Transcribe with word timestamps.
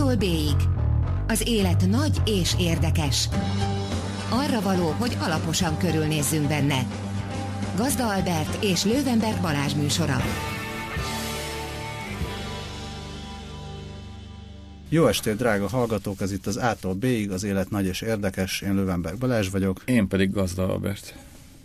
A-tól 0.00 0.16
B-ig. 0.16 0.56
Az 1.26 1.48
élet 1.48 1.86
nagy 1.86 2.22
és 2.24 2.54
érdekes. 2.58 3.28
Arra 4.30 4.60
való, 4.60 4.90
hogy 4.90 5.16
alaposan 5.20 5.78
körülnézzünk 5.78 6.48
benne. 6.48 6.86
Gazda 7.76 8.08
Albert 8.08 8.64
és 8.64 8.84
Lővenberg 8.84 9.40
Balázs 9.40 9.74
műsora. 9.74 10.16
Jó 14.88 15.06
estét, 15.06 15.36
drága 15.36 15.68
hallgatók! 15.68 16.20
Ez 16.20 16.32
itt 16.32 16.46
az 16.46 16.56
A-tól 16.56 16.94
B-ig, 16.94 17.30
az 17.30 17.44
élet 17.44 17.70
nagy 17.70 17.86
és 17.86 18.00
érdekes. 18.00 18.60
Én 18.60 18.74
Lővenberg 18.74 19.18
Balázs 19.18 19.48
vagyok. 19.48 19.82
Én 19.84 20.08
pedig 20.08 20.32
Gazda 20.32 20.68
Albert. 20.68 21.14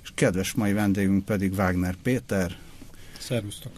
És 0.04 0.12
kedves 0.16 0.54
mai 0.54 0.74
vendégünk 0.74 1.26
pedig 1.26 1.54
Wagner 1.54 1.96
Péter. 2.04 2.58
Szervusztok! 3.20 3.72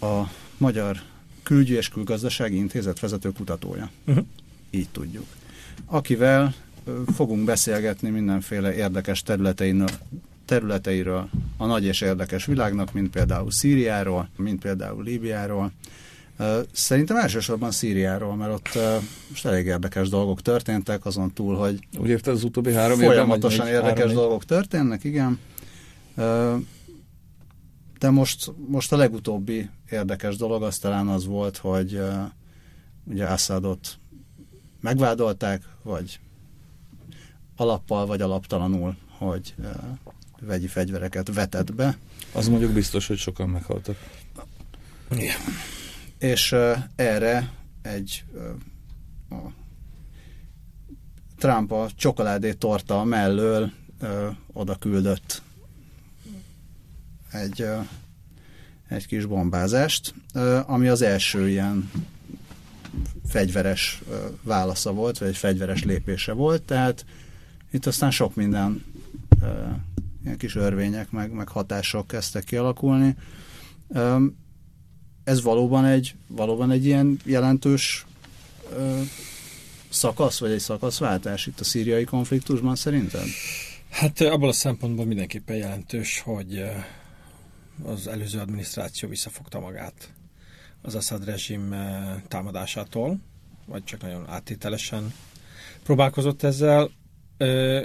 A 0.00 0.22
Magyar 0.58 1.11
Külügyi 1.52 1.74
és 1.74 1.88
Külgazdasági 1.88 2.56
Intézet 2.56 3.00
vezető 3.00 3.30
kutatója. 3.30 3.90
Uh-huh. 4.06 4.24
Így 4.70 4.88
tudjuk. 4.92 5.24
Akivel 5.86 6.54
fogunk 7.14 7.44
beszélgetni 7.44 8.10
mindenféle 8.10 8.74
érdekes 8.74 9.22
területeiről, 9.22 9.88
területeiről 10.44 11.28
a 11.56 11.66
nagy 11.66 11.84
és 11.84 12.00
érdekes 12.00 12.44
világnak, 12.44 12.92
mint 12.92 13.10
például 13.10 13.50
Szíriáról, 13.50 14.28
mint 14.36 14.60
például 14.60 15.04
Líbiáról. 15.04 15.72
Szerintem 16.72 17.16
elsősorban 17.16 17.70
Szíriáról, 17.70 18.36
mert 18.36 18.52
ott 18.52 18.78
most 19.28 19.46
elég 19.46 19.66
érdekes 19.66 20.08
dolgok 20.08 20.42
történtek, 20.42 21.06
azon 21.06 21.32
túl, 21.32 21.56
hogy 21.56 21.78
Úgy 21.98 22.08
érted, 22.08 22.34
az 22.34 22.44
utóbbi 22.44 22.72
három 22.72 22.98
folyamatosan 22.98 23.66
évben, 23.66 23.80
érdekes 23.82 24.04
három 24.04 24.14
dolgok 24.14 24.44
történnek, 24.44 25.04
igen. 25.04 25.38
De 28.02 28.10
most, 28.10 28.52
most 28.66 28.92
a 28.92 28.96
legutóbbi 28.96 29.70
érdekes 29.90 30.36
dolog 30.36 30.62
az 30.62 30.78
talán 30.78 31.08
az 31.08 31.26
volt, 31.26 31.56
hogy 31.56 32.00
ugye 33.04 33.26
Assadot 33.26 33.98
megvádolták, 34.80 35.62
vagy 35.82 36.20
alappal, 37.56 38.06
vagy 38.06 38.20
alaptalanul, 38.20 38.96
hogy 39.08 39.54
vegyi 40.40 40.66
fegyvereket 40.66 41.34
vetett 41.34 41.74
be. 41.74 41.98
Az 42.32 42.48
mondjuk 42.48 42.72
biztos, 42.72 43.06
hogy 43.06 43.18
sokan 43.18 43.48
meghaltak. 43.48 43.96
Igen. 45.10 45.36
És 46.18 46.54
erre 46.96 47.52
egy 47.82 48.24
a 49.30 49.36
Trump 51.38 51.72
a 51.72 51.88
csokoládé 51.96 52.52
torta 52.52 53.04
mellől 53.04 53.70
oda 54.52 54.76
küldött 54.76 55.42
egy, 57.32 57.66
egy 58.88 59.06
kis 59.06 59.26
bombázást, 59.26 60.14
ami 60.66 60.88
az 60.88 61.02
első 61.02 61.48
ilyen 61.48 61.90
fegyveres 63.26 64.02
válasza 64.42 64.92
volt, 64.92 65.18
vagy 65.18 65.28
egy 65.28 65.36
fegyveres 65.36 65.84
lépése 65.84 66.32
volt, 66.32 66.62
tehát 66.62 67.04
itt 67.70 67.86
aztán 67.86 68.10
sok 68.10 68.34
minden 68.34 68.84
ilyen 70.24 70.36
kis 70.36 70.54
örvények, 70.56 71.10
meg, 71.10 71.32
meg 71.32 71.48
hatások 71.48 72.06
kezdtek 72.06 72.44
kialakulni. 72.44 73.16
Ez 75.24 75.42
valóban 75.42 75.84
egy, 75.84 76.14
valóban 76.26 76.70
egy 76.70 76.84
ilyen 76.84 77.18
jelentős 77.24 78.06
szakasz, 79.88 80.38
vagy 80.38 80.50
egy 80.50 80.60
szakaszváltás 80.60 81.46
itt 81.46 81.60
a 81.60 81.64
szíriai 81.64 82.04
konfliktusban 82.04 82.76
szerinted? 82.76 83.26
Hát 83.90 84.20
abból 84.20 84.48
a 84.48 84.52
szempontból 84.52 85.04
mindenképpen 85.04 85.56
jelentős, 85.56 86.20
hogy 86.20 86.64
az 87.84 88.06
előző 88.06 88.38
adminisztráció 88.38 89.08
visszafogta 89.08 89.60
magát 89.60 90.12
az 90.82 90.94
Assad 90.94 91.24
rezsim 91.24 91.74
támadásától, 92.28 93.18
vagy 93.66 93.84
csak 93.84 94.00
nagyon 94.00 94.28
áttételesen 94.28 95.12
próbálkozott 95.82 96.42
ezzel 96.42 96.90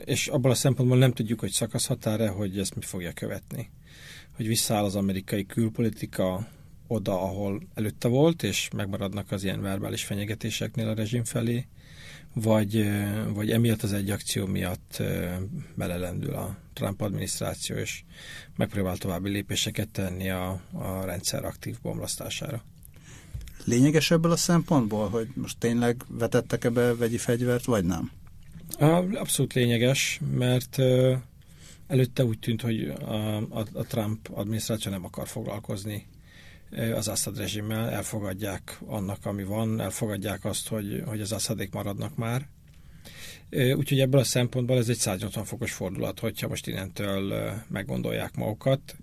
és 0.06 0.28
abban 0.28 0.52
a 0.52 0.56
szempontból 0.56 0.98
nem 0.98 1.12
tudjuk, 1.12 1.40
hogy 1.40 1.52
szakaszhatár-e, 1.52 2.28
hogy 2.28 2.60
ezt 2.60 2.76
mi 2.76 2.82
fogja 2.82 3.12
követni. 3.12 3.70
Hogy 4.36 4.48
visszaáll 4.48 4.84
az 4.84 4.96
amerikai 4.96 5.46
külpolitika 5.46 6.48
oda, 6.88 7.22
ahol 7.22 7.62
előtte 7.74 8.08
volt, 8.08 8.44
és 8.44 8.70
megmaradnak 8.76 9.32
az 9.32 9.44
ilyen 9.44 9.62
verbális 9.62 10.04
fenyegetéseknél 10.04 10.88
a 10.88 10.94
rezsim 10.94 11.24
felé, 11.24 11.68
vagy, 12.42 12.90
vagy 13.34 13.52
emiatt 13.52 13.84
az 13.84 13.94
egy 13.94 14.10
akció 14.10 14.46
miatt 14.46 15.04
belelendül 15.76 16.34
a 16.34 16.58
Trump 16.74 17.02
adminisztráció, 17.02 17.76
és 17.76 18.04
megpróbál 18.56 18.98
további 18.98 19.30
lépéseket 19.30 19.90
tenni 19.90 20.30
a, 20.30 20.62
a 20.72 21.06
rendszer 21.06 21.46
aktív 21.46 21.76
bomlasztására. 21.82 22.64
Lényeges 23.66 24.12
ebből 24.12 24.32
a 24.32 24.36
szempontból, 24.36 25.10
hogy 25.10 25.28
most 25.34 25.58
tényleg 25.58 26.04
vetettek 26.08 26.64
ebbe 26.64 26.96
vegyi 26.96 27.18
fegyvert, 27.18 27.66
vagy 27.66 27.86
nem? 27.86 28.12
Abszolút 29.14 29.54
lényeges, 29.54 30.20
mert 30.32 30.78
előtte 31.88 32.26
úgy 32.26 32.40
tűnt, 32.40 32.62
hogy 32.62 32.84
a, 32.84 33.38
a, 33.38 33.66
a 33.74 33.84
Trump 33.84 34.30
adminisztráció 34.32 34.92
nem 34.92 35.06
akar 35.06 35.28
foglalkozni 35.28 36.06
az 36.96 37.08
Assad 37.08 37.38
rezsimmel, 37.38 37.90
elfogadják 37.90 38.80
annak, 38.86 39.26
ami 39.26 39.44
van, 39.44 39.82
elfogadják 39.82 40.46
azt, 40.46 40.68
hogy, 40.68 41.04
hogy 41.06 41.22
az 41.22 41.32
Assadék 41.32 41.72
maradnak 41.72 42.16
már. 42.16 42.48
Úgyhogy 43.50 44.00
ebből 44.00 44.20
a 44.20 44.24
szempontból 44.24 44.78
ez 44.78 44.90
egy 44.90 44.98
180 44.98 45.44
fokos 45.46 45.72
fordulat, 45.72 46.20
hogyha 46.20 46.48
most 46.48 46.68
innentől 46.68 47.54
meggondolják 47.68 48.36
magukat. 48.36 48.96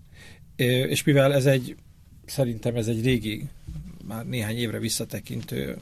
És 0.57 1.05
mivel 1.05 1.35
ez 1.35 1.47
egy, 1.47 1.77
szerintem 2.27 2.77
ez 2.77 2.87
egy 2.87 3.05
régi, 3.05 3.49
már 4.07 4.27
néhány 4.27 4.57
évre 4.57 4.79
visszatekintő 4.79 5.79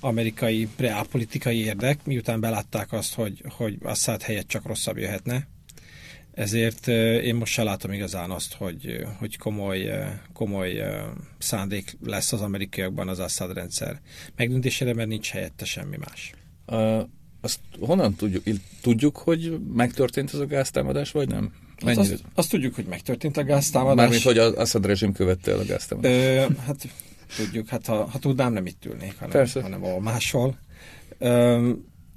amerikai 0.00 0.68
reálpolitikai 0.76 1.58
érdek, 1.58 2.04
miután 2.04 2.40
belátták 2.40 2.92
azt, 2.92 3.14
hogy, 3.14 3.44
hogy 3.48 3.78
Assad 3.82 4.22
helyett 4.22 4.48
csak 4.48 4.66
rosszabb 4.66 4.96
jöhetne. 4.96 5.46
Ezért 6.32 6.88
én 7.22 7.34
most 7.34 7.52
se 7.52 7.62
látom 7.62 7.92
igazán 7.92 8.30
azt, 8.30 8.54
hogy, 8.54 9.06
hogy 9.18 9.38
komoly, 9.38 9.90
komoly 10.32 10.82
szándék 11.38 11.96
lesz 12.04 12.32
az 12.32 12.40
amerikaiakban 12.40 13.08
az 13.08 13.18
Assad 13.18 13.52
rendszer 13.52 14.00
megdöntésére, 14.36 14.94
mert 14.94 15.08
nincs 15.08 15.30
helyette 15.30 15.64
semmi 15.64 15.96
más. 15.96 16.32
Uh, 16.66 17.00
azt 17.40 17.58
honnan 17.80 18.14
tudjuk? 18.14 18.44
Tudjuk, 18.80 19.16
hogy 19.16 19.58
megtörtént 19.74 20.34
ez 20.34 20.40
a 20.40 20.46
gáztámadás, 20.46 21.10
vagy 21.10 21.28
nem? 21.28 21.52
Hát 21.86 21.96
azt, 21.96 22.24
azt 22.34 22.50
tudjuk, 22.50 22.74
hogy 22.74 22.84
megtörtént 22.84 23.36
a 23.36 23.44
gáztámadás. 23.44 23.96
Mármint, 23.96 24.22
hogy 24.22 24.38
az 24.38 24.52
Assad 24.52 24.86
rezsim 24.86 25.12
követte 25.12 25.50
el 25.50 25.58
a 25.58 25.64
gáztámadást. 25.64 26.50
Ö, 26.50 26.54
hát 26.66 26.88
tudjuk, 27.36 27.68
hát 27.68 27.86
ha, 27.86 28.04
ha 28.04 28.18
tudnám, 28.18 28.52
nem 28.52 28.66
itt 28.66 28.84
ülnék, 28.84 29.14
hanem, 29.14 29.30
Persze. 29.30 29.62
hanem 29.62 29.84
ahol 29.84 30.00
máshol. 30.00 30.58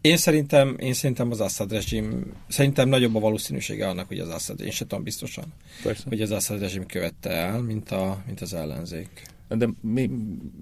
Én 0.06 0.18
szerintem, 0.18 0.76
én 0.80 0.94
szerintem 0.94 1.32
az 1.32 1.40
Assad 1.40 1.72
rezsim, 1.72 2.34
szerintem 2.48 2.90
nagyobb 2.90 3.16
a 3.16 3.20
valószínűsége 3.20 3.88
annak, 3.88 4.08
hogy 4.08 4.20
az 4.20 4.30
Assad, 4.30 4.62
én 4.62 4.72
sem 4.72 4.88
tudom 4.88 5.04
biztosan, 5.04 5.46
Persze. 5.84 6.04
hogy 6.08 6.22
az 6.22 6.32
Assad 6.32 6.60
rezsim 6.60 6.86
követte 6.86 7.30
el, 7.30 7.62
mint, 7.62 7.92
a, 7.92 8.24
mint 8.26 8.42
az 8.42 8.54
ellenzék. 8.54 9.10
De 9.48 9.70
mi, 9.82 10.10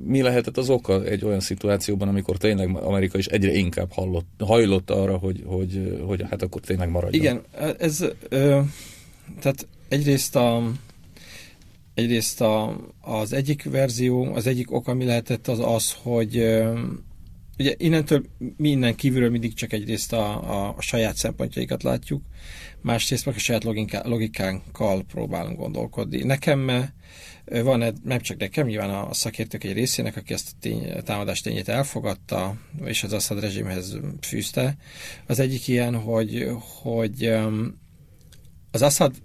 mi 0.04 0.22
lehetett 0.22 0.58
az 0.58 0.70
oka 0.70 1.04
egy 1.04 1.26
olyan 1.26 1.40
szituációban, 1.40 2.08
amikor 2.08 2.38
tényleg 2.38 2.76
Amerika 2.76 3.18
is 3.18 3.26
egyre 3.26 3.54
inkább 3.54 3.92
hallott, 3.92 4.30
hajlott 4.40 4.90
arra, 4.90 5.18
hogy, 5.18 5.44
hogy, 5.46 6.02
hogy 6.06 6.24
hát 6.30 6.42
akkor 6.42 6.62
tényleg 6.62 6.90
maradjon? 6.90 7.22
Igen, 7.22 7.42
ez, 7.78 8.06
ö, 8.30 8.60
tehát 9.40 9.68
egyrészt 9.88 10.36
a, 10.36 10.72
Egyrészt 11.94 12.42
a, 12.42 12.78
az 13.02 13.34
egyik 13.34 13.64
verzió, 13.64 14.34
az 14.34 14.48
egyik 14.48 14.72
ok, 14.72 14.88
ami 14.88 15.06
lehetett, 15.06 15.48
az 15.48 15.60
az, 15.60 15.96
hogy 16.02 16.38
ugye 17.58 17.76
innentől 17.78 18.26
minden 18.58 18.96
kívülről 18.96 19.30
mindig 19.30 19.54
csak 19.54 19.74
egyrészt 19.74 20.14
a, 20.14 20.52
a, 20.52 20.74
a 20.78 20.82
saját 20.82 21.16
szempontjaikat 21.16 21.84
látjuk, 21.84 22.24
másrészt 22.82 23.26
meg 23.26 23.36
a 23.36 23.40
saját 23.40 23.64
logikánkkal 24.04 25.04
próbálunk 25.04 25.58
gondolkodni. 25.58 26.24
Nekem 26.24 26.92
van, 27.46 27.94
nem 28.04 28.20
csak 28.20 28.38
nekem, 28.38 28.68
nyilván 28.68 28.90
a 28.90 29.14
szakértők 29.14 29.64
egy 29.64 29.74
részének, 29.74 30.16
aki 30.16 30.34
ezt 30.34 30.50
a, 30.50 30.58
tény, 30.60 30.92
a 30.92 31.02
támadás 31.02 31.42
tényét 31.42 31.70
elfogadta, 31.70 32.58
és 32.86 33.04
az 33.04 33.14
Assad 33.14 33.40
rezsimhez 33.40 34.00
fűzte. 34.22 34.78
Az 35.28 35.40
egyik 35.40 35.68
ilyen, 35.68 35.96
hogy, 35.96 36.48
hogy 36.82 37.34
az 38.72 38.82
Assad 38.82 39.16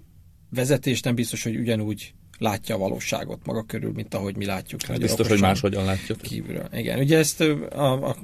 vezetés 0.49 1.01
nem 1.01 1.15
biztos, 1.15 1.43
hogy 1.43 1.55
ugyanúgy 1.55 2.13
látja 2.39 2.75
a 2.75 2.77
valóságot 2.77 3.45
maga 3.45 3.63
körül, 3.63 3.91
mint 3.91 4.13
ahogy 4.13 4.35
mi 4.35 4.45
látjuk. 4.45 4.81
Hát 4.81 4.99
biztos, 4.99 5.27
hogy 5.27 5.39
máshogyan 5.39 5.85
látjuk. 5.85 6.21
Kívülről. 6.21 6.69
Igen, 6.73 6.99
ugye 6.99 7.17
ezt 7.17 7.41
a, 7.41 8.07
a, 8.09 8.15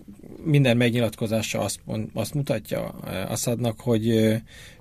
minden 0.44 0.78
megnyilatkozása 0.78 1.60
azt, 1.60 1.80
azt 2.14 2.34
mutatja 2.34 2.88
Assadnak, 3.28 3.80
hogy 3.80 4.08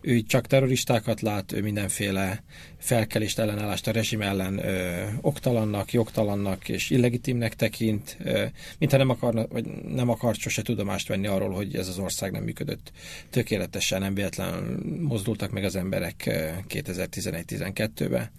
ő 0.00 0.22
csak 0.26 0.46
terroristákat 0.46 1.20
lát, 1.20 1.52
ő 1.52 1.62
mindenféle 1.62 2.42
felkelést, 2.78 3.38
ellenállást 3.38 3.86
a 3.86 3.90
rezsim 3.90 4.20
ellen 4.20 4.58
ö, 4.58 5.04
oktalannak, 5.20 5.92
jogtalannak 5.92 6.68
és 6.68 6.90
illegitimnek 6.90 7.54
tekint, 7.54 8.16
ö, 8.24 8.44
mintha 8.78 8.98
nem, 8.98 9.10
akarna, 9.10 9.46
vagy 9.46 9.66
nem 9.94 10.08
akart 10.08 10.38
sose 10.38 10.62
tudomást 10.62 11.08
venni 11.08 11.26
arról, 11.26 11.50
hogy 11.50 11.76
ez 11.76 11.88
az 11.88 11.98
ország 11.98 12.32
nem 12.32 12.42
működött 12.42 12.92
tökéletesen, 13.30 14.00
nem 14.00 14.14
véletlenül 14.14 14.78
mozdultak 15.00 15.50
meg 15.50 15.64
az 15.64 15.76
emberek 15.76 16.22
2011-12-ben. 16.68 18.30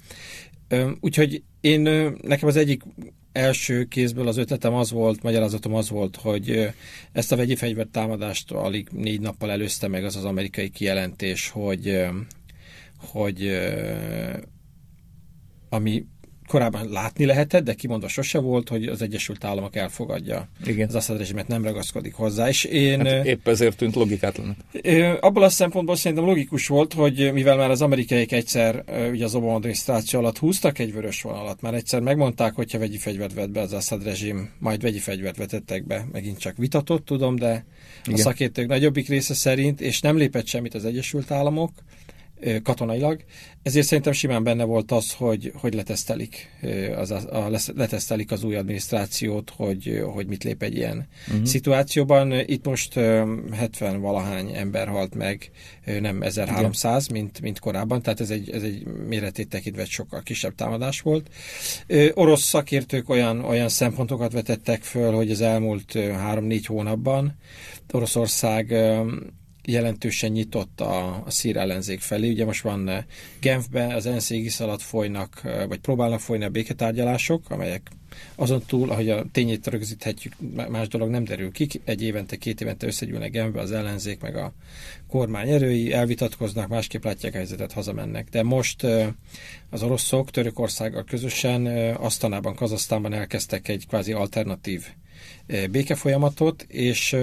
Úgyhogy 1.00 1.44
én, 1.62 1.82
nekem 2.22 2.48
az 2.48 2.56
egyik 2.56 2.84
első 3.32 3.84
kézből 3.84 4.28
az 4.28 4.38
ötletem 4.38 4.74
az 4.74 4.92
volt, 4.92 5.24
magyarázatom 5.24 5.74
az 5.74 5.90
volt, 5.90 6.16
hogy 6.16 6.70
ezt 7.12 7.32
a 7.32 7.36
vegyi 7.36 7.56
fegyvert 7.56 7.90
támadást 7.90 8.52
alig 8.52 8.90
négy 8.92 9.22
nappal 9.22 9.52
előzte 9.52 9.88
meg 9.88 10.04
az 10.04 10.16
az 10.16 10.24
amerikai 10.24 10.70
kijelentés, 10.70 11.50
hogy, 11.50 12.06
hogy 12.98 13.58
ami 15.70 16.06
korábban 16.48 16.90
látni 16.90 17.26
lehetett, 17.26 17.64
de 17.64 17.74
kimondva 17.74 18.08
sose 18.08 18.40
volt, 18.40 18.70
hogy 18.70 18.86
az 18.86 19.02
Egyesült 19.02 19.44
Államok 19.44 19.76
elfogadja 19.76 20.50
Igen. 20.66 20.88
az 20.88 20.96
Assad 20.96 21.18
rezsimet, 21.18 21.48
nem 21.48 21.64
ragaszkodik 21.64 22.14
hozzá. 22.14 22.48
És 22.48 22.64
én, 22.64 23.06
hát 23.06 23.26
épp 23.26 23.48
ezért 23.48 23.78
tűnt 23.78 23.96
logikátlan. 23.96 24.58
Abból 25.20 25.44
a 25.44 25.50
szempontból 25.50 25.96
szerintem 25.96 26.26
logikus 26.26 26.68
volt, 26.68 26.94
hogy 26.94 27.32
mivel 27.34 27.58
már 27.58 27.70
az 27.70 27.82
amerikaiak 27.82 28.32
egyszer 28.32 28.84
ugye 29.12 29.26
az 29.26 29.36
Obama 29.36 29.54
adminisztráció 29.54 30.20
alatt 30.20 30.38
húztak 30.38 30.80
egy 30.80 30.94
vörös 30.94 31.22
vonalat, 31.22 31.62
már 31.62 31.74
egyszer 31.74 32.02
megmondták, 32.02 32.54
hogyha 32.54 32.80
vegyi 32.80 32.98
fegyvert 32.98 33.34
vett 33.34 33.50
be 33.50 33.62
az 33.62 33.74
Assad 33.74 34.04
rezsim, 34.04 34.50
majd 34.60 34.82
vegyi 34.82 35.00
fegyvert 35.00 35.38
vetettek 35.38 35.86
be, 35.86 36.08
megint 36.12 36.40
csak 36.40 36.58
vitatott, 36.58 37.06
tudom, 37.06 37.36
de 37.36 37.66
Igen. 38.06 38.20
a 38.20 38.22
szakértők 38.22 38.68
nagyobbik 38.68 39.08
része 39.08 39.34
szerint, 39.34 39.82
és 39.82 40.02
nem 40.02 40.18
lépett 40.18 40.48
semmit 40.48 40.74
az 40.74 40.86
Egyesült 40.86 41.32
Államok, 41.32 41.72
katonailag, 42.64 43.24
ezért 43.62 43.86
szerintem 43.86 44.14
simán 44.14 44.44
benne 44.44 44.64
volt 44.64 44.92
az, 44.92 45.14
hogy, 45.14 45.52
hogy 45.56 45.74
letesztelik, 45.74 46.50
az, 46.96 47.12
a, 47.12 47.50
letesztelik 47.76 48.32
az 48.32 48.44
új 48.44 48.56
adminisztrációt, 48.56 49.50
hogy, 49.56 50.04
hogy 50.14 50.28
mit 50.28 50.44
lép 50.44 50.64
egy 50.64 50.76
ilyen 50.76 51.08
uh-huh. 51.28 51.46
szituációban. 51.46 52.32
Itt 52.32 52.66
most 52.66 52.94
70 52.94 54.02
valahány 54.02 54.52
ember 54.56 54.88
halt 54.88 55.16
meg, 55.16 55.52
nem 56.00 56.22
1300, 56.22 57.08
mint, 57.08 57.42
mint 57.42 57.60
korábban, 57.60 58.02
tehát 58.02 58.20
ez 58.20 58.30
egy, 58.30 58.50
ez 58.50 58.64
egy 58.64 58.86
méretét 59.08 59.50
tekintve 59.50 59.86
sokkal 59.86 60.22
kisebb 60.22 60.56
támadás 60.56 61.02
volt. 61.02 61.30
Orosz 62.14 62.44
szakértők 62.44 63.10
olyan, 63.10 63.44
olyan 63.44 63.70
szempontokat 63.70 64.32
vetettek 64.32 64.84
föl, 64.84 65.12
hogy 65.12 65.32
az 65.32 65.42
elmúlt 65.42 65.92
3-4 65.94 66.64
hónapban 66.68 67.38
Oroszország 67.92 68.74
jelentősen 69.68 70.32
nyitott 70.32 70.82
a, 70.82 71.24
a 71.26 71.30
szír 71.30 71.58
ellenzék 71.58 72.00
felé. 72.00 72.30
Ugye 72.30 72.46
most 72.46 72.62
van 72.62 72.90
eh, 72.90 73.04
Genfben 73.40 73.92
az 73.92 74.06
ENSZ 74.06 74.30
égisz 74.30 74.60
alatt 74.60 74.82
folynak, 74.82 75.42
eh, 75.44 75.68
vagy 75.68 75.80
próbálnak 75.80 76.20
folyni 76.20 76.44
a 76.44 76.50
béketárgyalások, 76.50 77.50
amelyek 77.50 77.92
azon 78.36 78.64
túl, 78.68 78.92
ahogy 78.92 79.10
a 79.10 79.26
tényét 79.32 79.68
rögzíthetjük, 79.68 80.34
más 80.70 80.88
dolog 80.88 81.10
nem 81.10 81.24
derül 81.24 81.52
ki. 81.52 81.68
Egy 81.84 82.02
évente, 82.02 82.36
két 82.36 82.62
évente 82.62 82.88
összegyűlnek 82.88 83.32
Genfbe 83.32 83.62
az 83.62 83.72
ellenzék, 83.72 84.22
meg 84.22 84.36
a 84.36 84.54
kormány 85.08 85.50
erői, 85.50 85.94
elvitatkoznak, 85.94 86.68
másképp 86.68 87.04
látják 87.04 87.34
a 87.34 87.38
helyzetet, 87.38 87.72
hazamennek. 87.72 88.30
De 88.30 88.44
most 88.44 88.84
eh, 88.84 89.08
az 89.70 89.84
oroszok 89.84 90.32
Törökországgal 90.32 91.04
közösen 91.04 91.66
Asztanában, 91.96 92.56
Kazasztánban 92.56 93.14
elkezdtek 93.14 93.68
egy 93.68 93.88
kvázi 93.88 94.12
alternatív 94.12 94.86
békefolyamatot, 95.72 96.66
és 96.68 97.16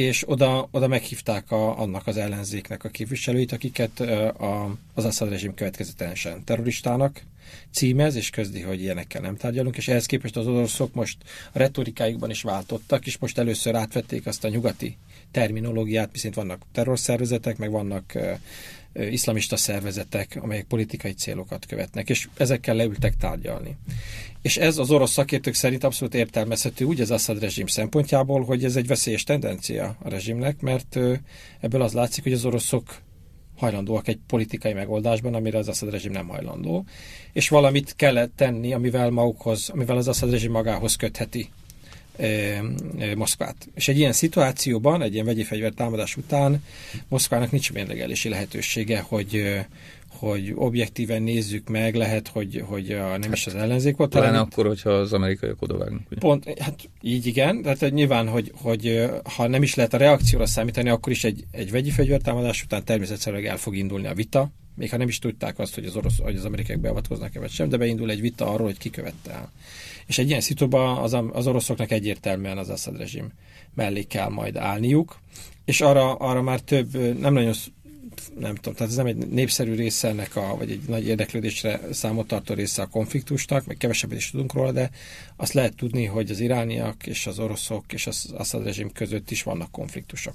és 0.00 0.28
oda, 0.28 0.68
oda 0.70 0.88
meghívták 0.88 1.50
a, 1.50 1.78
annak 1.78 2.06
az 2.06 2.16
ellenzéknek 2.16 2.84
a 2.84 2.88
képviselőit, 2.88 3.52
akiket 3.52 4.00
a, 4.00 4.76
az 4.94 5.04
Assad 5.04 5.28
rezsim 5.28 5.54
következetesen 5.54 6.44
terroristának 6.44 7.22
címez, 7.70 8.14
és 8.14 8.30
közdi, 8.30 8.60
hogy 8.60 8.80
ilyenekkel 8.80 9.20
nem 9.20 9.36
tárgyalunk, 9.36 9.76
és 9.76 9.88
ehhez 9.88 10.06
képest 10.06 10.36
az 10.36 10.46
oroszok 10.46 10.94
most 10.94 11.16
a 11.52 11.58
retorikájukban 11.58 12.30
is 12.30 12.42
váltottak, 12.42 13.06
és 13.06 13.18
most 13.18 13.38
először 13.38 13.74
átvették 13.74 14.26
azt 14.26 14.44
a 14.44 14.48
nyugati 14.48 14.96
terminológiát, 15.30 16.08
viszont 16.12 16.34
vannak 16.34 16.62
terrorszervezetek, 16.72 17.58
meg 17.58 17.70
vannak 17.70 18.18
iszlamista 18.94 19.56
szervezetek, 19.56 20.38
amelyek 20.40 20.64
politikai 20.64 21.12
célokat 21.12 21.66
követnek, 21.66 22.08
és 22.08 22.28
ezekkel 22.36 22.74
leültek 22.74 23.16
tárgyalni. 23.16 23.76
És 24.42 24.56
ez 24.56 24.78
az 24.78 24.90
orosz 24.90 25.10
szakértők 25.10 25.54
szerint 25.54 25.84
abszolút 25.84 26.14
értelmezhető 26.14 26.84
úgy 26.84 27.00
az 27.00 27.10
Assad 27.10 27.40
rezsim 27.40 27.66
szempontjából, 27.66 28.44
hogy 28.44 28.64
ez 28.64 28.76
egy 28.76 28.86
veszélyes 28.86 29.24
tendencia 29.24 29.96
a 30.02 30.08
rezsimnek, 30.08 30.60
mert 30.60 30.98
ebből 31.60 31.82
az 31.82 31.92
látszik, 31.92 32.22
hogy 32.22 32.32
az 32.32 32.44
oroszok 32.44 33.00
hajlandóak 33.56 34.08
egy 34.08 34.18
politikai 34.26 34.72
megoldásban, 34.72 35.34
amire 35.34 35.58
az 35.58 35.68
Assad 35.68 35.90
rezsim 35.90 36.12
nem 36.12 36.28
hajlandó, 36.28 36.84
és 37.32 37.48
valamit 37.48 37.94
kellett 37.96 38.32
tenni, 38.36 38.72
amivel 38.72 39.10
magukhoz, 39.10 39.68
amivel 39.68 39.96
az 39.96 40.08
Assad 40.08 40.30
rezsim 40.30 40.50
magához 40.52 40.96
kötheti 40.96 41.50
Moszkvát. 43.16 43.68
És 43.74 43.88
egy 43.88 43.98
ilyen 43.98 44.12
szituációban, 44.12 45.02
egy 45.02 45.12
ilyen 45.12 45.24
vegyi 45.24 45.42
fegyver 45.42 45.72
támadás 45.72 46.16
után 46.16 46.64
Moszkvának 47.08 47.50
nincs 47.50 47.72
mérlegelési 47.72 48.28
lehetősége, 48.28 49.00
hogy 49.00 49.60
hogy 50.20 50.52
objektíven 50.54 51.22
nézzük 51.22 51.68
meg, 51.68 51.94
lehet, 51.94 52.28
hogy, 52.28 52.64
hogy 52.66 52.90
a, 52.92 53.18
nem 53.18 53.32
is 53.32 53.46
az 53.46 53.54
ellenzék 53.54 53.96
volt. 53.96 54.10
Talán 54.10 54.28
hanem, 54.28 54.42
akkor, 54.42 54.66
hogyha 54.66 54.90
az 54.90 55.12
amerikaiak 55.12 55.62
odavágnak. 55.62 56.00
Ugye? 56.10 56.20
Pont, 56.20 56.58
hát 56.58 56.88
így 57.00 57.26
igen, 57.26 57.62
tehát 57.62 57.90
nyilván, 57.90 58.28
hogy, 58.28 58.52
hogy 58.54 59.10
ha 59.36 59.46
nem 59.46 59.62
is 59.62 59.74
lehet 59.74 59.94
a 59.94 59.96
reakcióra 59.96 60.46
számítani, 60.46 60.88
akkor 60.88 61.12
is 61.12 61.24
egy, 61.24 61.44
egy 61.50 61.70
vegyi 61.70 61.90
fegyvertámadás 61.90 62.62
után 62.62 62.84
természetesen 62.84 63.44
el 63.46 63.56
fog 63.56 63.76
indulni 63.76 64.06
a 64.06 64.14
vita, 64.14 64.50
még 64.74 64.90
ha 64.90 64.96
nem 64.96 65.08
is 65.08 65.18
tudták 65.18 65.58
azt, 65.58 65.74
hogy 65.74 65.84
az, 65.84 65.96
orosz, 65.96 66.18
hogy 66.18 66.36
az 66.36 66.44
amerikaiak 66.44 66.80
beavatkoznak-e 66.80 67.40
vagy 67.40 67.50
sem, 67.50 67.68
de 67.68 67.76
beindul 67.76 68.10
egy 68.10 68.20
vita 68.20 68.52
arról, 68.52 68.66
hogy 68.66 68.78
ki 68.78 68.90
követte 68.90 69.30
el. 69.32 69.52
És 70.10 70.18
egy 70.18 70.28
ilyen 70.28 70.40
szituban 70.40 70.98
az, 70.98 71.16
az 71.32 71.46
oroszoknak 71.46 71.90
egyértelműen 71.90 72.58
az 72.58 72.68
Assad 72.68 72.96
rezsim 72.96 73.32
mellé 73.74 74.02
kell 74.02 74.28
majd 74.28 74.56
állniuk, 74.56 75.20
és 75.64 75.80
arra, 75.80 76.14
arra 76.14 76.42
már 76.42 76.60
több, 76.60 77.18
nem 77.18 77.32
nagyon 77.32 77.54
nem 78.38 78.54
tudom, 78.54 78.74
tehát 78.74 78.90
ez 78.90 78.96
nem 78.96 79.06
egy 79.06 79.16
népszerű 79.16 79.74
része 79.74 80.08
ennek, 80.08 80.36
a, 80.36 80.56
vagy 80.56 80.70
egy 80.70 80.80
nagy 80.88 81.06
érdeklődésre 81.06 81.80
számot 81.90 82.26
tartó 82.26 82.54
része 82.54 82.82
a 82.82 82.86
konfliktusnak, 82.86 83.66
meg 83.66 83.76
kevesebbet 83.76 84.18
is 84.18 84.30
tudunk 84.30 84.52
róla, 84.52 84.72
de 84.72 84.90
azt 85.36 85.52
lehet 85.52 85.76
tudni, 85.76 86.04
hogy 86.04 86.30
az 86.30 86.40
irániak 86.40 87.06
és 87.06 87.26
az 87.26 87.38
oroszok 87.38 87.92
és 87.92 88.06
az 88.06 88.34
Assad 88.36 88.64
rezsim 88.64 88.92
között 88.92 89.30
is 89.30 89.42
vannak 89.42 89.70
konfliktusok. 89.70 90.34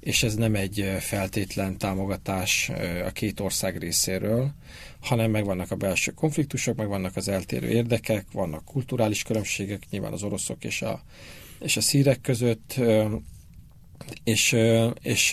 És 0.00 0.22
ez 0.22 0.34
nem 0.34 0.54
egy 0.54 0.90
feltétlen 1.00 1.78
támogatás 1.78 2.70
a 3.06 3.10
két 3.10 3.40
ország 3.40 3.76
részéről, 3.78 4.52
hanem 5.00 5.30
megvannak 5.30 5.70
a 5.70 5.76
belső 5.76 6.12
konfliktusok, 6.12 6.76
megvannak 6.76 7.16
az 7.16 7.28
eltérő 7.28 7.68
érdekek, 7.68 8.26
vannak 8.32 8.64
kulturális 8.64 9.22
különbségek, 9.22 9.82
nyilván 9.90 10.12
az 10.12 10.22
oroszok 10.22 10.64
és 10.64 10.82
a, 10.82 11.02
és 11.60 11.76
a 11.76 11.80
szírek 11.80 12.20
között, 12.20 12.80
és, 14.24 14.56
és 15.02 15.32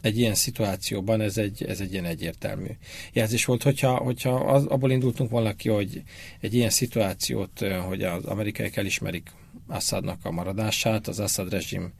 egy 0.00 0.18
ilyen 0.18 0.34
szituációban 0.34 1.20
ez 1.20 1.38
egy, 1.38 1.64
ez 1.64 1.80
egy 1.80 1.92
ilyen 1.92 2.04
egyértelmű 2.04 2.68
jelzés 3.12 3.44
volt, 3.44 3.62
hogyha, 3.62 3.96
hogyha 3.96 4.30
az, 4.30 4.64
abból 4.64 4.90
indultunk 4.90 5.30
volna 5.30 5.54
ki, 5.54 5.68
hogy 5.68 6.02
egy 6.40 6.54
ilyen 6.54 6.70
szituációt, 6.70 7.64
hogy 7.86 8.02
az 8.02 8.24
amerikaiak 8.24 8.76
elismerik 8.76 9.30
Assadnak 9.66 10.24
a 10.24 10.30
maradását, 10.30 11.08
az 11.08 11.20
Assad 11.20 11.50
rezsim 11.50 11.92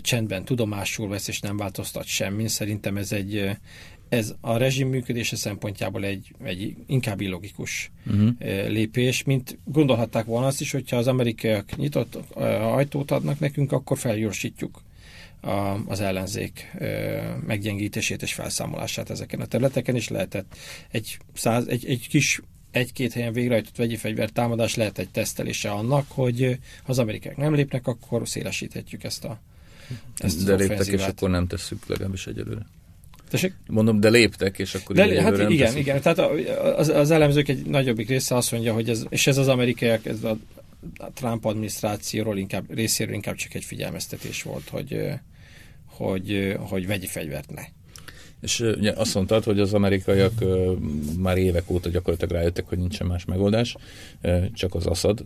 csendben 0.00 0.44
tudomásul 0.44 1.08
vesz, 1.08 1.28
és 1.28 1.40
nem 1.40 1.56
változtat 1.56 2.04
semmin. 2.04 2.48
Szerintem 2.48 2.96
ez 2.96 3.12
egy, 3.12 3.50
ez 4.12 4.34
a 4.40 4.56
rezsim 4.56 4.88
működése 4.88 5.36
szempontjából 5.36 6.04
egy, 6.04 6.34
egy 6.42 6.76
inkább 6.86 7.20
illogikus 7.20 7.90
uh-huh. 8.06 8.30
lépés, 8.68 9.22
mint 9.22 9.58
gondolhatták 9.64 10.24
volna 10.24 10.46
azt 10.46 10.60
is, 10.60 10.72
hogyha 10.72 10.96
az 10.96 11.06
amerikaiak 11.06 11.76
nyitott 11.76 12.14
ajtót 12.34 13.10
adnak 13.10 13.38
nekünk, 13.38 13.72
akkor 13.72 13.98
felgyorsítjuk 13.98 14.82
a, 15.40 15.50
az 15.86 16.00
ellenzék 16.00 16.70
ö, 16.78 17.20
meggyengítését 17.46 18.22
és 18.22 18.32
felszámolását 18.32 19.10
ezeken 19.10 19.40
a 19.40 19.46
területeken, 19.46 19.96
is 19.96 20.08
lehetett 20.08 20.56
egy, 20.90 21.18
száz, 21.34 21.66
egy, 21.66 21.86
egy 21.86 22.08
kis 22.08 22.40
egy-két 22.70 23.12
helyen 23.12 23.32
végrehajtott 23.32 23.76
vegyi 23.76 23.96
fegyver 23.96 24.30
támadás 24.30 24.74
lehet 24.74 24.98
egy 24.98 25.10
tesztelése 25.10 25.70
annak, 25.70 26.04
hogy 26.08 26.58
ha 26.82 26.90
az 26.90 26.98
amerikák 26.98 27.36
nem 27.36 27.54
lépnek, 27.54 27.86
akkor 27.86 28.28
szélesíthetjük 28.28 29.04
ezt 29.04 29.24
a 29.24 29.40
ezt 30.16 30.44
De 30.44 30.54
léptek, 30.54 30.86
és 30.86 31.02
akkor 31.02 31.30
nem 31.30 31.46
tesszük 31.46 31.86
legalábbis 31.86 32.26
egyelőre. 32.26 32.66
Tessék? 33.32 33.54
Mondom, 33.66 34.00
de 34.00 34.08
léptek, 34.08 34.58
és 34.58 34.74
akkor 34.74 34.96
de, 34.96 35.22
hát 35.22 35.38
igen, 35.38 35.56
tesszük. 35.58 35.78
igen. 35.78 36.00
Tehát 36.00 36.18
az, 36.76 36.88
az 36.88 37.10
elemzők 37.10 37.48
egy 37.48 37.66
nagyobbik 37.66 38.08
része 38.08 38.34
azt 38.36 38.52
mondja, 38.52 38.72
hogy 38.72 38.88
ez, 38.88 39.04
és 39.08 39.26
ez 39.26 39.36
az 39.38 39.48
amerikaiak, 39.48 40.06
ez 40.06 40.24
a, 40.24 40.36
a 40.96 41.12
Trump 41.14 41.44
adminisztrációról 41.44 42.38
inkább, 42.38 42.74
részéről 42.74 43.14
inkább 43.14 43.34
csak 43.34 43.54
egy 43.54 43.64
figyelmeztetés 43.64 44.42
volt, 44.42 44.68
hogy 44.68 44.96
hogy, 45.86 46.56
hogy 46.58 46.86
vegyi 46.86 47.06
fegyvert 47.06 47.50
ne. 47.50 47.62
És 48.40 48.60
ugye 48.60 48.92
azt 48.92 49.14
mondtad, 49.14 49.44
hogy 49.44 49.60
az 49.60 49.74
amerikaiak 49.74 50.44
már 51.18 51.36
évek 51.36 51.70
óta 51.70 51.88
gyakorlatilag 51.88 52.34
rájöttek, 52.34 52.68
hogy 52.68 52.78
nincsen 52.78 53.06
más 53.06 53.24
megoldás, 53.24 53.76
csak 54.52 54.74
az 54.74 54.86
Assad. 54.86 55.24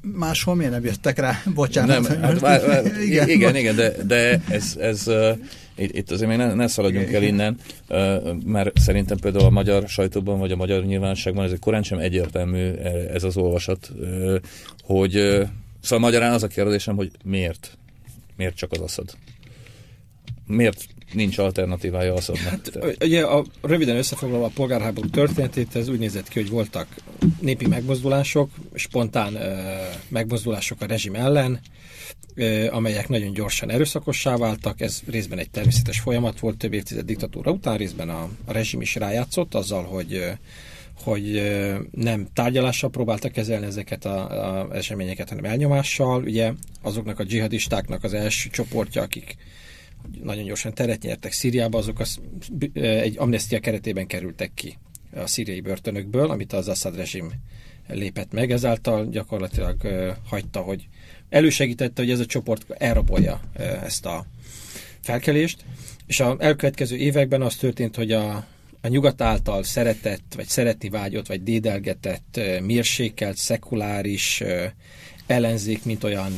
Máshol 0.00 0.54
miért 0.54 0.72
nem 0.72 0.84
jöttek 0.84 1.18
rá? 1.18 1.42
Bocsánat. 1.54 2.08
Nem, 2.08 2.20
hát, 2.20 2.38
vár, 2.38 2.66
vár, 2.66 2.84
igen, 3.08 3.28
igen, 3.28 3.56
igen, 3.56 3.76
de, 3.76 3.92
de 4.06 4.42
ez, 4.48 4.76
ez 4.80 5.08
uh, 5.08 5.38
itt, 5.80 5.96
itt 5.96 6.10
azért 6.10 6.28
még 6.28 6.38
ne, 6.38 6.54
ne 6.54 6.66
szaladjunk 6.66 7.12
el 7.12 7.22
innen, 7.22 7.58
mert 8.44 8.78
szerintem 8.78 9.18
például 9.18 9.44
a 9.44 9.50
magyar 9.50 9.88
sajtóban, 9.88 10.38
vagy 10.38 10.52
a 10.52 10.56
magyar 10.56 10.84
nyilvánosságban 10.84 11.44
ez 11.44 11.52
egy 11.52 11.58
korán 11.58 11.82
sem 11.82 11.98
egyértelmű 11.98 12.70
ez 13.12 13.24
az 13.24 13.36
olvasat, 13.36 13.92
hogy 14.82 15.12
szóval 15.80 15.98
magyarán 15.98 16.32
az 16.32 16.42
a 16.42 16.48
kérdésem, 16.48 16.96
hogy 16.96 17.10
miért? 17.24 17.78
Miért 18.36 18.56
csak 18.56 18.72
az 18.72 18.80
Assad? 18.80 19.16
Miért 20.50 20.86
nincs 21.12 21.38
alternatívája 21.38 22.14
Assadnak. 22.14 22.44
Hát, 22.44 22.78
ugye 23.04 23.22
a, 23.22 23.44
röviden 23.62 23.96
összefoglalva 23.96 24.46
a 24.46 24.50
polgárháború 24.54 25.08
történetét, 25.08 25.76
ez 25.76 25.88
úgy 25.88 25.98
nézett 25.98 26.28
ki, 26.28 26.40
hogy 26.40 26.50
voltak 26.50 26.86
népi 27.40 27.66
megmozdulások, 27.66 28.50
spontán 28.74 29.34
uh, 29.34 29.42
megmozdulások 30.08 30.80
a 30.80 30.86
rezsim 30.86 31.14
ellen, 31.14 31.60
uh, 32.36 32.66
amelyek 32.70 33.08
nagyon 33.08 33.32
gyorsan 33.32 33.70
erőszakossá 33.70 34.36
váltak. 34.36 34.80
Ez 34.80 35.02
részben 35.06 35.38
egy 35.38 35.50
természetes 35.50 36.00
folyamat 36.00 36.40
volt 36.40 36.56
több 36.56 36.72
évtized 36.72 37.04
diktatúra 37.04 37.50
után, 37.50 37.76
részben 37.76 38.08
a, 38.08 38.28
a 38.44 38.52
rezsim 38.52 38.80
is 38.80 38.94
rájátszott 38.94 39.54
azzal, 39.54 39.84
hogy 39.84 40.22
hogy 41.02 41.42
nem 41.90 42.28
tárgyalással 42.34 42.90
próbálta 42.90 43.28
kezelni 43.28 43.66
ezeket 43.66 44.04
az 44.04 44.72
eseményeket, 44.72 45.28
hanem 45.28 45.44
elnyomással. 45.44 46.22
Ugye 46.22 46.52
azoknak 46.82 47.18
a 47.18 47.24
dzsihadistáknak 47.24 48.04
az 48.04 48.14
első 48.14 48.48
csoportja, 48.50 49.02
akik 49.02 49.36
nagyon 50.22 50.44
gyorsan 50.44 50.74
teret 50.74 51.02
nyertek 51.02 51.32
Szíriába, 51.32 51.78
azok 51.78 51.98
az, 51.98 52.20
egy 52.72 53.18
amnestia 53.18 53.60
keretében 53.60 54.06
kerültek 54.06 54.50
ki 54.54 54.78
a 55.14 55.26
szíriai 55.26 55.60
börtönökből, 55.60 56.30
amit 56.30 56.52
az 56.52 56.68
Assad 56.68 56.96
rezsim 56.96 57.32
lépett 57.88 58.32
meg, 58.32 58.50
ezáltal 58.50 59.08
gyakorlatilag 59.08 59.76
hagyta, 60.26 60.60
hogy 60.60 60.88
elősegítette, 61.28 62.02
hogy 62.02 62.10
ez 62.10 62.20
a 62.20 62.26
csoport 62.26 62.70
elrabolja 62.70 63.40
ezt 63.84 64.06
a 64.06 64.24
felkelést, 65.00 65.64
és 66.06 66.20
a 66.20 66.36
elkövetkező 66.38 66.96
években 66.96 67.42
az 67.42 67.56
történt, 67.56 67.96
hogy 67.96 68.12
a, 68.12 68.46
a 68.80 68.88
nyugat 68.88 69.20
által 69.20 69.62
szeretett, 69.62 70.32
vagy 70.36 70.46
szeretni 70.46 70.88
vágyott, 70.88 71.26
vagy 71.26 71.42
dédelgetett, 71.42 72.40
mérsékelt, 72.62 73.36
szekuláris 73.36 74.42
ellenzék, 75.26 75.84
mint 75.84 76.04
olyan 76.04 76.32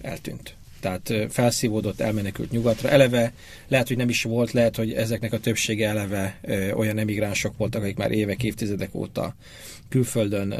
eltűnt. 0.00 0.56
Tehát 0.82 1.12
felszívódott, 1.28 2.00
elmenekült 2.00 2.50
nyugatra. 2.50 2.88
Eleve 2.88 3.32
lehet, 3.68 3.88
hogy 3.88 3.96
nem 3.96 4.08
is 4.08 4.22
volt, 4.22 4.52
lehet, 4.52 4.76
hogy 4.76 4.92
ezeknek 4.92 5.32
a 5.32 5.38
többsége 5.38 5.88
eleve 5.88 6.40
olyan 6.74 6.98
emigránsok 6.98 7.56
voltak, 7.56 7.82
akik 7.82 7.96
már 7.96 8.10
évek, 8.10 8.42
évtizedek 8.42 8.94
óta 8.94 9.34
külföldön 9.88 10.54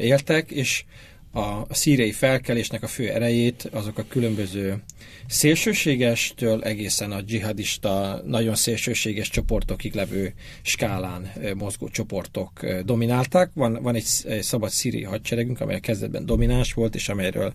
éltek, 0.00 0.50
és 0.50 0.84
a 1.32 1.74
szíriai 1.74 2.12
felkelésnek 2.12 2.82
a 2.82 2.86
fő 2.86 3.08
erejét 3.08 3.68
azok 3.72 3.98
a 3.98 4.04
különböző 4.08 4.82
szélsőségestől 5.26 6.62
egészen 6.62 7.12
a 7.12 7.20
dzsihadista, 7.20 8.22
nagyon 8.26 8.54
szélsőséges 8.54 9.28
csoportokig 9.28 9.94
levő 9.94 10.34
skálán 10.62 11.32
mozgó 11.56 11.88
csoportok 11.88 12.66
dominálták. 12.84 13.50
Van, 13.54 13.78
van 13.82 13.94
egy 13.94 14.06
szabad 14.40 14.70
szíriai 14.70 15.02
hadseregünk, 15.02 15.60
amely 15.60 15.76
a 15.76 15.80
kezdetben 15.80 16.26
domináns 16.26 16.72
volt, 16.72 16.94
és 16.94 17.08
amelyről 17.08 17.54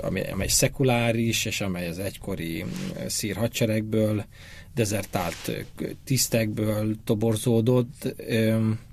amely, 0.00 0.30
amely 0.30 0.48
szekuláris, 0.48 1.44
és 1.44 1.60
amely 1.60 1.88
az 1.88 1.98
egykori 1.98 2.64
szír 3.06 3.36
hadseregből, 3.36 4.24
dezertált 4.74 5.66
tisztekből 6.04 6.96
toborzódott. 7.04 8.14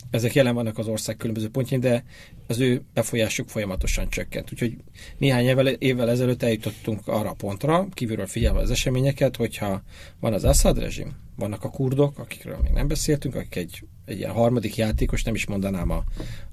Ezek 0.10 0.34
jelen 0.34 0.54
vannak 0.54 0.78
az 0.78 0.88
ország 0.88 1.18
különböző 1.18 1.50
pontjain, 1.50 1.82
de 1.82 2.04
az 2.48 2.60
ő 2.60 2.82
befolyásuk 2.94 3.50
folyamatosan 3.50 4.10
csökkent. 4.10 4.52
Úgyhogy 4.52 4.78
néhány 5.18 5.46
évvel, 5.46 5.68
évvel 5.68 6.10
ezelőtt 6.10 6.44
eljutottunk 6.44 7.08
arra 7.08 7.30
a 7.30 7.34
pontra, 7.34 7.88
kívülről 7.94 8.28
figyelve 8.28 8.60
az 8.60 8.72
eseményeket, 8.72 9.36
hogyha 9.36 9.84
van 10.20 10.34
az 10.34 10.44
Assad 10.44 10.80
rezsim, 10.80 11.16
vannak 11.36 11.64
a 11.64 11.70
kurdok, 11.70 12.20
akikről 12.20 12.58
még 12.64 12.72
nem 12.72 12.88
beszéltünk, 12.88 13.36
akik 13.36 13.56
egy, 13.56 13.84
egy 14.06 14.18
ilyen 14.18 14.32
harmadik 14.32 14.76
játékos, 14.76 15.24
nem 15.24 15.36
is 15.36 15.46
mondanám 15.46 15.90
a, 15.90 16.04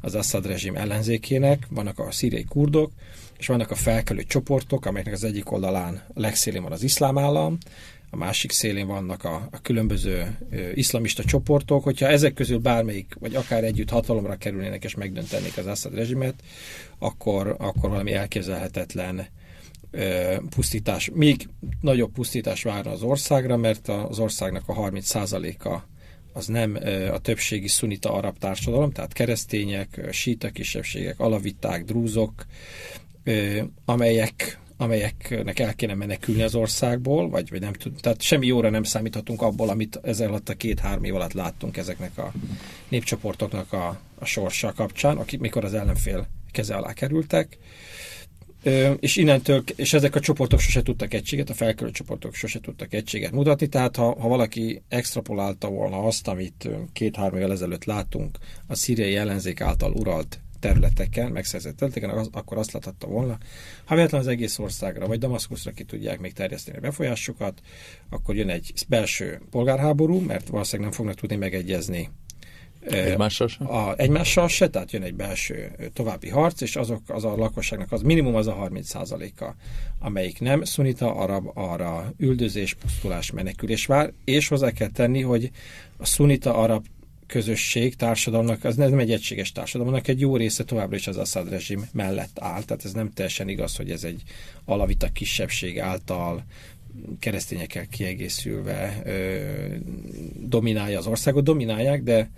az 0.01 0.15
Assad 0.15 0.47
rezsim 0.47 0.77
ellenzékének, 0.77 1.67
vannak 1.71 1.99
a 1.99 2.11
szíriai 2.11 2.45
kurdok, 2.45 2.93
és 3.39 3.47
vannak 3.47 3.71
a 3.71 3.75
felkelő 3.75 4.23
csoportok, 4.23 4.87
amelyeknek 4.87 5.15
az 5.15 5.25
egyik 5.25 5.53
oldalán 5.53 6.03
a 6.15 6.21
legszélén 6.21 6.63
van 6.63 6.73
az 6.73 6.83
iszlám 6.83 7.19
állam, 7.19 7.59
a 8.15 8.17
másik 8.17 8.53
szélén 8.53 8.87
vannak 8.87 9.25
a, 9.25 9.49
a 9.51 9.61
különböző 9.63 10.37
ö, 10.51 10.71
iszlamista 10.75 11.25
csoportok, 11.25 11.85
hogyha 11.85 12.07
ezek 12.07 12.35
közül 12.35 12.59
bármelyik, 12.59 13.17
vagy 13.21 13.35
akár 13.35 13.65
együtt 13.65 13.91
hatalomra 13.91 14.37
kerülnének 14.37 14.85
és 14.85 14.95
megdöntenék 14.95 15.57
az 15.57 15.67
Assad 15.67 15.95
rezsimet, 15.95 16.35
akkor, 16.99 17.57
akkor 17.59 17.91
valami 17.91 18.13
elképzelhetetlen 18.13 19.27
ö, 19.91 20.37
pusztítás, 20.55 21.11
még 21.15 21.49
nagyobb 21.81 22.13
pusztítás 22.13 22.63
várna 22.63 22.91
az 22.91 23.03
országra, 23.03 23.57
mert 23.57 23.89
az 23.89 24.19
országnak 24.19 24.69
a 24.69 24.75
30%-a 24.75 25.92
az 26.33 26.47
nem 26.47 26.79
a 27.13 27.19
többségi 27.19 27.69
szunita 27.69 28.13
arab 28.13 28.39
társadalom, 28.39 28.93
tehát 28.93 29.13
keresztények, 29.13 30.09
síta 30.11 30.51
kisebbségek, 30.51 31.21
alaviták, 31.21 31.85
drúzok, 31.85 32.47
amelyek 33.85 34.61
amelyeknek 34.77 35.59
el 35.59 35.75
kéne 35.75 35.95
menekülni 35.95 36.43
az 36.43 36.55
országból, 36.55 37.29
vagy, 37.29 37.51
vagy 37.51 37.61
nem 37.61 37.73
tud, 37.73 37.93
tehát 38.01 38.23
semmi 38.23 38.47
jóra 38.47 38.71
nem 38.71 38.83
számíthatunk 38.83 39.43
abból, 39.43 39.69
amit 39.69 40.01
ezzel 40.03 40.29
alatt 40.29 40.49
a 40.49 40.55
két-három 40.55 41.05
év 41.05 41.15
alatt 41.15 41.33
láttunk 41.33 41.77
ezeknek 41.77 42.19
a 42.19 42.33
népcsoportoknak 42.89 43.73
a, 43.73 44.01
a 44.19 44.25
sorsa 44.25 44.73
kapcsán, 44.73 45.17
akik 45.17 45.41
mikor 45.41 45.65
az 45.65 45.75
ellenfél 45.75 46.27
keze 46.51 46.75
alá 46.75 46.93
kerültek. 46.93 47.59
És 49.01 49.17
innentől, 49.17 49.65
és 49.77 49.93
ezek 49.93 50.15
a 50.15 50.21
csoportok 50.21 50.61
sose 50.61 50.83
tudtak 50.83 51.15
egységet, 51.15 51.51
a 51.51 51.55
felkelő 51.55 51.91
csoportok 51.91 52.35
sose 52.35 52.61
tudtak 52.61 52.93
egységet 52.95 53.33
mutatni, 53.33 53.67
tehát 53.67 53.97
ha, 53.97 54.21
ha 54.21 54.29
valaki 54.29 54.83
extrapolálta 54.89 55.69
volna 55.69 55.99
azt, 55.99 56.29
amit 56.29 56.69
két-három 56.93 57.37
évvel 57.37 57.53
ezelőtt 57.53 57.85
látunk 57.85 58.39
a 58.67 58.75
szíriai 58.75 59.17
ellenzék 59.17 59.61
által 59.61 59.93
uralt 59.93 60.41
területeken, 60.63 61.33
megszerzett 61.33 61.77
területeken, 61.77 62.11
az, 62.11 62.29
akkor 62.33 62.59
azt 62.59 62.73
láthatta 62.73 63.07
volna, 63.07 63.39
ha 63.85 63.95
véletlen 63.95 64.21
az 64.21 64.27
egész 64.27 64.59
országra, 64.59 65.07
vagy 65.07 65.19
Damaszkuszra 65.19 65.71
ki 65.71 65.85
tudják 65.85 66.21
még 66.21 66.33
terjeszteni 66.33 66.77
a 66.77 66.81
befolyásukat, 66.81 67.61
akkor 68.11 68.37
jön 68.37 68.49
egy 68.49 68.73
belső 68.89 69.41
polgárháború, 69.51 70.19
mert 70.19 70.49
valószínűleg 70.49 70.89
nem 70.89 70.99
fognak 70.99 71.21
tudni 71.21 71.37
megegyezni 71.37 72.11
Egymással 72.91 73.49
se? 73.49 73.65
A, 73.65 73.95
egymással 73.97 74.49
se, 74.49 74.69
tehát 74.69 74.93
jön 74.93 75.03
egy 75.03 75.15
belső 75.15 75.73
további 75.93 76.29
harc, 76.29 76.61
és 76.61 76.77
azok 76.77 77.01
az 77.07 77.25
a 77.25 77.37
lakosságnak 77.37 77.93
az 77.93 78.03
minimum 78.03 78.35
az 78.35 78.47
a 78.47 78.53
30 78.53 78.95
a 78.95 79.55
amelyik 79.99 80.41
nem 80.41 80.65
szunita, 80.65 81.15
arab, 81.15 81.51
arra 81.55 82.13
üldözés, 82.19 82.75
pusztulás, 82.75 83.31
menekülés 83.31 83.87
vár, 83.87 84.13
és 84.25 84.49
hozzá 84.49 84.71
kell 84.71 84.91
tenni, 84.91 85.21
hogy 85.21 85.51
a 85.97 86.07
szunita 86.07 86.55
arab 86.55 86.87
közösség, 87.27 87.95
társadalomnak, 87.95 88.65
az 88.65 88.77
nem 88.77 88.99
egy 88.99 89.13
egységes 89.13 89.53
társadalomnak, 89.53 90.09
egy 90.09 90.21
jó 90.21 90.37
része 90.37 90.65
továbbra 90.65 90.97
is 90.97 91.07
az 91.07 91.17
Assad 91.17 91.49
rezsim 91.49 91.89
mellett 91.93 92.39
áll. 92.41 92.63
Tehát 92.63 92.85
ez 92.85 92.93
nem 92.93 93.11
teljesen 93.13 93.49
igaz, 93.49 93.77
hogy 93.77 93.91
ez 93.91 94.05
egy 94.05 94.23
alavita 94.65 95.09
kisebbség 95.09 95.81
által 95.81 96.45
keresztényekkel 97.19 97.87
kiegészülve 97.87 99.03
ö, 99.05 99.37
dominálja 100.41 100.99
az 100.99 101.07
országot. 101.07 101.45
Dominálják, 101.45 102.03
de 102.03 102.31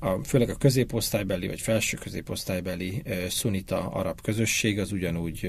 a, 0.00 0.24
főleg 0.24 0.48
a 0.48 0.56
középosztálybeli 0.56 1.46
vagy 1.46 1.60
felső 1.60 1.96
középosztálybeli 1.96 3.02
ö, 3.04 3.28
szunita 3.28 3.90
arab 3.90 4.20
közösség 4.20 4.78
az 4.78 4.92
ugyanúgy 4.92 5.48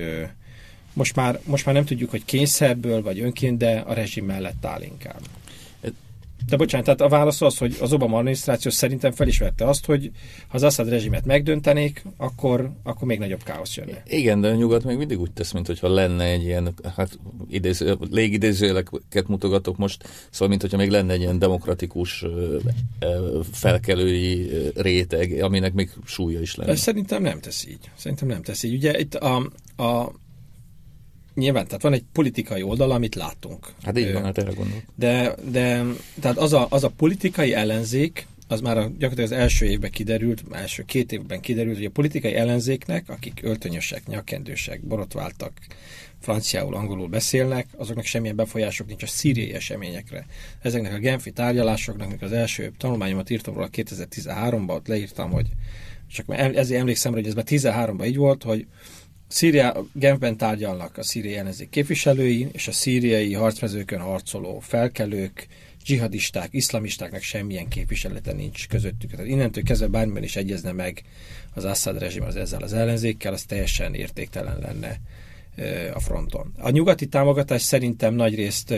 most 0.94 1.16
már, 1.16 1.40
most 1.44 1.66
már 1.66 1.76
nem 1.76 1.86
tudjuk, 1.86 2.10
hogy 2.10 2.26
kényszerből 2.26 3.02
vagy 3.02 3.20
önként, 3.20 3.58
de 3.58 3.80
a 3.80 3.94
rezsim 3.94 4.26
mellett 4.26 4.66
áll 4.66 4.82
inkább. 4.82 5.22
De 6.48 6.58
bocsánat, 6.58 6.86
tehát 6.86 7.02
a 7.02 7.08
válasz 7.08 7.42
az, 7.42 7.58
hogy 7.58 7.78
az 7.82 7.94
Obama 7.94 8.18
adminisztráció 8.18 8.72
szerintem 8.72 9.12
felismerte 9.12 9.66
azt, 9.66 9.86
hogy 9.86 10.12
ha 10.48 10.56
az 10.56 10.64
Assad 10.64 10.90
rezsimet 10.90 11.26
megdöntenék, 11.26 12.04
akkor, 12.18 12.72
akkor 12.84 13.08
még 13.08 13.20
nagyobb 13.20 13.44
káosz 13.44 13.76
jönne. 13.76 14.04
Igen, 14.06 14.42
de 14.42 14.48
a 14.48 14.56
nyugat 14.56 14.84
még 14.84 14.98
mindig 14.98 15.20
úgy 15.20 15.32
tesz, 15.32 15.52
mintha 15.52 15.94
lenne 15.94 16.24
egy 16.24 16.44
ilyen, 16.44 16.74
hát 16.96 17.20
idéző, 17.50 17.98
légidézőjeleket 18.10 19.28
mutogatok 19.28 19.78
most, 19.78 20.08
szóval 20.30 20.48
mint 20.48 20.62
hogyha 20.62 20.78
még 20.78 20.90
lenne 20.90 21.14
egy 21.14 21.22
ilyen 21.22 21.40
demokratikus 21.40 22.26
felkelői 23.52 24.50
réteg, 24.76 25.42
aminek 25.42 25.74
még 25.74 25.90
súlya 26.06 26.40
is 26.42 26.56
lenne. 26.56 26.76
Szerintem 26.76 27.22
nem 27.22 27.40
tesz 27.40 27.66
így. 27.66 27.90
Szerintem 27.96 28.28
nem 28.28 28.42
tesz 28.42 28.64
így. 28.64 28.74
Ugye 28.74 29.00
itt 29.00 29.16
a, 29.16 29.52
a 29.78 30.12
Nyilván, 31.34 31.66
tehát 31.66 31.82
van 31.82 31.94
egy 31.94 32.04
politikai 32.14 32.62
oldal, 32.62 32.92
amit 32.92 33.16
látunk. 33.16 33.68
Hát 33.84 33.98
így 33.98 34.14
van, 34.14 34.24
hát 34.24 34.38
erre 34.38 34.52
gondolok. 34.52 34.84
De, 34.96 35.36
de 35.52 35.84
tehát 36.20 36.38
az 36.38 36.54
a, 36.54 36.68
az 36.70 36.84
a 36.84 36.90
politikai 36.90 37.54
ellenzék, 37.54 38.28
az 38.48 38.62
már 38.62 38.78
a, 38.78 38.82
gyakorlatilag 38.82 39.32
az 39.32 39.38
első 39.38 39.66
évben 39.66 39.92
kiderült, 39.92 40.44
első 40.52 40.84
két 40.84 41.12
évben 41.12 41.40
kiderült, 41.40 41.76
hogy 41.76 41.86
a 41.86 41.90
politikai 41.90 42.34
ellenzéknek, 42.34 43.10
akik 43.10 43.40
öltönyösek, 43.44 44.08
nyakendősek, 44.08 44.82
borotváltak, 44.82 45.52
franciául, 46.20 46.76
angolul 46.76 47.08
beszélnek, 47.08 47.68
azoknak 47.78 48.06
semmilyen 48.06 48.36
befolyások 48.36 48.88
nincs 48.88 49.04
a 49.04 49.08
szíriai 49.08 49.54
eseményekre. 49.54 50.26
Ezeknek 50.62 50.94
a 50.94 50.98
Genfi 50.98 51.32
tárgyalásoknak, 51.32 52.08
amikor 52.08 52.28
az 52.28 52.34
első 52.34 52.72
tanulmányomat 52.78 53.30
írtam 53.30 53.54
róla 53.54 53.70
2013-ban, 53.72 54.70
ott 54.70 54.88
leírtam, 54.88 55.32
hogy 55.32 55.48
csak 56.08 56.26
ezért 56.56 56.80
emlékszem, 56.80 57.14
hogy 57.14 57.28
ez 57.28 57.34
már 57.34 57.46
13-ban 57.48 58.06
így 58.06 58.18
volt, 58.18 58.44
hogy 58.44 58.68
Szíria, 59.32 59.86
Genfben 59.94 60.38
tárgyalnak 60.38 60.98
a 60.98 61.04
szíriai 61.04 61.36
ellenzék 61.36 61.70
képviselői, 61.70 62.48
és 62.52 62.68
a 62.68 62.72
szíriai 62.72 63.34
harcmezőkön 63.34 64.00
harcoló 64.00 64.60
felkelők, 64.60 65.48
dzsihadisták, 65.84 66.48
iszlamistáknak 66.52 67.22
semmilyen 67.22 67.68
képviselete 67.68 68.34
nincs 68.34 68.68
közöttük. 68.68 69.12
Tehát 69.12 69.28
innentől 69.28 69.64
kezdve 69.64 69.88
bármiben 69.88 70.24
is 70.24 70.36
egyezne 70.36 70.72
meg 70.72 71.04
az 71.54 71.66
Assad 71.66 72.00
rezsim 72.00 72.24
az 72.24 72.36
ezzel 72.36 72.62
az 72.62 72.74
ellenzékkel, 72.74 73.34
az 73.34 73.44
teljesen 73.44 73.94
értéktelen 73.94 74.60
lenne 74.60 75.00
a 75.94 76.00
fronton. 76.00 76.54
A 76.58 76.70
nyugati 76.70 77.06
támogatás 77.06 77.62
szerintem 77.62 78.14
nagy 78.14 78.36
részt 78.36 78.74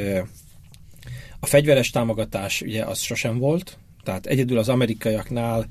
A 1.39 1.45
fegyveres 1.45 1.89
támogatás 1.89 2.61
ugye 2.61 2.83
az 2.83 2.99
sosem 2.99 3.37
volt, 3.37 3.77
tehát 4.03 4.25
egyedül 4.25 4.57
az 4.57 4.69
amerikaiaknál 4.69 5.67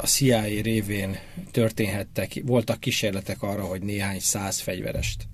a 0.00 0.06
CIA 0.06 0.42
révén 0.42 1.18
történhettek, 1.50 2.42
voltak 2.44 2.80
kísérletek 2.80 3.42
arra, 3.42 3.64
hogy 3.64 3.82
néhány 3.82 4.20
száz 4.20 4.60
fegyverest 4.60 5.26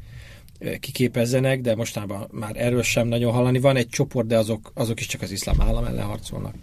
kiképezzenek, 0.80 1.60
de 1.60 1.74
mostában 1.74 2.28
már 2.32 2.56
erről 2.56 2.82
sem 2.82 3.08
nagyon 3.08 3.32
hallani. 3.32 3.58
Van 3.58 3.76
egy 3.76 3.88
csoport, 3.88 4.26
de 4.26 4.38
azok, 4.38 4.70
azok 4.74 5.00
is 5.00 5.06
csak 5.06 5.22
az 5.22 5.30
iszlám 5.30 5.60
állam 5.60 5.84
ellen 5.84 6.06
harcolnak. 6.06 6.54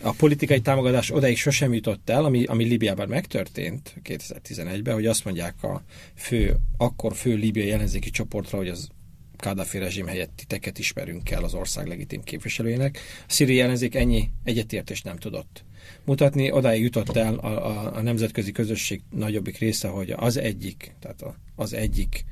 A 0.00 0.12
politikai 0.12 0.60
támogatás 0.60 1.10
odaig 1.10 1.36
sosem 1.36 1.72
jutott 1.72 2.10
el, 2.10 2.24
ami, 2.24 2.44
ami 2.44 2.64
Libiában 2.64 3.08
megtörtént 3.08 3.94
2011-ben, 4.04 4.94
hogy 4.94 5.06
azt 5.06 5.24
mondják 5.24 5.62
a 5.62 5.82
fő, 6.14 6.56
akkor 6.76 7.14
fő 7.14 7.34
libiai 7.34 7.70
ellenzéki 7.70 8.10
csoportra, 8.10 8.58
hogy 8.58 8.68
az 8.68 8.88
Kadhafi 9.36 9.78
rezsim 9.78 10.06
helyett 10.06 10.32
titeket 10.36 10.78
ismerünk 10.78 11.30
el 11.30 11.44
az 11.44 11.54
ország 11.54 11.86
legitim 11.86 12.22
képviselőjének. 12.22 12.98
A 13.28 13.32
szíriai 13.32 13.60
ellenzék 13.60 13.94
ennyi 13.94 14.30
egyetértést 14.44 15.04
nem 15.04 15.16
tudott 15.16 15.64
mutatni. 16.04 16.50
Odáig 16.50 16.82
jutott 16.82 17.16
el 17.16 17.34
a, 17.34 17.66
a, 17.66 17.96
a 17.96 18.02
nemzetközi 18.02 18.52
közösség 18.52 19.02
nagyobbik 19.10 19.58
része, 19.58 19.88
hogy 19.88 20.10
az 20.16 20.36
egyik, 20.36 20.94
tehát 21.00 21.22
a, 21.22 21.34
az 21.56 21.72
egyik 21.72 22.24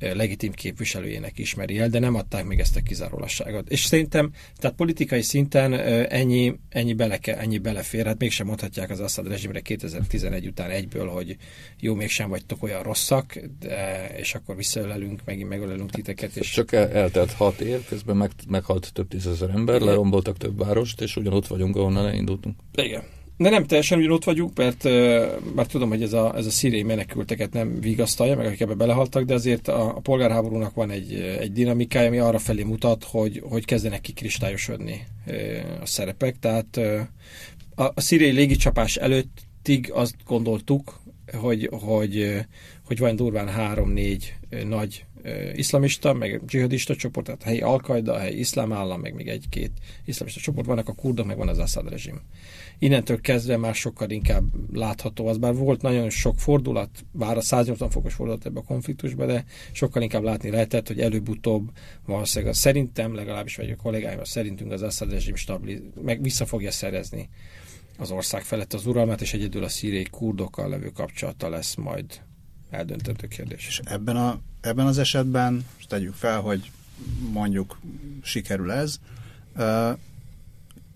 legitim 0.00 0.52
képviselőjének 0.52 1.38
ismeri 1.38 1.78
el, 1.78 1.88
de 1.88 1.98
nem 1.98 2.14
adták 2.14 2.44
még 2.44 2.58
ezt 2.58 2.76
a 2.76 2.80
kizárólasságot. 2.80 3.68
És 3.68 3.84
szerintem, 3.84 4.30
tehát 4.56 4.76
politikai 4.76 5.22
szinten 5.22 5.72
ennyi, 6.08 6.54
ennyi, 6.68 6.92
bele, 6.92 7.18
ennyi 7.22 7.58
belefér, 7.58 8.06
hát 8.06 8.18
mégsem 8.18 8.46
mondhatják 8.46 8.90
az 8.90 9.00
Assad 9.00 9.28
rezsimre 9.28 9.60
2011 9.60 10.46
után 10.46 10.70
egyből, 10.70 11.08
hogy 11.08 11.36
jó, 11.80 11.94
mégsem 11.94 12.28
vagytok 12.28 12.62
olyan 12.62 12.82
rosszak, 12.82 13.38
de, 13.58 14.08
és 14.16 14.34
akkor 14.34 14.56
visszaölelünk, 14.56 15.20
megint 15.24 15.48
megölelünk 15.48 15.90
titeket. 15.90 16.36
És... 16.36 16.50
Csak 16.50 16.72
el, 16.72 16.90
eltelt 16.90 17.32
hat 17.32 17.60
év, 17.60 17.86
közben 17.88 18.16
meg, 18.16 18.30
meghalt 18.48 18.92
több 18.92 19.08
tízezer 19.08 19.50
ember, 19.50 19.80
leromboltak 19.80 20.36
több 20.36 20.58
várost, 20.58 21.00
és 21.00 21.16
ugyanott 21.16 21.46
vagyunk, 21.46 21.76
ahonnan 21.76 22.06
elindultunk. 22.06 22.56
Igen. 22.74 23.02
De 23.40 23.50
nem 23.50 23.64
teljesen 23.64 23.98
ugyanott 23.98 24.24
vagyunk, 24.24 24.56
mert 24.56 24.84
már 25.54 25.66
tudom, 25.66 25.88
hogy 25.88 26.02
ez 26.02 26.12
a, 26.12 26.36
ez 26.36 26.46
a 26.46 26.50
szíriai 26.50 26.82
menekülteket 26.82 27.52
nem 27.52 27.80
vigasztalja, 27.80 28.36
meg 28.36 28.46
akik 28.46 28.60
ebbe 28.60 28.74
belehaltak, 28.74 29.24
de 29.24 29.34
azért 29.34 29.68
a, 29.68 29.96
a 29.96 30.00
polgárháborúnak 30.00 30.74
van 30.74 30.90
egy, 30.90 31.12
egy 31.40 31.52
dinamikája, 31.52 32.08
ami 32.08 32.18
arra 32.18 32.38
felé 32.38 32.62
mutat, 32.62 33.04
hogy, 33.04 33.42
hogy 33.48 33.64
kezdenek 33.64 34.00
kikristályosodni 34.00 35.06
a 35.80 35.86
szerepek. 35.86 36.38
Tehát 36.38 36.76
a, 37.74 37.82
a 37.94 38.00
szíriai 38.00 38.32
légicsapás 38.32 38.96
előttig 38.96 39.90
azt 39.92 40.14
gondoltuk, 40.26 41.00
hogy, 41.32 41.68
hogy, 41.72 42.34
hogy 42.84 42.98
van 42.98 43.16
durván 43.16 43.48
három-négy 43.48 44.34
nagy 44.64 45.04
iszlamista, 45.54 46.12
meg 46.12 46.44
dzsihadista 46.44 46.96
csoport, 46.96 47.26
tehát 47.26 47.42
helyi 47.42 47.60
Al-Qaeda, 47.60 48.18
helyi 48.18 48.38
iszlám 48.38 48.72
állam, 48.72 49.00
meg 49.00 49.14
még 49.14 49.28
egy-két 49.28 49.72
iszlamista 50.04 50.40
csoport, 50.40 50.66
vannak 50.66 50.88
a 50.88 50.92
kurdok, 50.92 51.26
meg 51.26 51.36
van 51.36 51.48
az 51.48 51.58
Assad 51.58 51.88
rezsim. 51.88 52.20
Innentől 52.78 53.20
kezdve 53.20 53.56
már 53.56 53.74
sokkal 53.74 54.10
inkább 54.10 54.44
látható 54.72 55.26
az, 55.26 55.38
bár 55.38 55.54
volt 55.54 55.82
nagyon 55.82 56.10
sok 56.10 56.38
fordulat, 56.38 56.90
bár 57.12 57.36
a 57.36 57.40
180 57.40 57.90
fokos 57.90 58.14
fordulat 58.14 58.46
ebbe 58.46 58.60
a 58.60 58.62
konfliktusba, 58.62 59.26
de 59.26 59.44
sokkal 59.72 60.02
inkább 60.02 60.22
látni 60.22 60.50
lehetett, 60.50 60.86
hogy 60.86 61.00
előbb-utóbb 61.00 61.70
valószínűleg 62.06 62.54
szerintem, 62.54 63.14
legalábbis 63.14 63.56
vagy 63.56 63.70
a 63.70 63.76
kollégáim, 63.76 64.24
szerintünk 64.24 64.72
az 64.72 64.82
Assad 64.82 65.10
rezsim 65.10 65.34
stabiliz, 65.34 65.80
meg 66.02 66.22
vissza 66.22 66.46
fogja 66.46 66.70
szerezni 66.70 67.28
az 67.98 68.10
ország 68.10 68.42
felett 68.42 68.72
az 68.72 68.86
uralmát, 68.86 69.20
és 69.20 69.32
egyedül 69.32 69.64
a 69.64 69.68
szíriai 69.68 70.06
kurdokkal 70.10 70.68
levő 70.68 70.88
kapcsolata 70.88 71.48
lesz 71.48 71.74
majd 71.74 72.20
eldöntendő 72.70 73.26
kérdés. 73.26 73.66
És 73.66 73.80
ebben, 73.84 74.16
a, 74.16 74.40
ebben 74.60 74.86
az 74.86 74.98
esetben, 74.98 75.66
tegyük 75.88 76.14
fel, 76.14 76.40
hogy 76.40 76.70
mondjuk 77.32 77.78
sikerül 78.22 78.72
ez, 78.72 78.98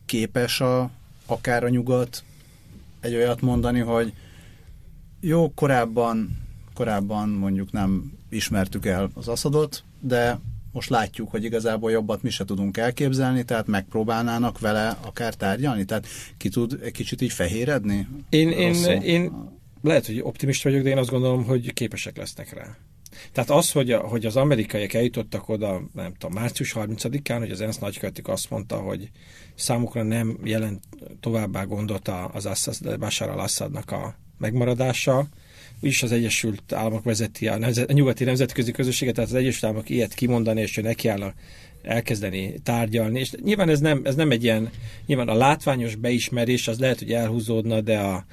képes 0.07 0.61
a 0.61 0.91
akár 1.27 1.65
a 1.65 1.69
nyugat 1.69 2.25
egy 3.01 3.15
olyat 3.15 3.41
mondani, 3.41 3.81
hogy 3.81 4.13
jó, 5.21 5.53
korábban, 5.55 6.39
korábban 6.75 7.29
mondjuk 7.29 7.73
nem 7.73 8.13
ismertük 8.29 8.87
el 8.87 9.11
az 9.15 9.29
aszadot, 9.29 9.85
de 10.01 10.39
most 10.73 10.91
látjuk, 10.91 11.31
hogy 11.31 11.45
igazából 11.45 11.91
jobbat 11.91 12.23
mi 12.23 12.31
se 12.31 12.45
tudunk 12.45 12.77
elképzelni, 12.77 13.45
tehát 13.45 13.67
megpróbálnának 13.67 14.59
vele 14.59 14.99
akár 15.01 15.35
tárgyalni, 15.35 15.85
tehát 15.85 16.07
ki 16.37 16.49
tud 16.49 16.79
egy 16.83 16.93
kicsit 16.93 17.21
így 17.21 17.33
fehéredni? 17.33 18.09
Én, 18.29 18.51
én, 18.51 19.01
én 19.03 19.33
lehet, 19.85 20.07
hogy 20.07 20.21
optimista 20.23 20.69
vagyok, 20.69 20.85
de 20.85 20.91
én 20.91 20.99
azt 20.99 21.11
gondolom, 21.11 21.45
hogy 21.45 21.73
képesek 21.73 22.17
lesznek 22.17 22.53
rá. 22.53 22.77
Tehát 23.33 23.51
az, 23.51 23.73
hogy, 23.73 23.91
a, 23.91 23.99
hogy 23.99 24.27
az 24.27 24.37
amerikaiak 24.37 24.93
eljutottak 24.93 25.49
oda, 25.49 25.83
nem 25.93 26.13
tudom, 26.19 26.35
március 26.35 26.75
30-án, 26.77 27.37
hogy 27.39 27.51
az 27.51 27.61
ENSZ 27.61 27.79
nagykövetük 27.79 28.29
azt 28.29 28.51
mondta, 28.51 28.77
hogy 28.77 29.11
számukra 29.55 30.03
nem 30.03 30.39
jelent 30.45 30.83
továbbá 31.21 31.65
gondot 31.65 32.09
az 32.33 32.47
Assad, 32.47 32.99
Bashar 32.99 33.29
al-Assadnak 33.29 33.91
a 33.91 34.15
megmaradása, 34.39 35.29
úgyis 35.81 36.03
az 36.03 36.13
Egyesült 36.13 36.73
Államok 36.73 37.05
vezeti 37.05 37.49
a, 37.49 37.59
nemzet, 37.59 37.91
a 37.91 37.93
nyugati 37.93 38.25
nemzetközi 38.25 38.71
közösséget, 38.71 39.15
tehát 39.15 39.31
az 39.31 39.37
Egyesült 39.37 39.65
Államok 39.65 39.91
ilyet 39.91 40.15
kimondani, 40.15 40.61
és 40.61 40.77
ő 40.77 40.83
nekiállna 40.83 41.33
elkezdeni 41.83 42.55
tárgyalni. 42.63 43.21
És 43.21 43.31
nyilván 43.43 43.69
ez 43.69 43.81
nem, 43.81 44.01
ez 44.05 44.15
nem 44.15 44.31
egy 44.31 44.43
ilyen, 44.43 44.71
nyilván 45.07 45.29
a 45.29 45.35
látványos 45.35 45.95
beismerés 45.95 46.69
az 46.69 46.79
lehet, 46.79 46.99
hogy 46.99 47.13
elhúzódna, 47.13 47.81
de 47.81 47.99
a, 47.99 48.25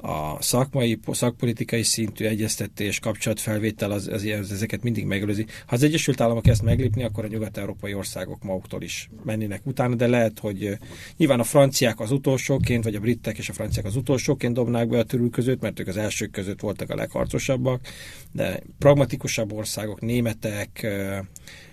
a 0.00 0.42
szakmai, 0.42 0.98
szakpolitikai 1.10 1.82
szintű 1.82 2.24
egyeztetés, 2.24 2.98
kapcsolatfelvétel 2.98 3.90
az, 3.90 4.08
az, 4.08 4.24
az 4.24 4.52
ezeket 4.52 4.82
mindig 4.82 5.04
megelőzi. 5.04 5.46
Ha 5.66 5.74
az 5.74 5.82
Egyesült 5.82 6.20
Államok 6.20 6.46
ezt 6.46 6.62
meglépni, 6.62 7.04
akkor 7.04 7.24
a 7.24 7.28
nyugat-európai 7.28 7.94
országok 7.94 8.42
maguktól 8.42 8.82
is 8.82 9.10
mennének 9.24 9.66
utána, 9.66 9.94
de 9.94 10.06
lehet, 10.06 10.38
hogy 10.38 10.78
nyilván 11.16 11.40
a 11.40 11.44
franciák 11.44 12.00
az 12.00 12.10
utolsóként, 12.10 12.84
vagy 12.84 12.94
a 12.94 13.00
britek 13.00 13.38
és 13.38 13.48
a 13.48 13.52
franciák 13.52 13.84
az 13.84 13.96
utolsóként 13.96 14.54
dobnák 14.54 14.88
be 14.88 14.98
a 14.98 15.04
törül 15.04 15.30
között, 15.30 15.60
mert 15.60 15.80
ők 15.80 15.86
az 15.86 15.96
elsők 15.96 16.30
között 16.30 16.60
voltak 16.60 16.90
a 16.90 16.94
legharcosabbak, 16.94 17.80
de 18.32 18.62
pragmatikusabb 18.78 19.52
országok, 19.52 20.00
németek, 20.00 20.86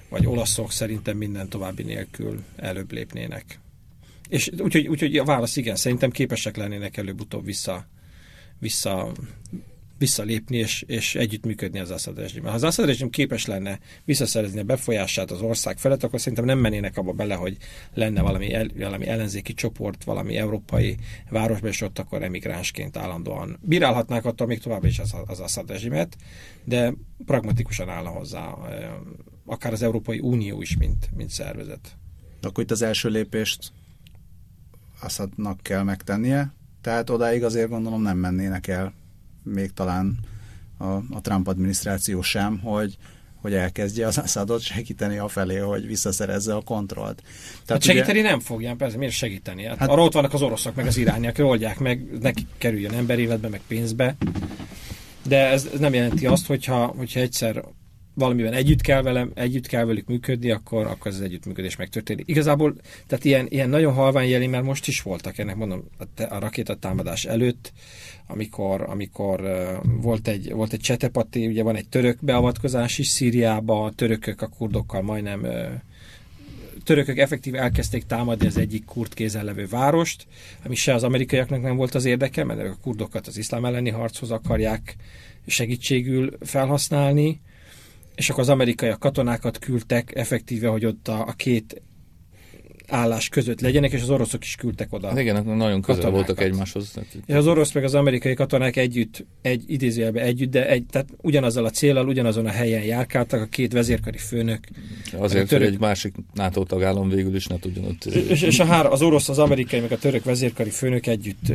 vagy 0.09 0.25
olaszok 0.25 0.71
szerintem 0.71 1.17
minden 1.17 1.49
további 1.49 1.83
nélkül 1.83 2.43
előbb 2.55 2.91
lépnének. 2.91 3.59
És 4.29 4.51
úgyhogy, 4.59 4.87
úgyhogy 4.87 5.17
a 5.17 5.23
válasz 5.23 5.55
igen, 5.55 5.75
szerintem 5.75 6.09
képesek 6.09 6.57
lennének 6.57 6.97
előbb-utóbb 6.97 7.45
vissza 7.45 7.87
vissza, 8.59 9.11
visszalépni 9.97 10.57
és, 10.57 10.81
és 10.81 11.15
együttműködni 11.15 11.79
az 11.79 11.91
Assad 11.91 12.17
rezsimmel. 12.17 12.49
Ha 12.49 12.55
az 12.55 12.63
Assad 12.63 12.85
rezsim 12.85 13.09
képes 13.09 13.45
lenne 13.45 13.79
visszaszerezni 14.05 14.59
a 14.59 14.63
befolyását 14.63 15.31
az 15.31 15.41
ország 15.41 15.77
felett, 15.77 16.03
akkor 16.03 16.19
szerintem 16.19 16.45
nem 16.45 16.59
mennének 16.59 16.97
abba 16.97 17.11
bele, 17.11 17.35
hogy 17.35 17.57
lenne 17.93 18.21
valami, 18.21 18.53
el, 18.53 18.67
valami 18.77 19.07
ellenzéki 19.07 19.53
csoport, 19.53 20.03
valami 20.03 20.37
európai 20.37 20.97
városban, 21.29 21.69
és 21.69 21.81
ott 21.81 21.99
akkor 21.99 22.23
emigránsként 22.23 22.97
állandóan 22.97 23.59
bírálhatnák 23.61 24.25
attól 24.25 24.47
még 24.47 24.59
tovább 24.59 24.85
is 24.85 24.99
az, 24.99 25.15
az 25.25 25.39
Assad 25.39 25.69
rezsimet, 25.69 26.17
de 26.63 26.93
pragmatikusan 27.25 27.89
állna 27.89 28.09
hozzá 28.09 28.55
akár 29.45 29.73
az 29.73 29.81
Európai 29.81 30.19
Unió 30.19 30.61
is, 30.61 30.77
mint, 30.77 31.09
mint 31.15 31.29
szervezet. 31.29 31.97
Akkor 32.41 32.63
itt 32.63 32.71
az 32.71 32.81
első 32.81 33.09
lépést 33.09 33.71
Assadnak 34.99 35.61
kell 35.61 35.83
megtennie, 35.83 36.53
tehát 36.85 37.09
odáig 37.09 37.43
azért 37.43 37.69
gondolom 37.69 38.01
nem 38.01 38.17
mennének 38.17 38.67
el 38.67 38.93
még 39.43 39.73
talán 39.73 40.19
a, 40.77 40.85
a 40.85 41.21
Trump 41.21 41.47
adminisztráció 41.47 42.21
sem, 42.21 42.59
hogy, 42.59 42.97
hogy 43.41 43.53
elkezdje 43.53 44.07
az 44.07 44.17
Assadot 44.17 44.61
segíteni 44.61 45.17
a 45.17 45.27
felé, 45.27 45.57
hogy 45.57 45.87
visszaszerezze 45.87 46.55
a 46.55 46.61
kontrollt. 46.61 47.21
Tehát 47.65 47.67
hát 47.67 47.83
segíteni 47.83 48.19
ugye... 48.19 48.29
nem 48.29 48.39
fogják, 48.39 48.75
persze, 48.75 48.97
miért 48.97 49.13
segíteni? 49.13 49.65
Hát, 49.65 49.77
hát 49.77 49.89
arra 49.89 50.03
ott 50.03 50.13
vannak 50.13 50.33
az 50.33 50.41
oroszok, 50.41 50.75
meg 50.75 50.87
az 50.87 50.97
irániak, 50.97 51.39
oldják 51.39 51.79
meg, 51.79 52.19
neki 52.19 52.47
kerüljön 52.57 52.93
emberéletbe, 52.93 53.47
meg 53.47 53.61
pénzbe. 53.67 54.15
De 55.27 55.47
ez, 55.47 55.69
ez 55.73 55.79
nem 55.79 55.93
jelenti 55.93 56.25
azt, 56.25 56.47
hogyha, 56.47 56.85
hogyha 56.85 57.19
egyszer 57.19 57.63
valamiben 58.15 58.53
együtt 58.53 58.81
kell 58.81 59.01
velem, 59.01 59.31
együtt 59.33 59.67
kell 59.67 59.85
velük 59.85 60.07
működni, 60.07 60.51
akkor, 60.51 60.85
akkor 60.85 61.11
az 61.11 61.21
együttműködés 61.21 61.75
megtörténik. 61.75 62.27
Igazából, 62.27 62.75
tehát 63.07 63.25
ilyen, 63.25 63.45
ilyen 63.49 63.69
nagyon 63.69 63.93
halvány 63.93 64.29
jeli 64.29 64.47
már 64.47 64.61
most 64.61 64.87
is 64.87 65.01
voltak, 65.01 65.37
ennek 65.37 65.55
mondom, 65.55 65.83
a, 65.97 66.23
a 66.23 66.39
rakétatámadás 66.39 67.25
előtt, 67.25 67.73
amikor, 68.27 68.81
amikor 68.81 69.41
uh, 69.41 70.01
volt 70.01 70.27
egy, 70.27 70.51
volt 70.51 70.73
egy 70.73 70.79
csetepati, 70.79 71.47
ugye 71.47 71.63
van 71.63 71.75
egy 71.75 71.89
török 71.89 72.17
beavatkozás 72.21 72.97
is 72.97 73.07
Szíriába, 73.07 73.83
a 73.83 73.91
törökök 73.91 74.41
a 74.41 74.47
kurdokkal 74.47 75.01
majdnem 75.01 75.41
uh, 75.41 75.67
törökök 76.83 77.17
effektív 77.17 77.55
elkezdték 77.55 78.03
támadni 78.03 78.47
az 78.47 78.57
egyik 78.57 78.85
kurd 78.85 79.13
kézen 79.13 79.45
levő 79.45 79.67
várost, 79.67 80.27
ami 80.63 80.75
se 80.75 80.93
az 80.93 81.03
amerikaiaknak 81.03 81.61
nem 81.61 81.75
volt 81.75 81.95
az 81.95 82.05
érdeke, 82.05 82.43
mert 82.43 82.59
a 82.59 82.77
kurdokat 82.81 83.27
az 83.27 83.37
iszlám 83.37 83.65
elleni 83.65 83.89
harchoz 83.89 84.31
akarják 84.31 84.95
segítségül 85.47 86.37
felhasználni, 86.41 87.41
és 88.15 88.29
akkor 88.29 88.41
az 88.41 88.49
amerikai 88.49 88.93
katonákat 88.99 89.57
küldtek 89.57 90.15
effektíve, 90.15 90.67
hogy 90.67 90.85
ott 90.85 91.07
a, 91.07 91.27
a 91.27 91.31
két 91.31 91.81
állás 92.87 93.29
között 93.29 93.61
legyenek, 93.61 93.91
és 93.91 94.01
az 94.01 94.09
oroszok 94.09 94.43
is 94.43 94.55
küldtek 94.55 94.93
oda. 94.93 95.07
Hát 95.07 95.19
igen, 95.19 95.45
nagyon 95.45 95.81
közel 95.81 96.09
voltak 96.09 96.41
egymáshoz. 96.41 96.93
És 97.25 97.33
az 97.33 97.47
orosz 97.47 97.71
meg 97.71 97.83
az 97.83 97.95
amerikai 97.95 98.33
katonák 98.33 98.75
együtt, 98.75 99.25
egy 99.41 99.63
idézőjelben 99.67 100.23
együtt, 100.23 100.51
de 100.51 100.69
egy, 100.69 100.85
tehát 100.89 101.07
ugyanazzal 101.21 101.65
a 101.65 101.69
célral, 101.69 102.07
ugyanazon 102.07 102.45
a 102.45 102.49
helyen 102.49 102.83
járkáltak 102.83 103.41
a 103.41 103.45
két 103.45 103.73
vezérkari 103.73 104.17
főnök. 104.17 104.59
Azért, 105.17 105.47
török... 105.47 105.65
hogy 105.65 105.73
egy 105.73 105.79
másik 105.79 106.15
NATO 106.33 106.63
tagállam 106.63 107.09
végül 107.09 107.35
is 107.35 107.47
ne 107.47 107.59
tudjon 107.59 107.85
ott... 107.85 108.05
És, 108.05 108.41
és 108.41 108.59
a 108.59 108.65
három, 108.65 108.91
az 108.91 109.01
orosz, 109.01 109.29
az 109.29 109.39
amerikai, 109.39 109.79
meg 109.79 109.91
a 109.91 109.97
török 109.97 110.23
vezérkari 110.23 110.69
főnök 110.69 111.07
együtt 111.07 111.51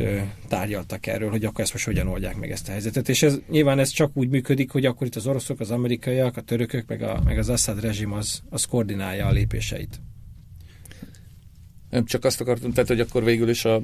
tárgyaltak 0.47 1.07
erről, 1.07 1.29
hogy 1.29 1.45
akkor 1.45 1.63
ezt 1.63 1.73
most 1.73 1.85
hogyan 1.85 2.07
oldják 2.07 2.35
meg 2.37 2.51
ezt 2.51 2.67
a 2.67 2.71
helyzetet. 2.71 3.09
És 3.09 3.23
ez, 3.23 3.39
nyilván 3.49 3.79
ez 3.79 3.89
csak 3.89 4.11
úgy 4.13 4.29
működik, 4.29 4.71
hogy 4.71 4.85
akkor 4.85 5.07
itt 5.07 5.15
az 5.15 5.27
oroszok, 5.27 5.59
az 5.59 5.71
amerikaiak, 5.71 6.37
a 6.37 6.41
törökök, 6.41 6.87
meg, 6.87 7.01
a, 7.01 7.21
meg 7.25 7.37
az 7.37 7.49
Assad 7.49 7.81
rezsim 7.81 8.13
az, 8.13 8.41
az 8.49 8.65
koordinálja 8.65 9.25
a 9.25 9.31
lépéseit. 9.31 10.01
Nem 11.91 12.05
csak 12.05 12.25
azt 12.25 12.41
akartam, 12.41 12.71
tehát, 12.71 12.89
hogy 12.89 12.99
akkor 12.99 13.23
végül 13.23 13.49
is 13.49 13.65
a, 13.65 13.81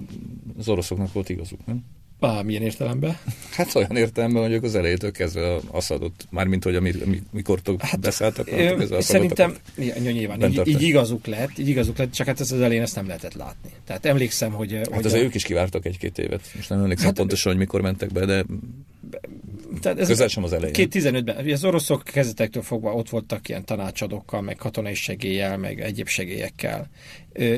az 0.58 0.68
oroszoknak 0.68 1.14
volt 1.14 1.30
igazuk, 1.30 1.66
nem? 1.66 1.86
Á, 2.20 2.42
milyen 2.42 2.62
értelemben? 2.62 3.18
Hát 3.52 3.76
olyan 3.76 3.96
értelemben, 3.96 4.42
hogy 4.44 4.54
az 4.54 4.76
elejétől 4.76 5.12
kezdve 5.12 5.58
Assadot, 5.72 6.28
mármint, 6.30 6.64
hogy 6.64 6.76
ami, 6.76 6.94
mikor 7.32 7.62
hát, 7.78 8.00
beszálltak, 8.00 8.48
ö, 8.52 9.00
Szerintem, 9.00 9.56
nyilván, 10.00 10.52
így, 10.52 10.68
így, 10.68 10.82
igazuk 10.82 11.26
lett, 11.26 11.58
így 11.58 11.68
igazuk 11.68 11.98
lett, 11.98 12.12
csak 12.12 12.28
hát 12.28 12.40
ez 12.40 12.52
az 12.52 12.62
elején 12.62 12.82
ezt 12.82 12.96
nem 12.96 13.08
lehetett 13.08 13.34
látni. 13.34 13.70
Tehát 13.86 14.06
emlékszem, 14.06 14.52
hogy... 14.52 14.72
Hát 14.74 14.88
hogy 14.88 15.06
azért 15.06 15.22
a... 15.22 15.26
ők 15.26 15.36
is 15.36 15.44
kivártak 15.44 15.86
egy-két 15.86 16.18
évet. 16.18 16.42
Most 16.56 16.70
nem 16.70 16.80
emlékszem 16.80 17.06
hát, 17.06 17.16
pontosan, 17.16 17.52
hogy 17.52 17.62
mikor 17.62 17.82
mentek 17.82 18.12
be, 18.12 18.26
de 18.26 18.46
tehát 19.82 20.00
ez 20.00 20.08
közel 20.08 20.28
sem 20.28 20.44
az 20.44 20.54
elején. 20.54 20.74
2015-ben, 20.78 21.52
az 21.52 21.64
oroszok 21.64 22.04
kezdetektől 22.04 22.64
fogva 22.64 22.94
ott 22.94 23.10
voltak 23.10 23.50
ilyen 23.50 23.66
tanácsadókkal, 23.66 24.42
meg 24.42 24.56
katonai 24.56 24.94
segéllyel, 24.94 25.58
meg 25.58 25.82
egyéb 25.82 26.08
segélyekkel. 26.08 26.90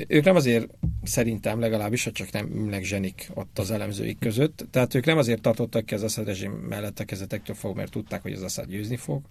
Ők 0.08 0.24
nem 0.24 0.36
azért, 0.36 0.68
szerintem 1.04 1.60
legalábbis, 1.60 2.04
hogy 2.04 2.14
csak 2.14 2.32
nem 2.32 2.52
ülnek 2.56 2.84
zsenik 2.84 3.30
ott 3.34 3.60
az 3.60 3.72
elemzőik 3.72 4.20
között, 4.20 4.66
tehát 4.72 4.94
ők 4.94 5.06
nem 5.06 5.18
azért 5.18 5.42
tartottak 5.42 5.86
ki 5.86 5.94
az 5.94 6.04
Assad 6.04 6.26
rezsim 6.26 6.52
mellett 6.52 7.00
a 7.00 7.06
kezdetektől 7.06 7.56
fog, 7.56 7.76
mert 7.76 7.92
tudták, 7.92 8.22
hogy 8.22 8.34
az 8.34 8.42
Assad 8.42 8.70
győzni 8.70 8.98
fog, 8.98 9.22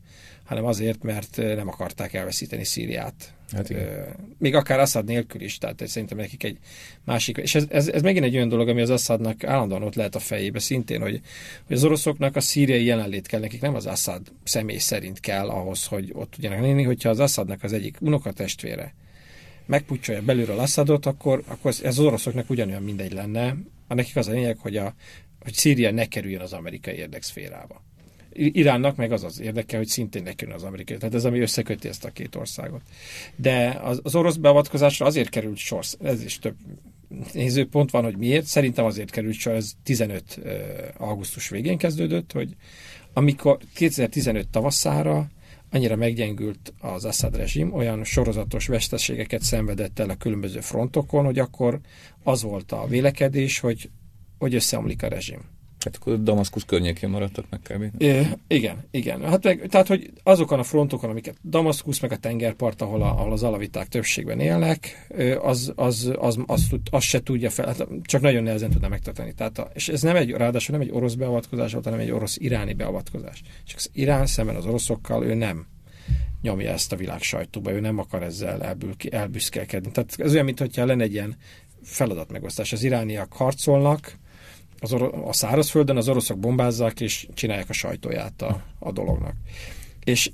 hanem 0.44 0.64
azért, 0.64 1.02
mert 1.02 1.36
nem 1.36 1.68
akarták 1.68 2.14
elveszíteni 2.14 2.64
Szíriát. 2.64 3.32
Hát 3.52 3.74
Még 4.38 4.54
akár 4.54 4.78
Assad 4.80 5.04
nélkül 5.04 5.40
is, 5.40 5.58
tehát 5.58 5.86
szerintem 5.86 6.18
nekik 6.18 6.44
egy 6.44 6.58
másik, 7.04 7.36
és 7.36 7.54
ez, 7.54 7.64
ez, 7.68 7.88
ez 7.88 8.02
megint 8.02 8.24
egy 8.24 8.34
olyan 8.34 8.48
dolog, 8.48 8.68
ami 8.68 8.80
az 8.80 8.90
Assadnak 8.90 9.44
állandóan 9.44 9.82
ott 9.82 9.94
lehet 9.94 10.14
a 10.14 10.18
fejébe 10.18 10.58
szintén, 10.58 11.00
hogy, 11.00 11.20
hogy 11.66 11.76
az 11.76 11.84
oroszoknak 11.84 12.36
a 12.36 12.40
szíriai 12.40 12.84
jelenlét 12.84 13.26
kell, 13.26 13.40
nekik 13.40 13.60
nem 13.60 13.74
az 13.74 13.86
Assad 13.86 14.32
személy 14.44 14.78
szerint 14.78 15.20
kell 15.20 15.48
ahhoz, 15.48 15.86
hogy 15.86 16.10
ott 16.12 16.30
tudjanak 16.30 16.60
lenni, 16.60 16.82
hogyha 16.82 17.08
az 17.08 17.20
Assadnak 17.20 17.62
az 17.62 17.72
egyik 17.72 17.96
unokatestvére 18.00 18.94
megpucsolja 19.68 20.22
belülről 20.22 20.58
Assadot, 20.58 21.06
akkor, 21.06 21.42
akkor 21.46 21.70
ez 21.70 21.98
az 21.98 21.98
oroszoknak 21.98 22.50
ugyanolyan 22.50 22.82
mindegy 22.82 23.12
lenne. 23.12 23.56
A 23.86 23.94
nekik 23.94 24.16
az 24.16 24.28
a 24.28 24.32
lényeg, 24.32 24.58
hogy, 24.58 24.76
a, 24.76 24.94
hogy 25.40 25.52
Szíria 25.52 25.90
ne 25.90 26.06
kerüljön 26.06 26.40
az 26.40 26.52
amerikai 26.52 26.94
érdekszférába. 26.94 27.82
Iránnak 28.32 28.96
meg 28.96 29.12
az 29.12 29.24
az 29.24 29.40
érdeke, 29.40 29.76
hogy 29.76 29.86
szintén 29.86 30.22
ne 30.22 30.32
kerüljön 30.32 30.60
az 30.60 30.66
amerikai. 30.66 30.96
Tehát 30.96 31.14
ez, 31.14 31.24
ami 31.24 31.40
összeköti 31.40 31.88
ezt 31.88 32.04
a 32.04 32.10
két 32.10 32.34
országot. 32.34 32.82
De 33.36 33.80
az, 33.82 34.00
az 34.02 34.14
orosz 34.14 34.36
beavatkozásra 34.36 35.06
azért 35.06 35.28
került 35.28 35.56
sor, 35.56 35.84
ez 36.02 36.24
is 36.24 36.38
több 36.38 36.56
nézőpont 37.32 37.90
van, 37.90 38.04
hogy 38.04 38.16
miért. 38.16 38.44
Szerintem 38.44 38.84
azért 38.84 39.10
került 39.10 39.34
sor, 39.34 39.52
ez 39.52 39.72
15 39.82 40.40
augusztus 40.96 41.48
végén 41.48 41.78
kezdődött, 41.78 42.32
hogy 42.32 42.56
amikor 43.12 43.58
2015 43.74 44.48
tavaszára 44.48 45.28
annyira 45.70 45.96
meggyengült 45.96 46.74
az 46.80 47.04
Assad 47.04 47.36
rezsim, 47.36 47.72
olyan 47.72 48.04
sorozatos 48.04 48.66
veszteségeket 48.66 49.42
szenvedett 49.42 49.98
el 49.98 50.10
a 50.10 50.16
különböző 50.16 50.60
frontokon, 50.60 51.24
hogy 51.24 51.38
akkor 51.38 51.80
az 52.22 52.42
volt 52.42 52.72
a 52.72 52.86
vélekedés, 52.86 53.58
hogy, 53.58 53.90
hogy 54.38 54.54
összeomlik 54.54 55.02
a 55.02 55.08
rezsim. 55.08 55.57
Hát 55.88 55.96
akkor 56.00 56.22
Damaszkusz 56.22 56.64
környékén 56.64 57.08
maradtak 57.08 57.44
meg 57.50 57.60
kb. 57.62 58.02
É, 58.02 58.26
igen, 58.46 58.84
igen. 58.90 59.22
Hát 59.22 59.44
meg, 59.44 59.66
tehát, 59.68 59.86
hogy 59.86 60.10
azokon 60.22 60.58
a 60.58 60.62
frontokon, 60.62 61.10
amiket 61.10 61.36
Damaszkusz, 61.44 62.00
meg 62.00 62.12
a 62.12 62.16
tengerpart, 62.16 62.82
ahol, 62.82 63.02
a, 63.02 63.06
ahol 63.06 63.32
az 63.32 63.42
alaviták 63.42 63.88
többségben 63.88 64.40
élnek, 64.40 65.06
az, 65.40 65.72
az, 65.76 66.12
az, 66.16 66.16
az, 66.18 66.38
az, 66.46 66.62
az 66.90 67.02
se 67.02 67.22
tudja 67.22 67.50
fel, 67.50 67.66
hát 67.66 67.86
csak 68.02 68.20
nagyon 68.20 68.42
nehezen 68.42 68.70
tudna 68.70 68.88
megtartani. 68.88 69.32
Tehát 69.34 69.58
a, 69.58 69.70
és 69.74 69.88
ez 69.88 70.02
nem 70.02 70.16
egy, 70.16 70.30
ráadásul 70.30 70.76
nem 70.78 70.86
egy 70.88 70.94
orosz 70.94 71.14
beavatkozás 71.14 71.72
volt, 71.72 71.84
hanem 71.84 72.00
egy 72.00 72.10
orosz-iráni 72.10 72.72
beavatkozás. 72.72 73.42
Csak 73.64 73.76
az 73.76 73.90
Irán 73.92 74.26
szemben 74.26 74.56
az 74.56 74.66
oroszokkal 74.66 75.24
ő 75.24 75.34
nem 75.34 75.66
nyomja 76.42 76.70
ezt 76.70 76.92
a 76.92 76.96
világ 76.96 77.22
sajtóba, 77.22 77.72
ő 77.72 77.80
nem 77.80 77.98
akar 77.98 78.22
ezzel 78.22 78.62
elbül, 78.62 78.94
elbüszkelkedni. 79.10 79.90
Tehát 79.90 80.14
ez 80.18 80.32
olyan, 80.32 80.44
mintha 80.44 80.84
lenne 80.84 81.02
egy 81.02 81.12
ilyen 81.12 81.36
feladatmegosztás. 81.82 82.72
Az 82.72 82.82
irániak 82.82 83.32
harcolnak, 83.32 84.18
az 84.80 84.92
or- 84.92 85.14
a 85.28 85.32
szárazföldön 85.32 85.96
az 85.96 86.08
oroszok 86.08 86.38
bombázzák, 86.38 87.00
és 87.00 87.28
csinálják 87.34 87.68
a 87.68 87.72
sajtóját 87.72 88.42
a, 88.42 88.62
a 88.78 88.92
dolognak. 88.92 89.34
És 90.04 90.30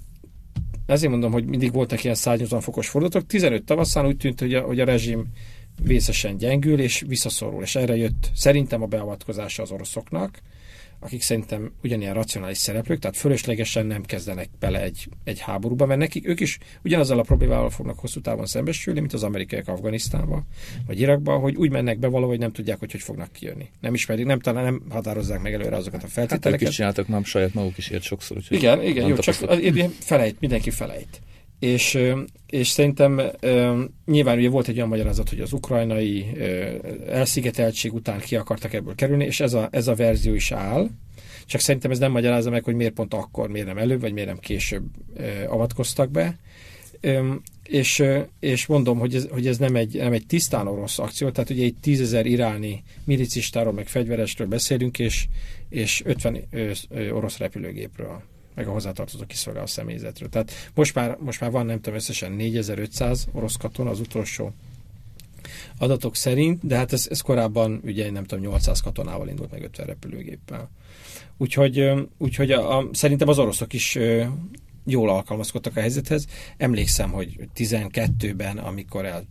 ezért 0.87 1.11
mondom, 1.11 1.33
hogy 1.33 1.44
mindig 1.44 1.72
voltak 1.72 2.04
ilyen 2.04 2.16
180 2.16 2.61
fokos 2.61 2.88
fordulatok. 2.88 3.26
15 3.26 3.64
tavaszán 3.64 4.07
úgy 4.07 4.16
tűnt, 4.16 4.40
hogy 4.40 4.54
a, 4.54 4.61
hogy 4.61 4.80
a 4.80 4.85
rezsim 4.85 5.26
vészesen 5.83 6.37
gyengül 6.37 6.80
és 6.80 7.04
visszaszorul, 7.07 7.62
és 7.62 7.76
erre 7.76 7.96
jött 7.96 8.30
szerintem 8.35 8.83
a 8.83 8.87
beavatkozása 8.87 9.62
az 9.62 9.70
oroszoknak, 9.70 10.40
akik 11.04 11.22
szerintem 11.22 11.72
ugyanilyen 11.82 12.14
racionális 12.14 12.58
szereplők, 12.58 12.98
tehát 12.98 13.16
fölöslegesen 13.16 13.86
nem 13.86 14.02
kezdenek 14.02 14.48
bele 14.58 14.82
egy, 14.82 15.08
egy 15.24 15.40
háborúba, 15.40 15.86
mert 15.86 16.00
nekik 16.00 16.28
ők 16.28 16.40
is 16.40 16.58
ugyanazzal 16.84 17.18
a 17.18 17.22
problémával 17.22 17.70
fognak 17.70 17.98
hosszú 17.98 18.20
távon 18.20 18.46
szembesülni, 18.46 19.00
mint 19.00 19.12
az 19.12 19.22
amerikaiak 19.22 19.68
Afganisztánba, 19.68 20.42
vagy 20.86 21.00
Irakba, 21.00 21.38
hogy 21.38 21.56
úgy 21.56 21.70
mennek 21.70 21.98
be 21.98 22.08
valahogy 22.08 22.38
nem 22.38 22.52
tudják, 22.52 22.78
hogy 22.78 22.92
hogy 22.92 23.00
fognak 23.00 23.32
kijönni. 23.32 23.68
Nem 23.80 23.94
ismerik, 23.94 24.26
nem 24.26 24.40
talán 24.40 24.64
nem 24.64 24.82
határozzák 24.88 25.42
meg 25.42 25.54
előre 25.54 25.76
azokat 25.76 26.02
a 26.02 26.06
feltételeket. 26.06 26.52
Hát 26.52 26.62
ők 26.62 26.68
is 26.68 26.74
csináltak 26.74 27.08
már 27.08 27.24
saját 27.24 27.54
maguk 27.54 27.78
is 27.78 27.90
ilyet 27.90 28.02
sokszor. 28.02 28.36
Igen, 28.48 28.82
igen, 28.82 29.08
jó, 29.08 29.16
csak 29.16 29.34
felejt, 30.00 30.40
mindenki 30.40 30.70
felejt. 30.70 31.20
És, 31.64 31.98
és 32.46 32.68
szerintem 32.68 33.20
nyilván 34.07 34.38
ugye 34.38 34.48
volt 34.48 34.68
egy 34.68 34.77
olyan 34.77 34.88
magyarázat, 34.88 35.29
hogy 35.29 35.40
az 35.40 35.53
ukrajnai 35.53 36.27
elszigeteltség 37.09 37.94
után 37.94 38.20
ki 38.20 38.37
akartak 38.37 38.72
ebből 38.72 38.94
kerülni, 38.94 39.24
és 39.24 39.40
ez 39.40 39.55
a, 39.55 39.68
ez 39.70 39.88
a 39.88 39.94
verzió 39.94 40.35
is 40.35 40.53
áll, 40.53 40.88
csak 41.46 41.61
szerintem 41.61 41.90
ez 41.90 41.98
nem 41.98 42.11
magyarázza 42.11 42.50
meg, 42.50 42.64
hogy 42.64 42.74
miért 42.74 42.92
pont 42.92 43.14
akkor, 43.14 43.48
miért 43.48 43.66
nem 43.66 43.79
előbb, 43.79 44.00
vagy 44.00 44.12
miért 44.12 44.29
nem 44.29 44.38
később 44.38 44.85
avatkoztak 45.46 46.11
be. 46.11 46.38
És, 47.62 48.03
és 48.40 48.66
mondom, 48.66 48.98
hogy 48.98 49.14
ez, 49.14 49.29
hogy 49.31 49.46
ez 49.46 49.59
nem, 49.59 49.77
egy, 49.77 49.96
nem 49.96 50.12
egy 50.12 50.27
tisztán 50.27 50.66
orosz 50.66 50.98
akció, 50.98 51.31
tehát 51.31 51.50
ugye 51.50 51.64
egy 51.64 51.77
tízezer 51.81 52.27
iráni 52.27 52.83
milicistáról, 53.05 53.72
meg 53.72 53.88
fegyverestről 53.88 54.46
beszélünk, 54.46 54.98
és, 54.98 55.27
és 55.68 56.03
50 56.05 56.48
orosz 57.12 57.38
repülőgépről 57.38 58.22
meg 58.54 58.68
a 58.68 58.72
hozzátartozó 58.72 59.24
kiszolgáló 59.26 59.66
személyzetről. 59.66 60.28
Tehát 60.28 60.52
most 60.74 60.94
már, 60.94 61.16
most 61.20 61.40
már 61.40 61.50
van, 61.50 61.66
nem 61.66 61.80
tudom, 61.80 61.94
összesen 61.94 62.32
4500 62.32 63.26
orosz 63.32 63.56
katona 63.56 63.90
az 63.90 64.00
utolsó 64.00 64.52
adatok 65.78 66.16
szerint, 66.16 66.66
de 66.66 66.76
hát 66.76 66.92
ez, 66.92 67.06
ez 67.10 67.20
korábban 67.20 67.80
ugye 67.84 68.10
nem 68.10 68.24
tudom, 68.24 68.44
800 68.44 68.80
katonával 68.80 69.28
indult 69.28 69.50
meg 69.50 69.62
50 69.62 69.86
repülőgéppel. 69.86 70.70
Úgyhogy, 71.36 71.92
úgyhogy 72.18 72.50
a, 72.50 72.78
a, 72.78 72.88
szerintem 72.92 73.28
az 73.28 73.38
oroszok 73.38 73.72
is 73.72 73.98
jól 74.84 75.10
alkalmazkodtak 75.10 75.76
a 75.76 75.80
helyzethez. 75.80 76.26
Emlékszem, 76.56 77.10
hogy 77.10 77.48
12-ben, 77.56 78.58
amikor 78.58 79.04
el, 79.04 79.24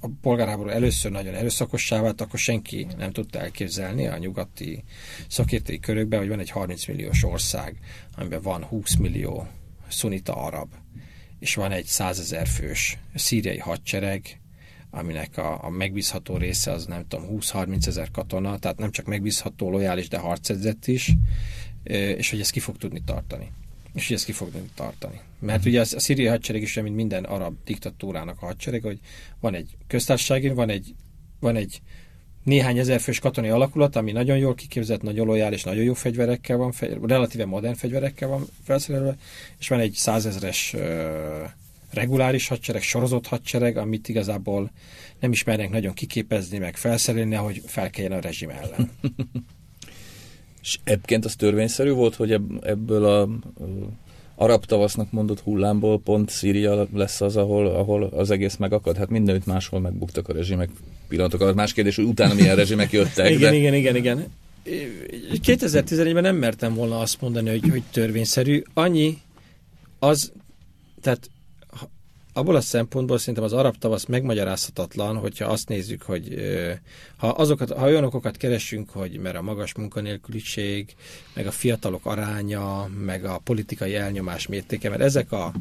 a 0.00 0.08
polgárháború 0.20 0.68
először 0.68 1.10
nagyon 1.10 1.34
erőszakossá 1.34 2.00
vált, 2.00 2.20
akkor 2.20 2.38
senki 2.38 2.86
nem 2.96 3.12
tudta 3.12 3.38
elképzelni 3.38 4.06
a 4.06 4.18
nyugati 4.18 4.84
szakértői 5.28 5.78
körökben, 5.78 6.18
hogy 6.18 6.28
van 6.28 6.38
egy 6.38 6.50
30 6.50 6.86
milliós 6.86 7.24
ország, 7.24 7.78
amiben 8.16 8.42
van 8.42 8.64
20 8.64 8.94
millió 8.94 9.46
szunita 9.88 10.34
arab, 10.34 10.72
és 11.38 11.54
van 11.54 11.72
egy 11.72 11.84
100 11.84 12.18
ezer 12.18 12.46
fős 12.46 12.98
szíriai 13.14 13.58
hadsereg, 13.58 14.40
aminek 14.90 15.36
a, 15.36 15.64
a 15.64 15.68
megbízható 15.68 16.36
része 16.36 16.70
az 16.70 16.86
nem 16.86 17.06
tudom 17.08 17.26
20-30 17.30 17.86
ezer 17.86 18.10
katona, 18.10 18.58
tehát 18.58 18.78
nem 18.78 18.90
csak 18.90 19.06
megbízható, 19.06 19.70
lojális, 19.70 20.08
de 20.08 20.18
harcedzett 20.18 20.86
is, 20.86 21.12
és 21.82 22.30
hogy 22.30 22.40
ezt 22.40 22.50
ki 22.50 22.60
fog 22.60 22.76
tudni 22.76 23.02
tartani 23.04 23.52
és 23.94 24.06
hogy 24.06 24.16
ezt 24.16 24.24
ki 24.24 24.32
fog 24.32 24.50
tartani. 24.74 25.20
Mert 25.38 25.64
ugye 25.64 25.80
a 25.80 25.84
szíriai 25.84 26.28
hadsereg 26.28 26.62
is, 26.62 26.74
mint 26.74 26.94
minden 26.94 27.24
arab 27.24 27.54
diktatúrának 27.64 28.36
a 28.42 28.46
hadsereg, 28.46 28.82
hogy 28.82 28.98
van 29.40 29.54
egy 29.54 29.76
köztársasági, 29.86 30.48
van 30.48 30.68
egy, 30.68 30.94
van 31.40 31.56
egy 31.56 31.80
néhány 32.44 32.78
ezer 32.78 33.00
fős 33.00 33.18
katonai 33.18 33.50
alakulat, 33.50 33.96
ami 33.96 34.12
nagyon 34.12 34.36
jól 34.36 34.54
kiképzett, 34.54 35.02
nagyon 35.02 35.26
lojális, 35.26 35.62
nagyon 35.62 35.84
jó 35.84 35.94
fegyverekkel 35.94 36.56
van, 36.56 36.72
relatíve 37.02 37.44
modern 37.44 37.74
fegyverekkel 37.74 38.28
van 38.28 38.46
felszerelve, 38.64 39.16
és 39.58 39.68
van 39.68 39.80
egy 39.80 39.92
százezres 39.92 40.74
reguláris 41.90 42.48
hadsereg, 42.48 42.82
sorozott 42.82 43.26
hadsereg, 43.26 43.76
amit 43.76 44.08
igazából 44.08 44.70
nem 45.20 45.32
ismernek 45.32 45.70
nagyon 45.70 45.94
kiképezni, 45.94 46.58
meg 46.58 46.76
felszerelni, 46.76 47.34
ahogy 47.34 47.62
felkeljen 47.66 48.12
a 48.12 48.20
rezsim 48.20 48.50
ellen. 48.50 48.90
És 50.62 50.78
ebbként 50.84 51.24
az 51.24 51.36
törvényszerű 51.36 51.90
volt, 51.90 52.14
hogy 52.14 52.40
ebből 52.60 53.04
a 53.04 53.28
arab 54.34 54.64
tavasznak 54.64 55.12
mondott 55.12 55.40
hullámból 55.40 56.00
pont 56.00 56.30
Szíria 56.30 56.86
lesz 56.94 57.20
az, 57.20 57.36
ahol, 57.36 57.66
ahol 57.66 58.02
az 58.02 58.30
egész 58.30 58.56
megakad. 58.56 58.96
Hát 58.96 59.08
mindenütt 59.08 59.46
máshol 59.46 59.80
megbuktak 59.80 60.28
a 60.28 60.32
rezsimek 60.32 60.70
pillanatok 61.08 61.40
alatt. 61.40 61.54
Más 61.54 61.72
kérdés, 61.72 61.96
hogy 61.96 62.04
utána 62.04 62.34
milyen 62.34 62.56
rezsimek 62.56 62.92
jöttek. 62.92 63.30
igen, 63.30 63.50
de... 63.50 63.56
igen, 63.56 63.74
igen, 63.74 63.96
igen. 63.96 64.26
2011-ben 65.44 66.22
nem 66.22 66.36
mertem 66.36 66.74
volna 66.74 66.98
azt 66.98 67.20
mondani, 67.20 67.50
hogy, 67.50 67.70
hogy 67.70 67.82
törvényszerű. 67.90 68.62
Annyi 68.74 69.18
az, 69.98 70.32
tehát 71.00 71.30
abból 72.40 72.56
a 72.56 72.60
szempontból 72.60 73.18
szerintem 73.18 73.44
az 73.44 73.52
arab 73.52 73.76
tavasz 73.76 74.04
megmagyarázhatatlan, 74.04 75.16
hogyha 75.16 75.44
azt 75.44 75.68
nézzük, 75.68 76.02
hogy 76.02 76.34
ha, 77.16 77.28
azokat, 77.28 77.70
ha 77.70 77.86
olyan 77.86 78.04
okokat 78.04 78.36
keresünk, 78.36 78.90
hogy 78.90 79.18
mert 79.18 79.36
a 79.36 79.42
magas 79.42 79.74
munkanélküliség, 79.74 80.94
meg 81.34 81.46
a 81.46 81.50
fiatalok 81.50 82.06
aránya, 82.06 82.88
meg 83.04 83.24
a 83.24 83.40
politikai 83.44 83.94
elnyomás 83.94 84.46
mértéke, 84.46 84.88
mert 84.88 85.00
ezek 85.00 85.32
a, 85.32 85.52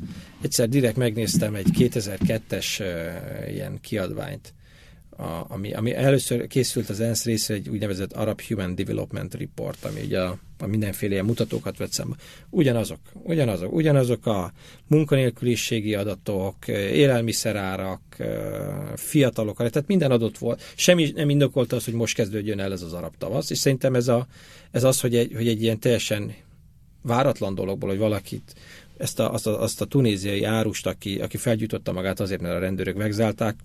egyszer 0.42 0.70
direkt 0.70 0.98
megnéztem 0.98 1.56
egy 1.56 1.70
2002-es 1.74 2.66
ilyen 3.48 3.80
kiadványt, 3.82 4.54
a, 5.20 5.46
ami, 5.48 5.74
ami 5.74 5.94
először 5.94 6.48
készült 6.48 6.90
az 6.90 7.00
ENSZ 7.00 7.26
részre 7.26 7.54
egy 7.54 7.70
úgynevezett 7.70 8.14
Arab 8.14 8.42
Human 8.42 8.76
Development 8.76 9.34
Report, 9.34 9.86
ami 9.86 10.02
ugye 10.02 10.20
a, 10.20 10.38
a 10.60 10.66
mindenféle 10.66 11.14
ilyen 11.14 11.26
mutatókat 11.26 11.78
vett 11.78 11.92
szembe. 11.92 12.16
Ugyanazok, 12.50 13.00
ugyanazok, 13.14 13.74
ugyanazok 13.74 14.26
a 14.26 14.52
munkanélküliségi 14.88 15.96
adatok, 15.96 16.68
élelmiszerárak, 16.68 18.02
fiatalok, 18.96 19.58
tehát 19.58 19.88
minden 19.88 20.12
adott 20.12 20.38
volt. 20.38 20.62
Semmi 20.76 21.12
nem 21.16 21.30
indokolta 21.30 21.76
az, 21.76 21.86
hogy 21.86 21.94
most 21.94 22.16
kezdődjön 22.16 22.60
el 22.60 22.72
ez 22.72 22.82
az 22.82 22.94
arab 22.94 23.14
tavasz, 23.18 23.50
és 23.50 23.58
szerintem 23.58 23.96
ez, 23.96 24.08
a, 24.08 24.28
ez 24.72 24.84
az, 24.84 25.02
hogy 25.02 25.16
egy, 25.16 25.34
hogy 25.36 25.48
egy 25.48 25.62
ilyen 25.62 25.80
teljesen 25.80 26.34
váratlan 27.02 27.56
dologból, 27.56 27.90
hogy 27.90 27.98
valakit 27.98 28.56
ezt 28.98 29.20
a, 29.20 29.34
azt, 29.34 29.48
a, 29.48 29.62
azt 29.62 29.82
a 29.82 29.86
tunéziai 29.86 30.44
árust, 30.44 30.88
aki, 30.88 31.22
aki 31.22 31.38
felgyújtotta 31.38 31.92
magát 31.92 32.20
azért, 32.20 32.42
mert 32.42 32.56
a 32.56 32.60
rendőrök 32.60 32.96
megzálták, 32.96 33.56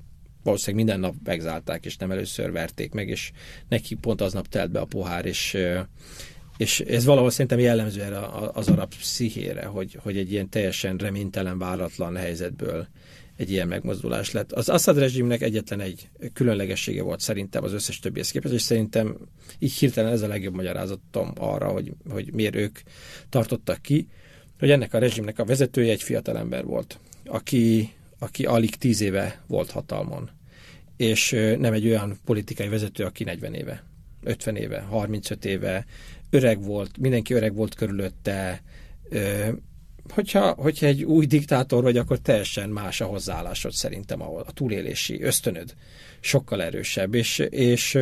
valószínűleg 0.44 0.84
minden 0.86 1.00
nap 1.00 1.14
megzálták, 1.24 1.84
és 1.84 1.96
nem 1.96 2.10
először 2.10 2.52
verték 2.52 2.92
meg, 2.92 3.08
és 3.08 3.32
neki 3.68 3.94
pont 3.94 4.20
aznap 4.20 4.48
telt 4.48 4.70
be 4.70 4.80
a 4.80 4.84
pohár, 4.84 5.26
és, 5.26 5.56
és 6.56 6.80
ez 6.80 7.04
valahol 7.04 7.30
szerintem 7.30 7.58
jellemző 7.58 8.02
erre 8.02 8.18
az 8.52 8.68
arab 8.68 8.94
pszichére, 8.94 9.64
hogy, 9.64 9.98
hogy 10.02 10.16
egy 10.16 10.32
ilyen 10.32 10.48
teljesen 10.48 10.96
reménytelen, 10.96 11.58
váratlan 11.58 12.16
helyzetből 12.16 12.86
egy 13.36 13.50
ilyen 13.50 13.68
megmozdulás 13.68 14.32
lett. 14.32 14.52
Az 14.52 14.68
Assad 14.68 14.98
rezsimnek 14.98 15.42
egyetlen 15.42 15.80
egy 15.80 16.08
különlegessége 16.32 17.02
volt 17.02 17.20
szerintem 17.20 17.64
az 17.64 17.72
összes 17.72 17.98
többihez 17.98 18.30
képest, 18.30 18.54
és 18.54 18.62
szerintem 18.62 19.16
így 19.58 19.72
hirtelen 19.72 20.12
ez 20.12 20.22
a 20.22 20.26
legjobb 20.26 20.54
magyarázatom 20.54 21.32
arra, 21.38 21.68
hogy, 21.68 21.92
hogy 22.08 22.32
miért 22.32 22.56
ők 22.56 22.78
tartottak 23.28 23.82
ki, 23.82 24.08
hogy 24.58 24.70
ennek 24.70 24.94
a 24.94 24.98
rezsimnek 24.98 25.38
a 25.38 25.44
vezetője 25.44 25.92
egy 25.92 26.02
fiatalember 26.02 26.64
volt, 26.64 27.00
aki 27.24 27.92
aki 28.24 28.44
alig 28.44 28.76
tíz 28.76 29.00
éve 29.00 29.42
volt 29.46 29.70
hatalmon, 29.70 30.30
és 30.96 31.30
nem 31.58 31.72
egy 31.72 31.86
olyan 31.86 32.18
politikai 32.24 32.68
vezető, 32.68 33.04
aki 33.04 33.24
40 33.24 33.54
éve, 33.54 33.84
50 34.22 34.56
éve, 34.56 34.80
35 34.80 35.44
éve, 35.44 35.84
öreg 36.30 36.62
volt, 36.62 36.98
mindenki 36.98 37.34
öreg 37.34 37.54
volt 37.54 37.74
körülötte, 37.74 38.62
hogyha, 40.08 40.52
hogyha 40.52 40.86
egy 40.86 41.04
új 41.04 41.26
diktátor 41.26 41.82
vagy, 41.82 41.96
akkor 41.96 42.18
teljesen 42.18 42.68
más 42.70 43.00
a 43.00 43.06
hozzáállásod 43.06 43.72
szerintem, 43.72 44.22
ahol 44.22 44.44
a 44.46 44.52
túlélési 44.52 45.22
ösztönöd 45.22 45.74
sokkal 46.20 46.62
erősebb, 46.62 47.14
és, 47.14 47.38
és 47.38 47.98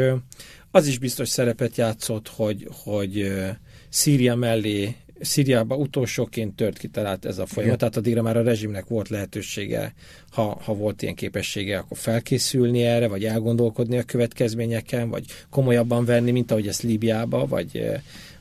az 0.70 0.86
is 0.86 0.98
biztos 0.98 1.28
szerepet 1.28 1.76
játszott, 1.76 2.28
hogy, 2.28 2.68
hogy 2.84 3.32
Szíria 3.88 4.34
mellé 4.34 4.96
Szíriába 5.22 5.76
utolsóként 5.76 6.56
tört 6.56 6.78
ki 6.78 6.88
talált 6.88 7.24
ez 7.24 7.38
a 7.38 7.46
folyamat, 7.46 7.78
tehát 7.78 7.96
addigra 7.96 8.22
már 8.22 8.36
a 8.36 8.42
rezsimnek 8.42 8.86
volt 8.86 9.08
lehetősége, 9.08 9.94
ha, 10.30 10.60
ha 10.64 10.74
volt 10.74 11.02
ilyen 11.02 11.14
képessége, 11.14 11.78
akkor 11.78 11.96
felkészülni 11.96 12.82
erre, 12.82 13.08
vagy 13.08 13.24
elgondolkodni 13.24 13.98
a 13.98 14.02
következményeken, 14.02 15.08
vagy 15.08 15.24
komolyabban 15.50 16.04
venni, 16.04 16.30
mint 16.30 16.50
ahogy 16.50 16.68
ezt 16.68 16.82
Líbiába, 16.82 17.46
vagy, 17.46 17.90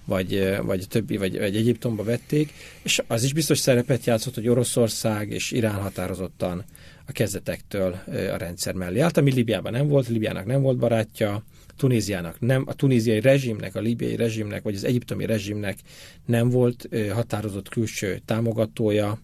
vagy, 0.06 0.58
vagy 0.62 0.86
többi, 0.90 1.18
vagy, 1.18 1.38
vagy 1.38 1.56
Egyiptomba 1.56 2.04
vették, 2.04 2.54
és 2.82 3.02
az 3.08 3.24
is 3.24 3.34
biztos 3.34 3.60
szerepet 3.60 4.06
játszott, 4.06 4.36
hogy 4.36 4.48
Oroszország 4.48 5.30
és 5.30 5.52
Irán 5.52 5.82
határozottan 5.82 6.64
a 7.06 7.12
kezdetektől 7.12 7.96
a 8.08 8.38
rendszer 8.38 8.74
mellé 8.74 9.00
állt, 9.00 9.18
ami 9.18 9.34
Líbiában 9.34 9.72
nem 9.72 9.88
volt, 9.88 10.08
Líbiának 10.08 10.46
nem 10.46 10.62
volt 10.62 10.78
barátja, 10.78 11.44
Tunéziának 11.78 12.40
nem, 12.40 12.64
a 12.68 12.74
tunéziai 12.74 13.20
rezsimnek, 13.20 13.76
a 13.76 13.80
libiai 13.80 14.16
rezsimnek, 14.16 14.64
vagy 14.64 14.76
az 14.76 14.84
egyiptomi 14.84 15.26
rezsimnek 15.26 15.78
nem 16.26 16.50
volt 16.50 16.90
határozott 17.14 17.70
külső 17.70 18.22
támogatója, 18.26 19.20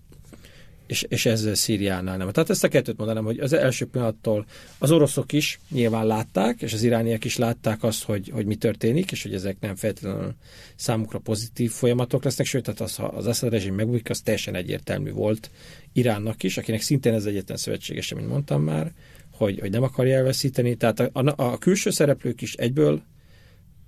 és, 0.87 1.05
és 1.09 1.25
ez 1.25 1.49
Szíriánál 1.53 2.17
nem. 2.17 2.31
Tehát 2.31 2.49
ezt 2.49 2.63
a 2.63 2.67
kettőt 2.67 2.97
mondanám, 2.97 3.23
hogy 3.23 3.39
az 3.39 3.53
első 3.53 3.85
pillanattól 3.85 4.45
az 4.77 4.91
oroszok 4.91 5.31
is 5.31 5.59
nyilván 5.69 6.07
látták, 6.07 6.61
és 6.61 6.73
az 6.73 6.83
irániak 6.83 7.23
is 7.23 7.37
látták 7.37 7.83
azt, 7.83 8.03
hogy, 8.03 8.29
hogy 8.29 8.45
mi 8.45 8.55
történik, 8.55 9.11
és 9.11 9.23
hogy 9.23 9.33
ezek 9.33 9.57
nem 9.59 9.75
feltétlenül 9.75 10.33
számukra 10.75 11.19
pozitív 11.19 11.71
folyamatok 11.71 12.23
lesznek, 12.23 12.47
sőt, 12.47 12.63
tehát 12.63 12.81
az, 12.81 12.95
ha 12.95 13.05
az 13.05 13.27
Assad 13.27 13.51
rezsim 13.51 13.75
megbújik, 13.75 14.09
az 14.09 14.21
teljesen 14.21 14.55
egyértelmű 14.55 15.11
volt 15.11 15.49
Iránnak 15.93 16.43
is, 16.43 16.57
akinek 16.57 16.81
szintén 16.81 17.13
ez 17.13 17.25
egyetlen 17.25 17.57
szövetségese, 17.57 18.15
mint 18.15 18.27
mondtam 18.27 18.63
már, 18.63 18.93
hogy, 19.37 19.59
hogy 19.59 19.71
nem 19.71 19.83
akarja 19.83 20.15
elveszíteni. 20.15 20.75
Tehát 20.75 20.99
a, 20.99 21.09
a, 21.13 21.33
a 21.35 21.57
külső 21.57 21.89
szereplők 21.89 22.41
is 22.41 22.53
egyből 22.53 23.01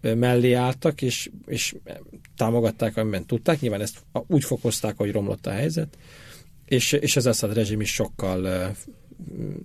mellé 0.02 0.54
álltak, 0.54 1.02
és, 1.02 1.30
és 1.46 1.76
támogatták, 2.38 2.98
amiben 2.98 3.26
tudták. 3.26 3.60
Nyilván 3.60 3.82
ezt 3.82 4.00
úgy 4.28 4.44
fokozták, 4.44 4.98
hogy 4.98 5.12
romlott 5.12 5.46
a 5.46 5.52
helyzet, 5.52 5.98
és, 6.66 6.92
és 6.92 7.16
az 7.16 7.26
Assad 7.26 7.54
rezsim 7.54 7.82
is 7.82 7.94
sokkal 7.94 8.72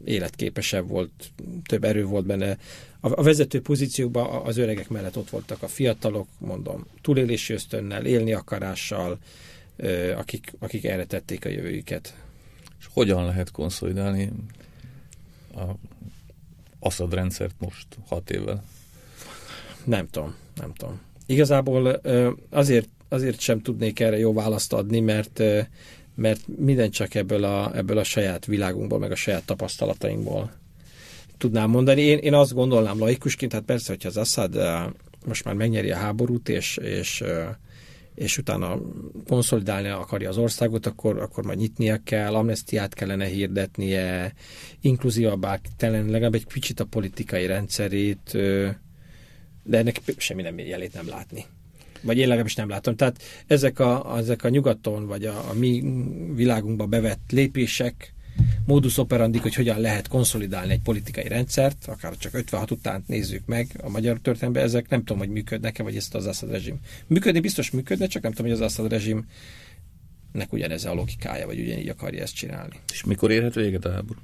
életképesebb 0.05 0.89
volt, 0.89 1.33
több 1.69 1.85
erő 1.85 2.05
volt 2.05 2.27
benne. 2.27 2.59
A, 3.01 3.19
a 3.19 3.23
vezető 3.23 3.61
pozíciókban 3.61 4.47
az 4.47 4.57
öregek 4.57 4.89
mellett 4.89 5.17
ott 5.17 5.31
voltak 5.31 5.63
a 5.63 5.69
fiatalok, 5.69 6.29
mondom, 6.39 6.87
túlélési 7.01 7.53
ösztönnel, 7.53 8.05
élni 8.05 8.33
akarással, 8.33 9.19
akik, 10.17 10.53
akik 10.59 10.85
erre 10.85 11.05
tették 11.05 11.45
a 11.45 11.49
jövőjüket. 11.49 12.17
És 12.79 12.87
hogyan 12.93 13.25
lehet 13.25 13.51
konszolidálni 13.51 14.33
a 15.55 15.77
Assad 16.79 17.15
rendszert 17.15 17.55
most 17.59 17.87
hat 18.07 18.31
évvel? 18.31 18.65
Nem 19.85 20.09
tudom, 20.09 20.35
nem 20.57 20.73
tudom. 20.73 21.01
Igazából 21.27 22.01
azért, 22.51 22.89
azért 23.09 23.41
sem 23.41 23.61
tudnék 23.61 24.01
erre 24.01 24.19
jó 24.19 24.33
választ 24.33 24.73
adni, 24.73 25.01
mert 25.01 25.43
mert 26.15 26.41
minden 26.59 26.91
csak 26.91 27.15
ebből 27.15 27.45
a, 27.45 27.77
ebből 27.77 27.99
a 27.99 28.05
saját 28.05 28.47
világunkból, 28.47 28.99
meg 28.99 29.11
a 29.11 29.15
saját 29.15 29.45
tapasztalatainkból 29.45 30.53
tudnám 31.39 31.71
mondani. 31.71 32.01
Én, 32.01 32.19
én 32.19 32.35
azt 32.35 32.55
gondolnám 32.55 32.99
laikusként, 32.99 33.53
hát 33.53 33.63
persze, 33.63 33.93
hogyha 33.93 34.09
az 34.09 34.17
Assad 34.17 34.59
most 35.27 35.45
már 35.45 35.55
megnyeri 35.55 35.91
a 35.91 35.97
háborút, 35.97 36.49
és, 36.49 36.77
és 36.77 37.25
és 38.15 38.39
utána 38.39 38.81
konszolidálni 39.27 39.89
akarja 39.89 40.29
az 40.29 40.39
országot, 40.39 40.87
akkor, 40.87 41.19
akkor 41.19 41.45
majd 41.45 41.59
nyitnia 41.59 42.01
kell, 42.05 42.35
amnestiát 42.35 42.95
kellene 42.95 43.25
hirdetnie, 43.25 44.33
inkluzívabbá 44.81 45.61
kellene 45.77 46.11
legalább 46.11 46.35
egy 46.35 46.47
kicsit 46.47 46.81
a 46.81 46.85
politikai 46.85 47.47
rendszerét, 47.47 48.31
de 49.63 49.79
ennek 49.79 50.01
semmi 50.17 50.43
nem 50.43 50.59
jelét 50.59 50.95
nem 50.95 51.09
látni. 51.09 51.45
Vagy 52.03 52.19
én 52.19 52.27
legalábbis 52.27 52.55
nem 52.55 52.69
látom. 52.69 52.97
Tehát 52.97 53.23
ezek 53.47 53.79
a, 53.79 54.17
ezek 54.17 54.45
a 54.45 54.49
nyugaton, 54.49 55.07
vagy 55.07 55.25
a, 55.25 55.51
a 55.51 55.55
mi 55.55 55.83
világunkba 56.35 56.87
bevett 56.87 57.31
lépések, 57.31 58.14
modus 58.67 58.99
operandi, 58.99 59.39
hogy 59.39 59.55
hogyan 59.55 59.81
lehet 59.81 60.09
konszolidálni 60.09 60.73
egy 60.73 60.81
politikai 60.81 61.29
rendszert, 61.29 61.87
akár 61.87 62.17
csak 62.17 62.35
56 62.35 62.71
után 62.71 63.05
nézzük 63.07 63.47
meg 63.47 63.81
a 63.83 63.89
magyar 63.89 64.19
történelemben, 64.19 64.63
ezek 64.63 64.89
nem 64.89 64.99
tudom, 64.99 65.19
hogy 65.19 65.29
működnek-e, 65.29 65.83
vagy 65.83 65.97
ezt 65.97 66.15
az 66.15 66.27
Assad 66.27 66.51
rezsim. 66.51 66.81
Működni 67.07 67.41
biztos 67.41 67.71
működne, 67.71 68.07
csak 68.07 68.23
nem 68.23 68.33
tudom, 68.33 68.51
hogy 68.51 68.61
az 68.61 68.67
Assad 68.67 68.91
rezsim 68.91 69.27
nek 70.33 70.53
ugyanez 70.53 70.85
a 70.85 70.95
logikája, 70.95 71.47
vagy 71.47 71.61
ugyanígy 71.61 71.89
akarja 71.89 72.23
ezt 72.23 72.35
csinálni. 72.35 72.75
És 72.93 73.05
mikor 73.05 73.31
érhet 73.31 73.55
véget 73.55 73.85
a 73.85 73.93
háború? 73.93 74.21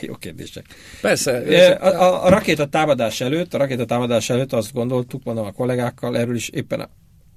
Jó 0.00 0.14
kérdések. 0.14 0.64
Persze. 1.00 1.32
A, 1.72 2.02
a, 2.02 2.24
a 2.24 2.28
rakéta 2.28 2.66
támadás 2.68 3.20
előtt, 3.20 3.54
a 3.54 3.58
rakéta 3.58 3.84
támadás 3.84 4.30
előtt 4.30 4.52
azt 4.52 4.72
gondoltuk, 4.72 5.24
mondom 5.24 5.44
a 5.44 5.52
kollégákkal, 5.52 6.18
erről 6.18 6.34
is 6.34 6.48
éppen 6.48 6.80
a 6.80 6.88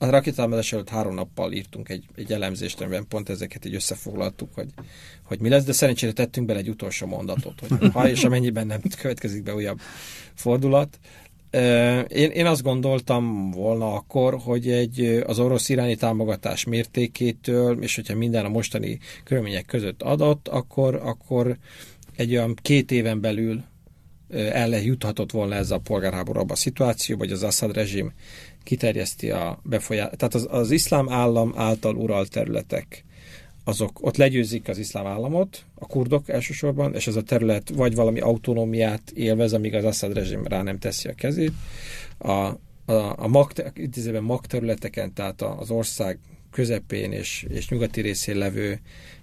rakétámadás 0.07 0.73
előtt 0.73 0.89
három 0.89 1.13
nappal 1.13 1.51
írtunk 1.51 1.89
egy, 1.89 2.05
egy 2.15 2.31
elemzést, 2.31 2.81
amiben 2.81 3.07
pont 3.07 3.29
ezeket 3.29 3.65
így 3.65 3.75
összefoglaltuk, 3.75 4.53
hogy, 4.53 4.67
hogy 5.23 5.39
mi 5.39 5.49
lesz, 5.49 5.63
de 5.63 5.71
szerencsére 5.71 6.11
tettünk 6.11 6.47
bele 6.47 6.59
egy 6.59 6.69
utolsó 6.69 7.07
mondatot, 7.07 7.59
hogy 7.59 7.91
ha 7.93 8.09
és 8.09 8.23
amennyiben 8.23 8.67
nem 8.67 8.81
következik 9.01 9.43
be 9.43 9.55
újabb 9.55 9.79
fordulat. 10.33 10.99
Én, 12.07 12.29
én 12.29 12.45
azt 12.45 12.61
gondoltam 12.61 13.51
volna 13.51 13.93
akkor, 13.93 14.39
hogy 14.39 14.69
egy 14.69 15.23
az 15.25 15.39
orosz 15.39 15.69
iráni 15.69 15.95
támogatás 15.95 16.63
mértékétől, 16.63 17.83
és 17.83 17.95
hogyha 17.95 18.15
minden 18.15 18.45
a 18.45 18.49
mostani 18.49 18.99
körülmények 19.23 19.65
között 19.65 20.01
adott, 20.01 20.47
akkor, 20.47 20.95
akkor 20.95 21.57
egy 22.15 22.31
olyan 22.31 22.55
két 22.61 22.91
éven 22.91 23.21
belül 23.21 23.63
el 24.29 24.81
juthatott 24.81 25.31
volna 25.31 25.55
ez 25.55 25.71
a 25.71 25.77
polgárháború 25.77 26.39
abba 26.39 26.53
a 26.53 26.55
szituáció, 26.55 27.17
vagy 27.17 27.31
az 27.31 27.43
Assad 27.43 27.73
rezsim 27.73 28.13
kiterjeszti 28.69 29.31
a 29.31 29.59
befolyást. 29.63 30.17
Tehát 30.17 30.33
az, 30.33 30.47
az 30.49 30.71
iszlám 30.71 31.09
állam 31.09 31.53
által 31.55 31.95
uralt 31.95 32.29
területek, 32.29 33.03
azok 33.63 34.05
ott 34.05 34.17
legyőzik 34.17 34.67
az 34.67 34.77
iszlám 34.77 35.05
államot, 35.05 35.63
a 35.75 35.85
kurdok 35.85 36.29
elsősorban, 36.29 36.95
és 36.95 37.07
ez 37.07 37.15
a 37.15 37.21
terület 37.21 37.69
vagy 37.69 37.95
valami 37.95 38.19
autonómiát 38.19 39.11
élvez, 39.11 39.53
amíg 39.53 39.73
az 39.75 39.83
Assad 39.83 40.13
rezsim 40.13 40.47
rá 40.47 40.61
nem 40.61 40.79
teszi 40.79 41.07
a 41.07 41.13
kezét. 41.13 41.51
A, 42.17 42.31
a, 42.31 43.15
a 43.15 43.27
mag, 43.27 43.51
mag 44.21 44.45
területeken, 44.45 45.13
tehát 45.13 45.41
az 45.41 45.71
ország 45.71 46.19
közepén 46.51 47.11
és, 47.11 47.45
és 47.49 47.69
nyugati 47.69 48.01
részén 48.01 48.37
levő 48.37 48.79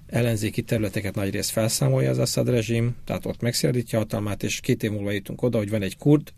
ellenzéki 0.06 0.62
területeket 0.62 1.14
nagy 1.14 1.30
rész 1.30 1.50
felszámolja 1.50 2.10
az 2.10 2.18
Assad 2.18 2.48
rezsim, 2.48 2.96
tehát 3.04 3.26
ott 3.26 3.40
megszerdítja 3.40 3.98
hatalmát, 3.98 4.42
és 4.42 4.60
két 4.60 4.82
év 4.82 4.90
múlva 4.90 5.10
jutunk 5.10 5.42
oda, 5.42 5.58
hogy 5.58 5.70
van 5.70 5.82
egy 5.82 5.96
kurd 5.96 6.32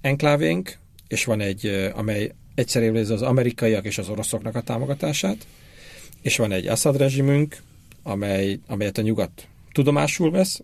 enklávénk, 0.00 0.78
és 1.10 1.24
van 1.24 1.40
egy, 1.40 1.90
amely 1.94 2.32
egyszer 2.54 2.82
élvezi 2.82 3.12
az 3.12 3.22
amerikaiak 3.22 3.84
és 3.84 3.98
az 3.98 4.08
oroszoknak 4.08 4.54
a 4.54 4.60
támogatását, 4.60 5.46
és 6.22 6.36
van 6.36 6.52
egy 6.52 6.66
Assad 6.66 6.96
rezsimünk, 6.96 7.56
amely, 8.02 8.58
amelyet 8.66 8.98
a 8.98 9.02
nyugat 9.02 9.46
tudomásul 9.72 10.30
vesz, 10.30 10.60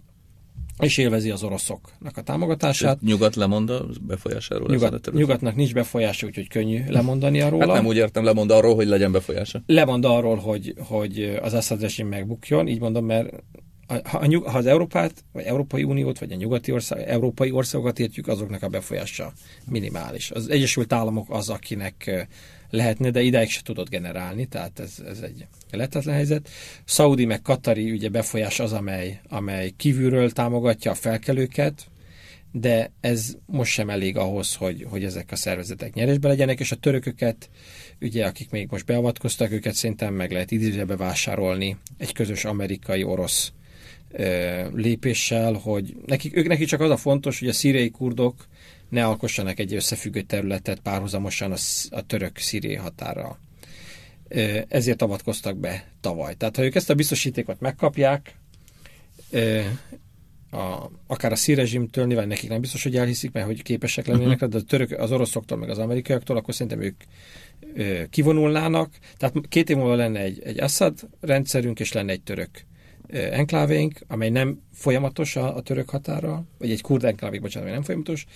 és 0.78 0.98
élvezi 0.98 1.30
az 1.30 1.42
oroszoknak 1.42 2.16
a 2.16 2.22
támogatását. 2.22 3.00
Nyugat 3.00 3.36
lemond 3.36 3.70
a 3.70 3.86
befolyásáról? 4.06 4.68
Nyugat, 4.68 5.06
a 5.06 5.10
nyugatnak 5.12 5.56
nincs 5.56 5.72
befolyása, 5.72 6.26
úgyhogy 6.26 6.48
könnyű 6.48 6.82
lemondani 6.88 7.40
arról. 7.46 7.60
Hát 7.60 7.68
nem 7.68 7.86
úgy 7.86 7.96
értem, 7.96 8.24
lemond 8.24 8.50
arról, 8.50 8.74
hogy 8.74 8.86
legyen 8.86 9.12
befolyása. 9.12 9.62
Lemond 9.66 10.04
arról, 10.04 10.36
hogy, 10.36 10.74
hogy 10.78 11.38
az 11.42 11.54
Assad 11.54 11.80
rezsim 11.80 12.08
megbukjon, 12.08 12.68
így 12.68 12.80
mondom, 12.80 13.04
mert 13.04 13.42
ha, 13.86 14.18
a, 14.18 14.50
ha 14.50 14.58
az 14.58 14.66
Európát, 14.66 15.24
vagy 15.32 15.44
Európai 15.44 15.82
Uniót, 15.82 16.18
vagy 16.18 16.32
a 16.32 16.36
nyugati 16.36 16.72
ország, 16.72 17.08
európai 17.08 17.50
országokat 17.50 17.98
értjük, 17.98 18.28
azoknak 18.28 18.62
a 18.62 18.68
befolyása 18.68 19.32
minimális. 19.64 20.30
Az 20.30 20.50
Egyesült 20.50 20.92
Államok 20.92 21.26
az, 21.30 21.48
akinek 21.48 22.26
lehetne, 22.70 23.10
de 23.10 23.20
ideig 23.20 23.48
se 23.50 23.62
tudott 23.62 23.88
generálni, 23.88 24.46
tehát 24.46 24.78
ez, 24.78 25.02
ez 25.06 25.20
egy 25.20 25.46
lehetetlen 25.70 26.14
helyzet. 26.14 26.48
Saudi 26.84 27.24
meg 27.24 27.42
Katari 27.42 27.90
ugye 27.90 28.08
befolyás 28.08 28.60
az, 28.60 28.72
amely, 28.72 29.20
amely 29.28 29.70
kívülről 29.76 30.30
támogatja 30.30 30.90
a 30.90 30.94
felkelőket, 30.94 31.86
de 32.52 32.92
ez 33.00 33.36
most 33.46 33.72
sem 33.72 33.90
elég 33.90 34.16
ahhoz, 34.16 34.54
hogy, 34.54 34.86
hogy 34.88 35.04
ezek 35.04 35.32
a 35.32 35.36
szervezetek 35.36 35.94
nyeresbe 35.94 36.28
legyenek, 36.28 36.60
és 36.60 36.72
a 36.72 36.76
törököket, 36.76 37.50
ugye, 38.00 38.26
akik 38.26 38.50
még 38.50 38.68
most 38.70 38.86
beavatkoztak, 38.86 39.52
őket 39.52 39.74
szerintem 39.74 40.14
meg 40.14 40.32
lehet 40.32 40.50
idézőbe 40.50 40.96
vásárolni 40.96 41.76
egy 41.98 42.12
közös 42.12 42.44
amerikai-orosz 42.44 43.52
lépéssel, 44.72 45.52
hogy 45.52 45.96
nekik, 46.06 46.36
ők 46.36 46.46
neki 46.46 46.64
csak 46.64 46.80
az 46.80 46.90
a 46.90 46.96
fontos, 46.96 47.38
hogy 47.38 47.48
a 47.48 47.52
szíriai 47.52 47.90
kurdok 47.90 48.46
ne 48.88 49.06
alkossanak 49.06 49.58
egy 49.58 49.74
összefüggő 49.74 50.20
területet 50.20 50.80
párhuzamosan 50.80 51.52
a, 51.52 51.56
a 51.90 52.06
török-szíriai 52.06 52.74
határa. 52.74 53.38
Ezért 54.68 55.02
avatkoztak 55.02 55.56
be 55.56 55.84
tavaly. 56.00 56.34
Tehát 56.34 56.56
ha 56.56 56.64
ők 56.64 56.74
ezt 56.74 56.90
a 56.90 56.94
biztosítékot 56.94 57.60
megkapják, 57.60 58.34
a, 60.50 60.90
akár 61.06 61.32
a 61.32 61.36
szírezsimtől, 61.36 62.06
nyilván 62.06 62.28
nekik 62.28 62.48
nem 62.48 62.60
biztos, 62.60 62.82
hogy 62.82 62.96
elhiszik, 62.96 63.32
mert 63.32 63.46
hogy 63.46 63.62
képesek 63.62 64.06
lennének, 64.06 64.34
uh-huh. 64.34 64.50
de 64.50 64.56
a 64.56 64.60
török, 64.60 64.90
az 64.90 65.12
oroszoktól, 65.12 65.58
meg 65.58 65.70
az 65.70 65.78
amerikaiaktól, 65.78 66.36
akkor 66.36 66.54
szerintem 66.54 66.82
ők 66.82 67.02
ö, 67.74 68.02
kivonulnának. 68.10 68.94
Tehát 69.16 69.34
két 69.48 69.70
év 69.70 69.76
múlva 69.76 69.94
lenne 69.94 70.20
egy, 70.20 70.40
egy 70.44 70.60
Assad 70.60 71.08
rendszerünk, 71.20 71.80
és 71.80 71.92
lenne 71.92 72.12
egy 72.12 72.22
török 72.22 72.50
enklávénk, 73.10 74.00
amely 74.08 74.30
nem 74.30 74.60
folyamatos 74.72 75.36
a, 75.36 75.56
a 75.56 75.60
török 75.60 75.90
határa, 75.90 76.44
vagy 76.58 76.70
egy 76.70 76.80
kurd 76.80 77.04
enklávénk, 77.04 77.42
bocsánat, 77.42 77.62
amely 77.62 77.74
nem 77.74 77.86
folyamatos, 77.86 78.26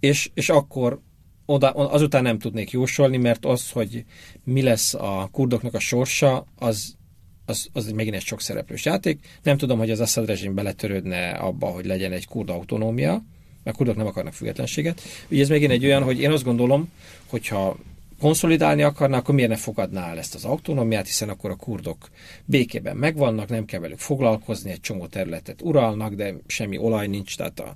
és, 0.00 0.30
és 0.34 0.48
akkor 0.48 1.00
oda, 1.46 1.70
azután 1.70 2.22
nem 2.22 2.38
tudnék 2.38 2.70
jósolni, 2.70 3.16
mert 3.16 3.44
az, 3.44 3.70
hogy 3.70 4.04
mi 4.44 4.62
lesz 4.62 4.94
a 4.94 5.28
kurdoknak 5.32 5.74
a 5.74 5.78
sorsa, 5.78 6.46
az, 6.58 6.96
az, 7.44 7.68
az 7.72 7.90
megint 7.90 8.14
egy 8.14 8.24
sok 8.24 8.40
szereplős 8.40 8.84
játék. 8.84 9.20
Nem 9.42 9.56
tudom, 9.56 9.78
hogy 9.78 9.90
az 9.90 10.00
Assad 10.00 10.26
rezsim 10.26 10.54
beletörődne 10.54 11.30
abba, 11.30 11.66
hogy 11.66 11.86
legyen 11.86 12.12
egy 12.12 12.26
kurd 12.26 12.50
autonómia, 12.50 13.24
mert 13.62 13.76
kurdok 13.76 13.96
nem 13.96 14.06
akarnak 14.06 14.32
függetlenséget. 14.32 15.00
Ugye 15.30 15.42
ez 15.42 15.48
megint 15.48 15.70
egy 15.70 15.84
olyan, 15.84 16.02
hogy 16.02 16.20
én 16.20 16.30
azt 16.30 16.44
gondolom, 16.44 16.92
hogyha 17.26 17.76
konszolidálni 18.20 18.82
akarná, 18.82 19.18
akkor 19.18 19.34
miért 19.34 19.50
ne 19.50 19.56
fogadná 19.56 20.08
el 20.08 20.18
ezt 20.18 20.34
az 20.34 20.44
autonómiát, 20.44 21.06
hiszen 21.06 21.28
akkor 21.28 21.50
a 21.50 21.56
kurdok 21.56 22.08
békében 22.44 22.96
megvannak, 22.96 23.48
nem 23.48 23.64
kell 23.64 23.80
velük 23.80 23.98
foglalkozni, 23.98 24.70
egy 24.70 24.80
csomó 24.80 25.06
területet 25.06 25.62
uralnak, 25.62 26.14
de 26.14 26.34
semmi 26.46 26.78
olaj 26.78 27.06
nincs, 27.06 27.36
tehát 27.36 27.60
a 27.60 27.74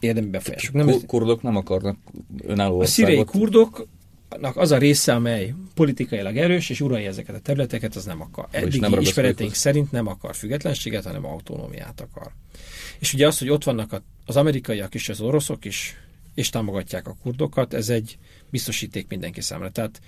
érdemi 0.00 0.26
befolyásuk. 0.26 0.74
Nem 0.74 0.86
Kur- 0.86 1.06
kurdok 1.06 1.42
nem 1.42 1.56
akarnak 1.56 1.96
önálló 2.42 2.80
A 2.80 2.86
szíriai 2.86 3.24
kurdoknak 3.24 4.56
az 4.56 4.70
a 4.70 4.78
része, 4.78 5.14
amely 5.14 5.54
politikailag 5.74 6.36
erős, 6.36 6.70
és 6.70 6.80
uralja 6.80 7.08
ezeket 7.08 7.34
a 7.34 7.40
területeket, 7.40 7.96
az 7.96 8.04
nem 8.04 8.20
akar. 8.20 8.46
Eddig 8.50 8.80
nem 8.80 9.00
ismereteink 9.00 9.54
szerint 9.54 9.90
nem 9.90 10.06
akar 10.06 10.34
függetlenséget, 10.34 11.04
hanem 11.04 11.26
autonómiát 11.26 12.00
akar. 12.00 12.32
És 12.98 13.14
ugye 13.14 13.26
az, 13.26 13.38
hogy 13.38 13.50
ott 13.50 13.64
vannak 13.64 14.02
az 14.26 14.36
amerikaiak 14.36 14.94
és 14.94 15.08
az 15.08 15.20
oroszok 15.20 15.64
is, 15.64 15.96
és 16.36 16.50
támogatják 16.50 17.08
a 17.08 17.16
kurdokat, 17.22 17.74
ez 17.74 17.88
egy 17.88 18.18
biztosíték 18.50 19.08
mindenki 19.08 19.40
számára. 19.40 19.70
Tehát 19.70 20.00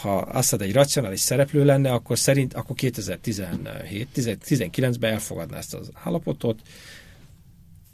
ha 0.00 0.18
Assad 0.18 0.62
egy 0.62 0.72
racionális 0.72 1.20
szereplő 1.20 1.64
lenne, 1.64 1.92
akkor 1.92 2.18
szerint 2.18 2.54
akkor 2.54 2.76
2017-19-ben 2.78 5.12
elfogadná 5.12 5.56
ezt 5.56 5.74
az 5.74 5.90
állapotot, 5.92 6.60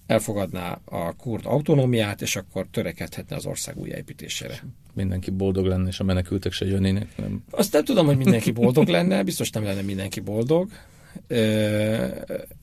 elfogadná 0.06 0.80
a 0.84 1.12
kurd 1.12 1.46
autonómiát, 1.46 2.22
és 2.22 2.36
akkor 2.36 2.66
törekedhetne 2.70 3.36
az 3.36 3.46
ország 3.46 3.78
újjáépítésére. 3.78 4.62
Mindenki 4.92 5.30
boldog 5.30 5.66
lenne, 5.66 5.88
és 5.88 6.00
a 6.00 6.04
menekültek 6.04 6.52
se 6.52 6.66
jönnének. 6.66 7.16
Nem? 7.16 7.44
Azt 7.50 7.72
nem 7.72 7.84
tudom, 7.84 8.06
hogy 8.06 8.16
mindenki 8.16 8.50
boldog 8.50 8.88
lenne, 8.88 9.22
biztos 9.22 9.50
nem 9.50 9.64
lenne 9.64 9.80
mindenki 9.80 10.20
boldog, 10.20 10.70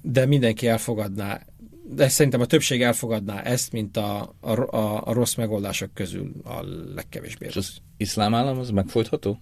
de 0.01 0.25
mindenki 0.25 0.67
elfogadná 0.67 1.41
de 1.89 2.10
szerintem 2.10 2.41
a 2.41 2.45
többség 2.45 2.82
elfogadná 2.82 3.41
ezt, 3.41 3.71
mint 3.71 3.97
a, 3.97 4.36
a, 4.39 4.76
a, 4.76 5.08
a 5.08 5.13
rossz 5.13 5.36
megoldások 5.36 5.93
közül 5.93 6.32
a 6.43 6.63
legkevésbé 6.95 7.45
És 7.45 7.56
az 7.56 7.78
iszlám 7.97 8.34
állam 8.34 8.60
az 8.60 8.69
megfojtható? 8.69 9.41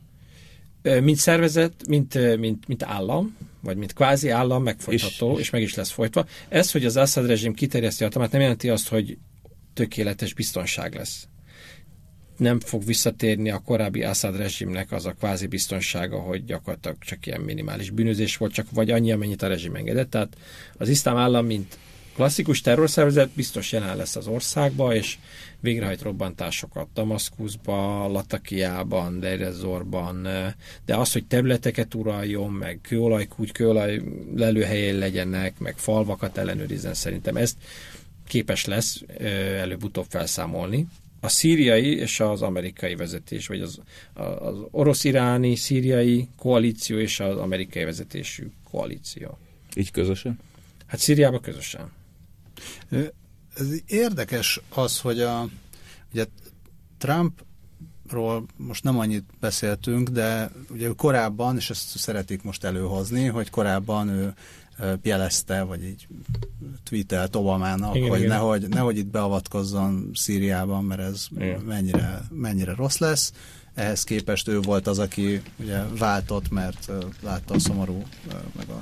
Mint 1.01 1.17
szervezet, 1.17 1.88
mint, 1.88 2.38
mint, 2.38 2.67
mint 2.67 2.84
állam, 2.84 3.38
vagy 3.62 3.77
mint 3.77 3.93
kvázi 3.93 4.29
állam 4.29 4.63
megfojtható, 4.63 5.34
és, 5.34 5.39
és 5.39 5.49
meg 5.49 5.62
is 5.62 5.75
lesz 5.75 5.91
folytva. 5.91 6.25
Ez, 6.49 6.71
hogy 6.71 6.86
az 6.86 6.97
Assad 6.97 7.27
rezsim 7.27 7.53
kiterjeszti 7.53 8.03
a 8.03 8.05
hatalmát, 8.05 8.31
nem 8.31 8.41
jelenti 8.41 8.69
azt, 8.69 8.88
hogy 8.88 9.17
tökéletes 9.73 10.34
biztonság 10.34 10.95
lesz. 10.95 11.27
Nem 12.38 12.60
fog 12.60 12.86
visszatérni 12.86 13.49
a 13.49 13.60
korábbi 13.60 14.03
Assad 14.03 14.38
rezsimnek 14.38 14.91
az 14.91 15.05
a 15.05 15.13
kvázi 15.13 15.47
biztonsága, 15.47 16.19
hogy 16.19 16.45
gyakorlatilag 16.45 16.97
csak 16.99 17.25
ilyen 17.25 17.41
minimális 17.41 17.89
bűnözés 17.89 18.38
volt, 18.38 18.53
csak 18.53 18.67
vagy 18.71 18.91
annyi, 18.91 19.12
amennyit 19.12 19.41
a 19.41 19.47
rezsim 19.47 19.75
engedett. 19.75 20.10
Tehát 20.10 20.38
az 20.77 20.89
iszlám 20.89 21.17
állam, 21.17 21.45
mint 21.45 21.77
klasszikus 22.15 22.62
terrorszervezet 22.62 23.30
biztos 23.30 23.71
jelen 23.71 23.97
lesz 23.97 24.15
az 24.15 24.28
országba, 24.28 24.95
és 24.95 25.17
végrehajt 25.60 26.01
robbantásokat 26.01 26.88
Damaszkuszba, 26.93 28.08
Latakiában, 28.08 29.19
Deirezorban, 29.19 30.28
de 30.86 30.95
az, 30.95 31.13
hogy 31.13 31.25
területeket 31.25 31.93
uraljon, 31.93 32.51
meg 32.51 32.80
kőolaj, 32.82 33.28
úgy 33.36 33.51
kőolaj 33.51 34.01
lelőhelyén 34.36 34.97
legyenek, 34.97 35.60
meg 35.60 35.78
falvakat 35.78 36.38
ellenőrizzen, 36.38 36.93
szerintem 36.93 37.36
ezt 37.36 37.58
képes 38.28 38.65
lesz 38.65 39.01
előbb-utóbb 39.60 40.06
felszámolni. 40.10 40.88
A 41.19 41.28
szíriai 41.28 41.95
és 41.97 42.19
az 42.19 42.41
amerikai 42.41 42.95
vezetés, 42.95 43.47
vagy 43.47 43.62
az, 43.62 43.80
az 44.13 44.58
orosz-iráni, 44.71 45.56
szíriai 45.56 46.28
koalíció 46.38 46.97
és 46.97 47.19
az 47.19 47.38
amerikai 47.38 47.84
vezetésű 47.84 48.51
koalíció. 48.71 49.38
Így 49.75 49.91
közösen? 49.91 50.39
Hát 50.86 50.99
Szíriában 50.99 51.41
közösen. 51.41 51.91
Ez 53.56 53.67
érdekes 53.86 54.62
az, 54.69 54.99
hogy 54.99 55.21
a, 55.21 55.47
ugye 56.13 56.25
Trumpról 56.97 58.45
most 58.58 58.84
nem 58.84 58.99
annyit 58.99 59.25
beszéltünk, 59.39 60.10
de 60.10 60.51
ugye 60.69 60.89
korábban, 60.95 61.56
és 61.56 61.69
ezt 61.69 61.97
szeretik 61.97 62.43
most 62.43 62.63
előhozni, 62.63 63.25
hogy 63.25 63.49
korábban 63.49 64.10
ő 64.10 64.34
jelezte, 65.01 65.62
vagy 65.62 65.84
így 65.84 66.08
tweetelt 66.84 67.36
Obamának, 67.36 67.95
igen, 67.95 68.10
hogy 68.10 68.19
igen. 68.19 68.32
Nehogy, 68.32 68.67
nehogy 68.69 68.97
itt 68.97 69.08
beavatkozzon 69.08 70.10
Szíriában, 70.13 70.84
mert 70.84 71.01
ez 71.01 71.28
mennyire, 71.65 72.21
mennyire 72.30 72.73
rossz 72.73 72.97
lesz. 72.97 73.32
Ehhez 73.73 74.04
képest 74.04 74.47
ő 74.47 74.60
volt 74.60 74.88
az, 74.88 74.99
aki 74.99 75.41
ugye 75.60 75.84
váltott, 75.97 76.49
mert 76.49 76.91
látta 77.21 77.54
a 77.54 77.60
szomorú, 77.60 78.04
meg 78.56 78.69
a 78.69 78.82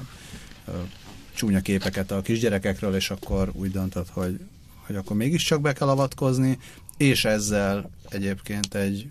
csúnya 1.34 1.60
képeket 1.60 2.12
a 2.12 2.22
kisgyerekekről, 2.22 2.96
és 2.96 3.10
akkor 3.10 3.50
úgy 3.54 3.72
döntött, 3.72 4.10
hogy, 4.10 4.40
hogy 4.86 4.96
akkor 4.96 5.16
mégiscsak 5.16 5.62
be 5.62 5.74
kell 5.74 5.90
avatkozni, 5.90 6.60
és 6.98 7.26
ezzel 7.26 7.90
egyébként 8.10 8.76
egy, 8.76 9.10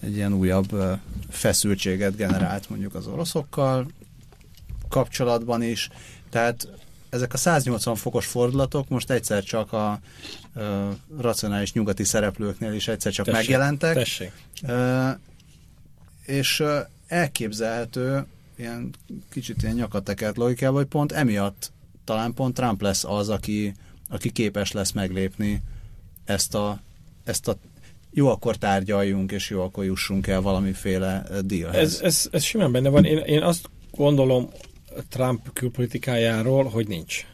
egy 0.00 0.16
ilyen 0.16 0.32
újabb 0.32 0.98
feszültséget 1.30 2.16
generált 2.16 2.68
mondjuk 2.68 2.94
az 2.94 3.06
oroszokkal 3.06 3.86
kapcsolatban 4.88 5.62
is. 5.62 5.88
Tehát 6.30 6.68
ezek 7.08 7.32
a 7.32 7.36
180 7.36 7.94
fokos 7.94 8.26
fordulatok 8.26 8.88
most 8.88 9.10
egyszer 9.10 9.42
csak 9.42 9.72
a 9.72 10.00
a 10.54 10.96
racionális 11.20 11.72
nyugati 11.72 12.04
szereplőknél 12.04 12.72
is 12.72 12.88
egyszer 12.88 13.12
csak 13.12 13.26
tessék, 13.26 13.40
megjelentek. 13.40 13.94
Tessék. 13.94 14.32
és 16.24 16.62
elképzelhető, 17.06 18.26
ilyen 18.56 18.90
kicsit 19.30 19.62
ilyen 19.62 19.74
nyakatekert 19.74 20.36
logikával, 20.36 20.76
hogy 20.76 20.86
pont 20.86 21.12
emiatt 21.12 21.72
talán 22.04 22.34
pont 22.34 22.54
Trump 22.54 22.82
lesz 22.82 23.04
az, 23.04 23.28
aki, 23.28 23.74
aki 24.08 24.30
képes 24.30 24.72
lesz 24.72 24.92
meglépni 24.92 25.62
ezt 26.24 26.54
a, 26.54 26.80
ezt 27.24 27.48
a 27.48 27.56
jó, 28.10 28.28
akkor 28.28 28.56
tárgyaljunk, 28.56 29.32
és 29.32 29.50
jó, 29.50 29.62
akkor 29.62 29.84
jussunk 29.84 30.26
el 30.26 30.40
valamiféle 30.40 31.26
dealhez. 31.44 31.92
Ez, 31.92 32.00
ez, 32.00 32.28
ez 32.30 32.42
simán 32.42 32.72
benne 32.72 32.88
van. 32.88 33.04
Én, 33.04 33.18
én 33.18 33.42
azt 33.42 33.70
gondolom 33.90 34.50
Trump 35.08 35.52
külpolitikájáról, 35.52 36.64
hogy 36.64 36.88
nincs. 36.88 37.26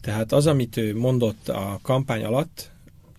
Tehát 0.00 0.32
az, 0.32 0.46
amit 0.46 0.76
ő 0.76 0.96
mondott 0.96 1.48
a 1.48 1.78
kampány 1.82 2.24
alatt, 2.24 2.70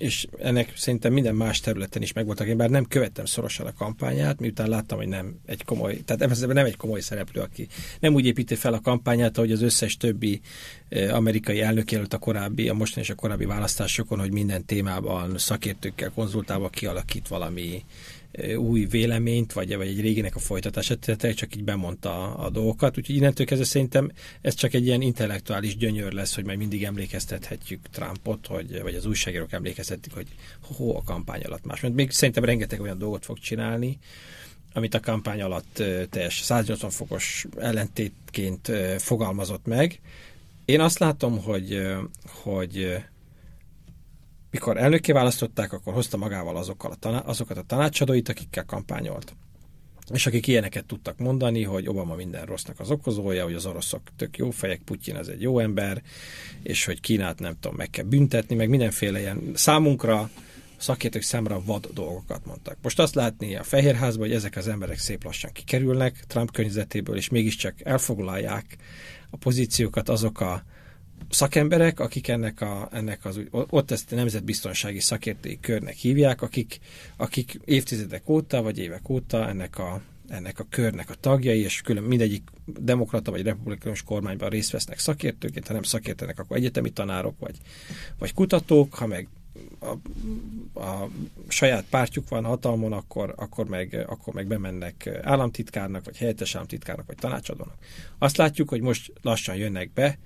és 0.01 0.27
ennek 0.39 0.73
szerintem 0.75 1.13
minden 1.13 1.35
más 1.35 1.59
területen 1.59 2.01
is 2.01 2.13
megvoltak. 2.13 2.47
Én 2.47 2.57
bár 2.57 2.69
nem 2.69 2.85
követtem 2.85 3.25
szorosan 3.25 3.65
a 3.65 3.73
kampányát, 3.73 4.39
miután 4.39 4.69
láttam, 4.69 4.97
hogy 4.97 5.07
nem 5.07 5.35
egy 5.45 5.63
komoly, 5.63 6.01
tehát 6.05 6.47
nem 6.47 6.65
egy 6.65 6.77
komoly 6.77 6.99
szereplő, 6.99 7.41
aki 7.41 7.67
nem 7.99 8.13
úgy 8.13 8.25
építi 8.25 8.55
fel 8.55 8.73
a 8.73 8.79
kampányát, 8.79 9.37
ahogy 9.37 9.51
az 9.51 9.61
összes 9.61 9.97
többi 9.97 10.41
amerikai 11.11 11.61
elnök 11.61 11.91
jelölt 11.91 12.13
a 12.13 12.17
korábbi, 12.17 12.69
a 12.69 12.73
mostani 12.73 13.05
és 13.05 13.11
a 13.11 13.15
korábbi 13.15 13.45
választásokon, 13.45 14.19
hogy 14.19 14.31
minden 14.31 14.65
témában 14.65 15.37
szakértőkkel 15.37 16.11
konzultálva 16.15 16.69
kialakít 16.69 17.27
valami 17.27 17.83
új 18.57 18.85
véleményt, 18.85 19.53
vagy, 19.53 19.75
vagy 19.75 19.87
egy 19.87 20.01
réginek 20.01 20.35
a 20.35 20.39
folytatását, 20.39 20.99
tehát 20.99 21.35
csak 21.35 21.55
így 21.55 21.63
bemondta 21.63 22.33
a, 22.33 22.45
a 22.45 22.49
dolgokat. 22.49 22.97
Úgyhogy 22.97 23.15
innentől 23.15 23.45
kezdve 23.45 23.65
szerintem 23.65 24.11
ez 24.41 24.53
csak 24.53 24.73
egy 24.73 24.85
ilyen 24.85 25.01
intellektuális 25.01 25.77
gyönyör 25.77 26.11
lesz, 26.11 26.35
hogy 26.35 26.45
majd 26.45 26.57
mindig 26.57 26.83
emlékeztethetjük 26.83 27.89
Trumpot, 27.89 28.47
hogy, 28.47 28.81
vagy 28.81 28.95
az 28.95 29.05
újságírók 29.05 29.51
emlékeztetik, 29.51 30.13
hogy 30.13 30.27
hó 30.61 30.95
a 30.95 31.03
kampány 31.03 31.41
alatt 31.41 31.65
más. 31.65 31.79
Mert 31.79 31.93
még 31.93 32.11
szerintem 32.11 32.43
rengeteg 32.43 32.81
olyan 32.81 32.97
dolgot 32.97 33.25
fog 33.25 33.39
csinálni, 33.39 33.99
amit 34.73 34.93
a 34.93 34.99
kampány 34.99 35.41
alatt 35.41 35.83
teljes 36.09 36.41
180 36.41 36.89
fokos 36.89 37.45
ellentétként 37.57 38.71
fogalmazott 38.97 39.65
meg. 39.65 39.99
Én 40.65 40.79
azt 40.79 40.99
látom, 40.99 41.43
hogy, 41.43 41.81
hogy 42.25 42.97
mikor 44.51 44.77
elnökké 44.77 45.11
választották, 45.11 45.73
akkor 45.73 45.93
hozta 45.93 46.17
magával 46.17 46.57
azokkal 46.57 46.91
a 46.91 46.95
taná- 46.95 47.27
azokat 47.27 47.57
a 47.57 47.61
tanácsadóit, 47.61 48.29
akikkel 48.29 48.65
kampányolt. 48.65 49.35
És 50.13 50.27
akik 50.27 50.47
ilyeneket 50.47 50.85
tudtak 50.85 51.17
mondani, 51.17 51.63
hogy 51.63 51.87
Obama 51.87 52.15
minden 52.15 52.45
rossznak 52.45 52.79
az 52.79 52.91
okozója, 52.91 53.43
hogy 53.43 53.53
az 53.53 53.65
oroszok 53.65 54.01
tök 54.15 54.37
jó 54.37 54.49
fejek, 54.49 54.81
Putyin 54.85 55.15
az 55.15 55.29
egy 55.29 55.41
jó 55.41 55.59
ember, 55.59 56.01
és 56.63 56.85
hogy 56.85 56.99
Kínát 56.99 57.39
nem 57.39 57.55
tudom, 57.59 57.77
meg 57.77 57.89
kell 57.89 58.05
büntetni, 58.05 58.55
meg 58.55 58.69
mindenféle 58.69 59.19
ilyen 59.19 59.51
számunkra, 59.53 60.29
szakértők 60.77 61.21
szemre 61.21 61.55
vad 61.65 61.89
dolgokat 61.93 62.45
mondtak. 62.45 62.77
Most 62.81 62.99
azt 62.99 63.15
látni 63.15 63.55
a 63.55 63.63
Fehérházban, 63.63 64.27
hogy 64.27 64.35
ezek 64.35 64.55
az 64.55 64.67
emberek 64.67 64.97
szép 64.97 65.23
lassan 65.23 65.51
kikerülnek 65.51 66.23
Trump 66.27 66.51
környezetéből, 66.51 67.15
és 67.15 67.29
mégiscsak 67.29 67.73
elfoglalják 67.83 68.77
a 69.29 69.37
pozíciókat 69.37 70.09
azok 70.09 70.39
a 70.39 70.63
szakemberek, 71.31 71.99
akik 71.99 72.27
ennek, 72.27 72.61
a, 72.61 72.89
ennek 72.91 73.25
az, 73.25 73.39
ott 73.51 73.91
ezt 73.91 74.11
a 74.11 74.15
nemzetbiztonsági 74.15 74.99
szakértői 74.99 75.59
körnek 75.59 75.95
hívják, 75.95 76.41
akik, 76.41 76.79
akik 77.17 77.59
évtizedek 77.65 78.29
óta, 78.29 78.61
vagy 78.61 78.79
évek 78.79 79.09
óta 79.09 79.47
ennek 79.47 79.77
a, 79.77 80.01
ennek 80.27 80.59
a 80.59 80.65
körnek 80.69 81.09
a 81.09 81.15
tagjai, 81.15 81.59
és 81.59 81.81
külön 81.81 82.03
mindegyik 82.03 82.43
demokrata 82.65 83.31
vagy 83.31 83.41
republikánus 83.41 84.03
kormányban 84.03 84.49
részt 84.49 84.71
vesznek 84.71 84.99
szakértőként, 84.99 85.67
ha 85.67 85.73
nem 85.73 85.83
szakértenek, 85.83 86.39
akkor 86.39 86.57
egyetemi 86.57 86.89
tanárok 86.89 87.39
vagy, 87.39 87.55
vagy 88.19 88.33
kutatók, 88.33 88.93
ha 88.93 89.07
meg 89.07 89.27
a, 89.79 89.91
a 90.79 91.09
saját 91.47 91.85
pártjuk 91.89 92.29
van 92.29 92.43
hatalmon, 92.43 92.93
akkor, 92.93 93.33
akkor, 93.37 93.67
meg, 93.67 94.05
akkor 94.07 94.33
meg 94.33 94.47
bemennek 94.47 95.19
államtitkárnak, 95.21 96.05
vagy 96.05 96.17
helyettes 96.17 96.55
államtitkárnak, 96.55 97.05
vagy 97.05 97.15
tanácsadónak. 97.15 97.75
Azt 98.17 98.37
látjuk, 98.37 98.69
hogy 98.69 98.81
most 98.81 99.13
lassan 99.21 99.55
jönnek 99.55 99.93
be 99.93 100.17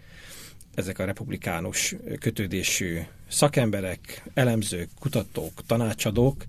ezek 0.75 0.99
a 0.99 1.05
republikánus 1.05 1.95
kötődésű 2.19 2.99
szakemberek, 3.27 4.23
elemzők, 4.33 4.89
kutatók, 4.99 5.65
tanácsadók, 5.65 6.45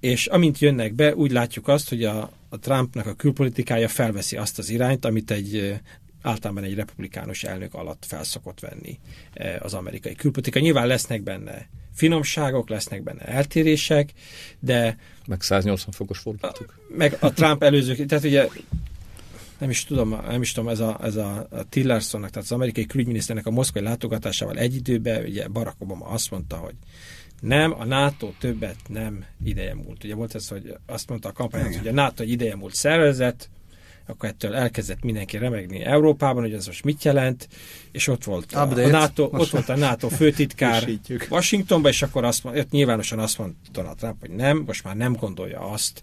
és 0.00 0.26
amint 0.26 0.58
jönnek 0.58 0.92
be, 0.94 1.14
úgy 1.14 1.30
látjuk 1.30 1.68
azt, 1.68 1.88
hogy 1.88 2.04
a, 2.04 2.30
a 2.48 2.58
Trumpnak 2.58 3.06
a 3.06 3.14
külpolitikája 3.14 3.88
felveszi 3.88 4.36
azt 4.36 4.58
az 4.58 4.70
irányt, 4.70 5.04
amit 5.04 5.30
egy 5.30 5.80
általában 6.22 6.64
egy 6.64 6.74
republikánus 6.74 7.44
elnök 7.44 7.74
alatt 7.74 8.04
felszokott 8.06 8.60
venni 8.60 8.98
az 9.58 9.74
amerikai 9.74 10.14
külpolitika. 10.14 10.58
Nyilván 10.58 10.86
lesznek 10.86 11.22
benne 11.22 11.68
finomságok, 11.94 12.68
lesznek 12.68 13.02
benne 13.02 13.20
eltérések, 13.20 14.12
de... 14.60 14.96
Meg 15.26 15.42
180 15.42 15.92
fokos 15.92 16.18
fordulatok. 16.18 16.78
Meg 16.96 17.16
a 17.20 17.32
Trump 17.32 17.62
előző, 17.62 17.94
tehát 17.94 18.24
ugye 18.24 18.48
nem 19.62 19.70
is 19.70 19.84
tudom, 19.84 20.08
nem 20.28 20.42
is 20.42 20.52
tudom, 20.52 20.68
ez 20.68 20.80
a, 20.80 20.98
ez 21.02 21.16
a, 21.16 21.46
Tillersonnak, 21.68 22.30
tehát 22.30 22.44
az 22.44 22.52
amerikai 22.52 22.86
külügyminiszternek 22.86 23.46
a 23.46 23.50
moszkvai 23.50 23.82
látogatásával 23.82 24.58
egy 24.58 24.74
időben, 24.74 25.24
ugye 25.24 25.48
Barack 25.48 25.76
Obama 25.78 26.06
azt 26.06 26.30
mondta, 26.30 26.56
hogy 26.56 26.74
nem, 27.40 27.80
a 27.80 27.84
NATO 27.84 28.30
többet 28.38 28.76
nem 28.88 29.24
ideje 29.44 29.74
múlt. 29.74 30.04
Ugye 30.04 30.14
volt 30.14 30.34
ez, 30.34 30.48
hogy 30.48 30.74
azt 30.86 31.08
mondta 31.08 31.28
a 31.28 31.32
kampány, 31.32 31.76
hogy 31.76 31.88
a 31.88 31.92
NATO 31.92 32.22
egy 32.22 32.30
ideje 32.30 32.56
múlt 32.56 32.74
szervezet, 32.74 33.50
akkor 34.06 34.28
ettől 34.28 34.54
elkezdett 34.54 35.02
mindenki 35.02 35.36
remegni 35.36 35.82
Európában, 35.82 36.42
hogy 36.42 36.52
ez 36.52 36.66
most 36.66 36.84
mit 36.84 37.04
jelent, 37.04 37.48
és 37.92 38.08
ott 38.08 38.24
volt, 38.24 38.52
a, 38.52 38.60
a 38.60 38.88
NATO, 38.88 39.28
ott 39.32 39.50
volt 39.50 39.68
a 39.68 39.76
NATO 39.76 40.08
főtitkár 40.08 40.88
Washingtonban, 41.30 41.90
és 41.90 42.02
akkor 42.02 42.24
azt, 42.24 42.44
ott 42.44 42.70
nyilvánosan 42.70 43.18
azt 43.18 43.38
mondta 43.38 43.58
Donald 43.72 43.96
Trump, 43.96 44.20
hogy 44.20 44.30
nem, 44.30 44.62
most 44.66 44.84
már 44.84 44.96
nem 44.96 45.12
gondolja 45.12 45.60
azt, 45.60 46.02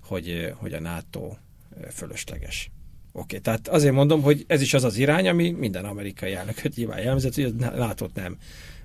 hogy, 0.00 0.52
hogy 0.56 0.72
a 0.72 0.80
NATO 0.80 1.36
fölösleges. 1.92 2.70
Oké, 3.16 3.22
okay, 3.22 3.40
tehát 3.40 3.68
azért 3.68 3.94
mondom, 3.94 4.22
hogy 4.22 4.44
ez 4.46 4.60
is 4.60 4.74
az 4.74 4.84
az 4.84 4.96
irány, 4.96 5.28
ami 5.28 5.50
minden 5.50 5.84
amerikai 5.84 6.32
elnököt 6.32 6.76
nyilván 6.76 7.00
jelmezett, 7.00 7.34
hogy 7.34 7.54
nato 7.54 8.06
nem. 8.14 8.36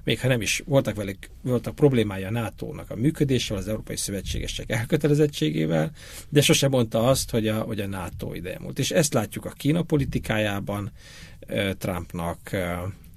Még 0.03 0.19
ha 0.19 0.27
nem 0.27 0.41
is 0.41 0.63
voltak 0.65 0.95
velük, 0.95 1.17
voltak 1.41 1.75
problémája 1.75 2.27
a 2.27 2.31
NATO-nak 2.31 2.89
a 2.89 2.95
működéssel, 2.95 3.57
az 3.57 3.67
Európai 3.67 3.95
Szövetségesek 3.95 4.71
elkötelezettségével, 4.71 5.91
de 6.29 6.41
sose 6.41 6.67
mondta 6.67 7.07
azt, 7.07 7.29
hogy 7.29 7.47
a, 7.47 7.61
hogy 7.61 7.79
a 7.79 7.87
NATO 7.87 8.33
ideje 8.33 8.59
múlt. 8.59 8.79
És 8.79 8.91
ezt 8.91 9.13
látjuk 9.13 9.45
a 9.45 9.49
Kína 9.49 9.81
politikájában, 9.81 10.91
Trumpnak 11.77 12.55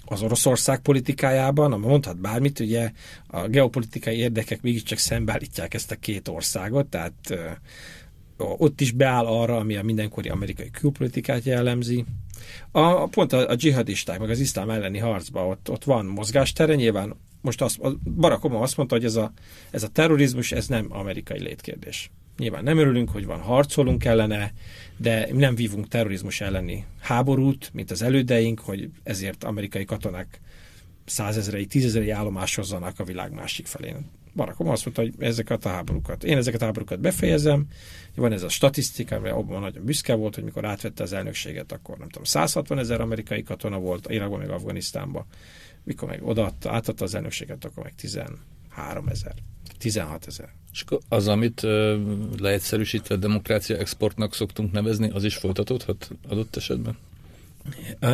az 0.05 0.23
Oroszország 0.23 0.81
politikájában, 0.81 1.73
ami 1.73 1.87
mondhat 1.87 2.21
bármit, 2.21 2.61
ugye 2.61 2.93
a 3.27 3.47
geopolitikai 3.47 4.17
érdekek 4.17 4.63
mégiscsak 4.63 4.99
szembeállítják 4.99 5.75
ezt 5.75 5.91
a 5.91 5.97
két 5.97 6.29
országot, 6.29 6.87
tehát 6.87 7.35
ott 8.37 8.81
is 8.81 8.91
beáll 8.93 9.27
arra, 9.27 9.57
ami 9.57 9.77
a 9.77 9.83
mindenkori 9.83 10.29
amerikai 10.29 10.71
külpolitikát 10.71 11.45
jellemzi. 11.45 12.05
A, 12.71 13.07
pont 13.07 13.33
a, 13.33 13.49
a 13.49 13.55
dzsihadisták, 13.55 14.19
meg 14.19 14.31
az 14.31 14.41
iszlám 14.41 14.71
elleni 14.71 14.99
harcban 14.99 15.47
ott, 15.47 15.71
ott 15.71 15.85
van 15.85 16.07
mozgástere, 16.07 16.75
nyilván 16.75 17.17
most 17.41 17.63
azt, 17.63 17.81
Barack 18.11 18.45
Obama 18.45 18.63
azt 18.63 18.77
mondta, 18.77 18.95
hogy 18.95 19.05
ez 19.05 19.17
a, 19.17 19.33
ez 19.71 19.83
a 19.83 19.89
terrorizmus, 19.89 20.53
ez 20.53 20.67
nem 20.67 20.87
amerikai 20.89 21.41
létkérdés. 21.41 22.11
Nyilván 22.39 22.63
nem 22.63 22.79
örülünk, 22.79 23.11
hogy 23.11 23.27
van 23.27 23.41
harcolunk 23.41 24.05
ellene, 24.05 24.53
de 24.97 25.29
nem 25.33 25.55
vívunk 25.55 25.89
terrorizmus 25.89 26.41
elleni 26.41 26.85
háborút, 27.01 27.71
mint 27.73 27.91
az 27.91 28.03
elődeink, 28.03 28.61
hogy 28.61 28.91
ezért 29.03 29.45
amerikai 29.45 29.85
katonák 29.85 30.41
százezrei, 31.05 31.67
tízezrei 31.67 32.11
állomásozzanak 32.11 33.01
a 33.01 33.05
világ 33.05 33.33
másik 33.33 33.67
felén. 33.67 34.11
Barack 34.35 34.61
Obama 34.61 34.75
azt 34.75 34.85
mondta, 34.85 35.03
hogy 35.03 35.15
ezeket 35.19 35.65
a 35.65 35.69
háborúkat, 35.69 36.25
én 36.25 36.37
ezeket 36.37 36.63
a 36.63 36.65
háborúkat 36.65 37.01
befejezem, 37.01 37.67
van 38.15 38.33
ez 38.33 38.43
a 38.43 38.49
statisztika, 38.49 39.17
amire 39.17 39.35
Obama 39.35 39.59
nagyon 39.59 39.85
büszke 39.85 40.15
volt, 40.15 40.35
hogy 40.35 40.45
mikor 40.45 40.65
átvette 40.65 41.03
az 41.03 41.13
elnökséget, 41.13 41.73
akkor 41.73 41.99
nem 41.99 42.09
tudom, 42.09 42.25
160 42.25 42.79
ezer 42.79 43.01
amerikai 43.01 43.43
katona 43.43 43.79
volt 43.79 44.11
Irakban, 44.11 44.39
meg 44.39 44.51
Afganisztánban. 44.51 45.25
Mikor 45.85 46.09
meg 46.09 46.27
odaadta, 46.27 46.73
átadta 46.73 47.05
az 47.05 47.15
elnökséget, 47.15 47.65
akkor 47.65 47.83
meg 47.83 47.95
13 47.95 49.09
ezer, 49.09 49.35
16 49.79 50.27
ezer. 50.27 50.49
És 50.73 50.85
az, 51.09 51.29
amit 51.29 51.61
leegyszerűsítve 52.39 53.17
demokrácia 53.17 53.77
exportnak 53.77 54.35
szoktunk 54.35 54.73
nevezni, 54.73 55.11
az 55.11 55.25
is 55.25 55.37
folytatódhat 55.37 56.11
adott 56.29 56.57
esetben? 56.57 56.97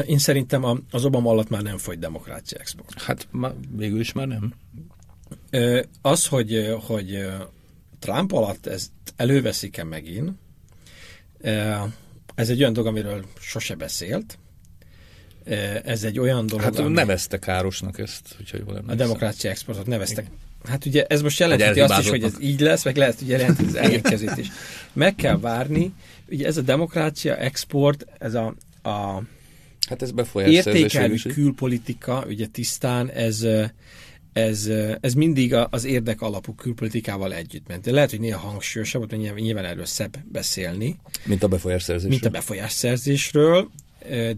Én 0.07 0.19
szerintem 0.19 0.83
az 0.91 1.05
Obama 1.05 1.31
alatt 1.31 1.49
már 1.49 1.63
nem 1.63 1.79
folyt 1.79 1.99
demokrácia 1.99 2.59
export. 2.59 3.03
Hát 3.03 3.29
ma, 3.31 3.53
végül 3.71 4.01
is 4.01 4.13
már 4.13 4.27
nem. 4.27 4.55
Az, 6.03 6.27
hogy, 6.27 6.77
hogy 6.81 7.27
Trump 7.99 8.33
alatt 8.33 8.67
ezt 8.67 8.91
előveszik-e 9.17 9.85
megint, 9.85 10.31
ez 12.35 12.49
egy 12.51 12.61
olyan 12.61 12.73
dolog, 12.73 12.91
amiről 12.91 13.25
sose 13.41 13.75
beszélt. 13.75 14.39
Ez 15.85 16.05
egy 16.05 16.19
olyan 16.19 16.47
dolog, 16.47 16.65
Hát 16.65 16.79
ami... 16.79 16.95
nevezte 16.95 17.39
károsnak 17.39 17.99
ezt, 17.99 18.35
hogyha 18.37 18.57
jól 18.57 18.69
emlékszem. 18.69 18.95
A 18.95 18.95
demokrácia 18.95 19.51
exportot 19.51 19.87
neveztek. 19.87 20.25
Igen. 20.25 20.39
Hát 20.65 20.85
ugye 20.87 21.05
ez 21.09 21.23
most 21.23 21.39
jelenti 21.39 21.81
azt 21.81 22.01
is, 22.01 22.09
hogy 22.09 22.23
ez 22.23 22.35
így 22.41 22.61
lesz, 22.61 22.85
meg 22.85 22.97
lehet, 22.97 23.19
hogy 23.19 23.29
jelenti 23.29 23.65
az 23.65 23.75
ellenkezőt 23.75 24.37
is. 24.37 24.49
Meg 24.93 25.15
kell 25.15 25.39
várni, 25.39 25.93
ugye 26.29 26.47
ez 26.47 26.57
a 26.57 26.61
demokrácia 26.61 27.37
export, 27.37 28.07
ez 28.19 28.35
a, 28.35 28.55
a 28.83 29.23
Hát 29.89 30.03
ez 30.03 30.11
befolyásszerzés. 30.11 30.83
Értékelő 30.83 31.17
külpolitika, 31.35 32.25
ugye 32.27 32.47
tisztán 32.47 33.11
ez 33.11 33.47
ez, 34.39 34.71
ez 35.01 35.15
mindig 35.15 35.55
az 35.55 35.85
érdek 35.85 36.21
alapú 36.21 36.55
külpolitikával 36.55 37.35
együtt 37.35 37.69
ment. 37.69 37.85
De 37.85 37.91
lehet, 37.91 38.11
hogy 38.11 38.21
néha 38.21 38.39
hangsúlyosabb, 38.39 39.13
mert 39.13 39.35
nyilván 39.35 39.65
erről 39.65 39.85
szebb 39.85 40.17
beszélni. 40.33 40.97
Mint 41.25 41.43
a 41.43 41.49
befolyásszerzésről. 41.49 42.11
Mint 42.11 42.25
a 42.25 42.31
befolyásszerzésről, 42.31 43.71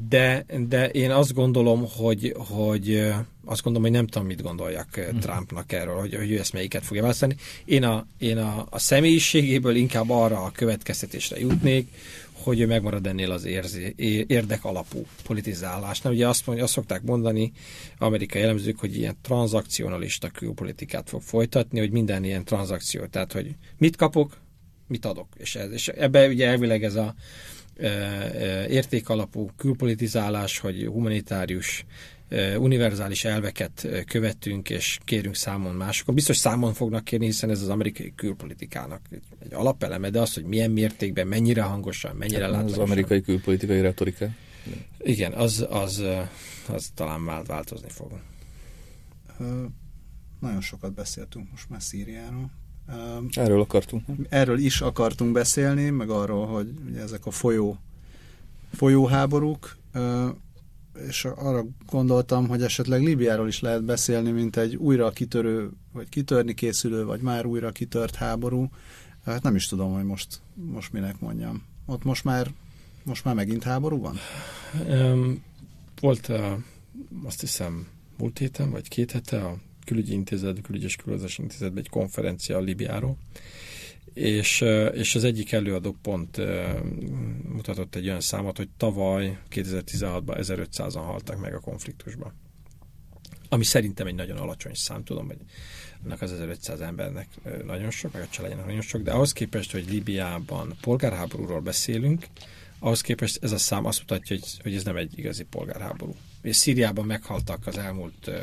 de, 0.09 0.45
de 0.69 0.89
én 0.89 1.11
azt 1.11 1.35
gondolom, 1.35 1.87
hogy, 1.97 2.35
hogy 2.37 3.13
azt 3.45 3.63
gondolom, 3.63 3.89
hogy 3.89 3.97
nem 3.97 4.07
tudom, 4.07 4.27
mit 4.27 4.43
gondoljak 4.43 4.89
uh 4.97 5.19
Trumpnak 5.19 5.73
erről, 5.73 5.95
hogy, 5.95 6.15
hogy 6.15 6.31
ő 6.31 6.39
ezt 6.39 6.53
melyiket 6.53 6.85
fogja 6.85 7.03
választani. 7.03 7.37
Én 7.65 7.85
a, 7.85 8.07
én 8.19 8.39
a, 8.39 8.67
a 8.71 8.79
személyiségéből 8.79 9.75
inkább 9.75 10.11
arra 10.11 10.43
a 10.43 10.51
következtetésre 10.55 11.39
jutnék, 11.39 11.89
hogy 12.43 12.61
ő 12.61 12.67
megmarad 12.67 13.07
ennél 13.07 13.31
az 13.31 13.45
érzi, 13.45 13.95
érdek 14.27 14.65
alapú 14.65 15.07
politizálásnál. 15.25 16.13
Ugye 16.13 16.29
azt, 16.29 16.47
mondja, 16.47 16.65
azt 16.65 16.73
szokták 16.73 17.03
mondani 17.03 17.53
amerikai 17.99 18.43
elemzők, 18.43 18.79
hogy 18.79 18.97
ilyen 18.97 19.17
tranzakcionalista 19.23 20.29
külpolitikát 20.29 21.09
fog 21.09 21.23
folytatni, 21.23 21.79
hogy 21.79 21.91
minden 21.91 22.25
ilyen 22.25 22.45
tranzakció, 22.45 23.05
tehát 23.07 23.33
hogy 23.33 23.55
mit 23.79 23.97
kapok, 23.97 24.37
mit 24.87 25.05
adok. 25.05 25.29
És, 25.37 25.55
ez, 25.55 25.71
és 25.71 25.89
ebbe 25.89 26.29
ugye 26.29 26.47
elvileg 26.47 26.85
ez 26.85 26.95
a 26.95 27.15
e, 27.77 27.87
e, 27.87 28.69
értékalapú 28.69 29.51
külpolitizálás, 29.57 30.59
hogy 30.59 30.87
humanitárius 30.87 31.85
univerzális 32.59 33.25
elveket 33.25 33.89
követünk, 34.07 34.71
és 34.71 34.99
kérünk 35.05 35.35
számon 35.35 35.75
másokon. 35.75 36.15
Biztos 36.15 36.37
számon 36.37 36.75
fognak 36.75 37.05
kérni, 37.05 37.25
hiszen 37.27 37.51
ez 37.51 37.63
az 37.63 37.69
amerikai 37.69 38.13
külpolitikának 38.17 39.01
egy, 39.11 39.55
alapeleme, 39.55 40.11
de 40.11 40.21
az, 40.21 40.35
hogy 40.35 40.45
milyen 40.45 40.71
mértékben, 40.71 41.27
mennyire 41.27 41.63
hangosan, 41.63 42.17
mennyire 42.17 42.55
hát, 42.55 42.65
Az 42.65 42.79
amerikai 42.79 43.21
külpolitikai 43.21 43.81
retorika. 43.81 44.29
Igen, 44.99 45.33
az, 45.33 45.67
az, 45.71 46.03
az 46.69 46.91
talán 46.95 47.45
változni 47.47 47.89
fog. 47.89 48.21
Nagyon 50.41 50.61
sokat 50.61 50.93
beszéltünk 50.93 51.51
most 51.51 51.69
már 51.69 51.83
Szíriáról. 51.83 52.51
Erről 53.31 53.61
akartunk. 53.61 54.05
Erről 54.29 54.59
is 54.59 54.81
akartunk 54.81 55.33
beszélni, 55.33 55.91
meg 55.91 56.11
arról, 56.11 56.47
hogy 56.47 56.69
ugye 56.89 57.01
ezek 57.01 57.27
a 57.27 57.31
folyó, 57.31 57.79
folyóháborúk 58.73 59.77
és 61.09 61.25
arra 61.25 61.65
gondoltam, 61.87 62.49
hogy 62.49 62.63
esetleg 62.63 63.03
Libiáról 63.03 63.49
is 63.49 63.61
lehet 63.61 63.85
beszélni, 63.85 64.31
mint 64.31 64.57
egy 64.57 64.77
újra 64.77 65.11
kitörő, 65.11 65.71
vagy 65.93 66.09
kitörni 66.09 66.55
készülő, 66.55 67.05
vagy 67.05 67.21
már 67.21 67.47
újra 67.47 67.71
kitört 67.71 68.15
háború. 68.15 68.71
Hát 69.25 69.43
nem 69.43 69.55
is 69.55 69.67
tudom, 69.67 69.93
hogy 69.93 70.05
most, 70.05 70.41
most 70.55 70.93
minek 70.93 71.21
mondjam. 71.21 71.63
Ott 71.87 72.05
most 72.05 72.25
már, 72.25 72.51
most 73.05 73.25
már 73.25 73.35
megint 73.35 73.63
háború 73.63 74.01
van? 74.01 74.17
Volt 76.01 76.29
uh, 76.29 76.53
azt 77.25 77.41
hiszem 77.41 77.87
múlt 78.19 78.39
héten, 78.39 78.71
vagy 78.71 78.89
két 78.89 79.11
hete 79.11 79.45
a 79.45 79.57
külügyi 79.85 80.13
intézet, 80.13 80.61
külügyes 80.61 80.97
különleges 80.97 81.39
intézetben 81.39 81.83
egy 81.83 81.91
konferencia 81.91 82.57
a 82.57 82.61
Libiáról, 82.61 83.17
és, 84.15 84.61
és 84.93 85.15
az 85.15 85.25
egyik 85.25 85.53
előadó 85.53 85.97
pont 86.03 86.41
mutatott 87.49 87.95
egy 87.95 88.07
olyan 88.07 88.21
számot, 88.21 88.57
hogy 88.57 88.69
tavaly 88.77 89.39
2016-ban 89.51 90.37
1500-an 90.39 91.03
haltak 91.05 91.41
meg 91.41 91.55
a 91.55 91.61
konfliktusban. 91.61 92.33
Ami 93.49 93.65
szerintem 93.65 94.07
egy 94.07 94.15
nagyon 94.15 94.37
alacsony 94.37 94.75
szám, 94.75 95.05
tudom, 95.05 95.27
hogy 95.27 95.39
annak 96.05 96.23
az 96.23 96.33
1500 96.33 96.81
embernek 96.81 97.29
nagyon 97.65 97.91
sok, 97.91 98.13
meg 98.13 98.23
a 98.23 98.29
családjának 98.29 98.67
nagyon 98.67 98.81
sok, 98.81 99.03
de 99.03 99.13
ahhoz 99.13 99.33
képest, 99.33 99.73
hogy 99.73 99.91
Libiában 99.91 100.77
polgárháborúról 100.81 101.61
beszélünk, 101.61 102.27
ahhoz 102.79 103.01
képest 103.01 103.39
ez 103.43 103.53
a 103.53 103.59
szám 103.59 103.85
azt 103.85 103.99
mutatja, 103.99 104.37
hogy, 104.37 104.49
hogy 104.63 104.75
ez 104.75 104.85
nem 104.85 104.97
egy 104.97 105.19
igazi 105.19 105.45
polgárháború. 105.45 106.15
És 106.43 106.57
Szíriában 106.57 107.07
meghaltak 107.07 107.67
az 107.67 107.79
elmúlt 107.79 108.27
uh, 108.27 108.35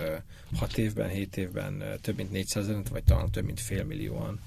6 0.56 0.78
évben, 0.78 1.10
7 1.10 1.38
évben 1.38 1.84
több 2.02 2.16
mint 2.16 2.32
400 2.32 2.68
ezer, 2.68 2.82
vagy 2.92 3.04
talán 3.04 3.32
több 3.32 3.46
mint 3.46 3.60
fél 3.60 3.84
millióan 3.84 4.40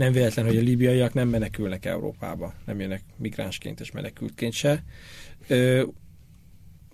nem 0.00 0.12
véletlen, 0.12 0.46
hogy 0.46 0.56
a 0.56 0.60
líbiaiak 0.60 1.14
nem 1.14 1.28
menekülnek 1.28 1.84
Európába, 1.84 2.54
nem 2.66 2.80
jönnek 2.80 3.02
migránsként 3.16 3.80
és 3.80 3.90
menekültként 3.90 4.52
se. 4.52 4.84
Ö, 5.46 5.84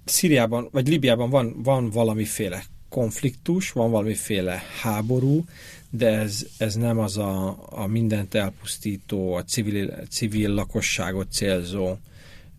Szíriában, 0.05 0.69
vagy 0.73 0.89
Libiában 0.89 1.31
van, 1.31 1.63
van 1.63 1.91
valamiféle 1.91 2.65
konfliktus, 2.89 3.73
van 3.73 3.91
valamiféle 3.91 4.63
háború, 4.83 5.45
de 5.91 6.09
ez, 6.09 6.47
ez 6.59 6.75
nem 6.75 6.99
az 6.99 7.19
a, 7.19 7.57
a 7.71 7.87
mindent 7.87 8.35
elpusztító, 8.35 9.35
a 9.35 9.45
civil, 9.45 10.07
civil 10.09 10.55
lakosságot 10.55 11.33
célzó 11.33 11.97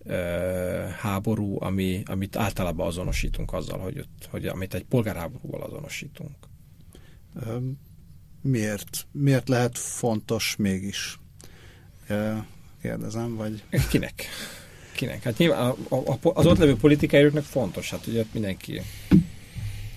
ö, 0.03 0.15
háború, 0.99 1.61
ami, 1.61 2.03
amit 2.05 2.35
általában 2.35 2.87
azonosítunk 2.87 3.53
azzal, 3.53 3.79
hogy, 3.79 4.05
hogy 4.29 4.45
amit 4.45 4.73
egy 4.73 4.85
polgárháborúval 4.85 5.61
azonosítunk 5.61 6.35
miért, 8.47 9.07
miért 9.11 9.49
lehet 9.49 9.77
fontos 9.77 10.55
mégis? 10.55 11.19
Kérdezem, 12.81 13.35
vagy... 13.35 13.63
Kinek? 13.89 14.25
Kinek? 14.95 15.23
Hát 15.23 15.37
nyilván 15.37 15.73
a, 15.89 15.95
a, 15.95 16.17
az 16.21 16.45
ott 16.45 16.57
levő 16.57 16.75
politikai 16.75 17.29
fontos, 17.29 17.89
hát 17.89 18.07
ugye 18.07 18.25
mindenki 18.31 18.81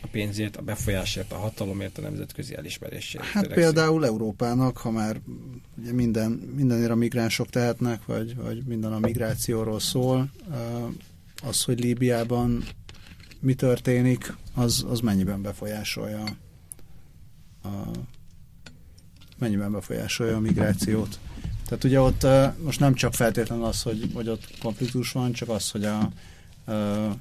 a 0.02 0.06
pénzért, 0.10 0.56
a 0.56 0.62
befolyásért, 0.62 1.32
a 1.32 1.36
hatalomért, 1.36 1.98
a 1.98 2.00
nemzetközi 2.00 2.56
elismerésért. 2.56 3.24
Hát 3.24 3.42
törekszik. 3.42 3.64
például 3.64 4.06
Európának, 4.06 4.76
ha 4.76 4.90
már 4.90 5.20
ugye 5.78 5.92
minden, 5.92 6.30
mindenért 6.30 6.90
a 6.90 6.94
migránsok 6.94 7.48
tehetnek, 7.48 8.04
vagy, 8.04 8.36
vagy 8.36 8.62
minden 8.66 8.92
a 8.92 8.98
migrációról 8.98 9.80
szól, 9.80 10.30
az, 11.42 11.64
hogy 11.64 11.80
Líbiában 11.80 12.64
mi 13.40 13.54
történik, 13.54 14.34
az, 14.54 14.84
az 14.88 15.00
mennyiben 15.00 15.42
befolyásolja 15.42 16.24
a 17.62 17.68
mennyiben 19.40 19.72
befolyásolja 19.72 20.36
a 20.36 20.40
migrációt. 20.40 21.18
Tehát 21.64 21.84
ugye 21.84 22.00
ott 22.00 22.26
most 22.64 22.80
nem 22.80 22.94
csak 22.94 23.14
feltétlenül 23.14 23.64
az, 23.64 23.82
hogy, 23.82 24.10
hogy 24.14 24.28
ott 24.28 24.58
konfliktus 24.60 25.12
van, 25.12 25.32
csak 25.32 25.48
az, 25.48 25.70
hogy 25.70 25.84
a, 25.84 25.98
a 26.72 27.16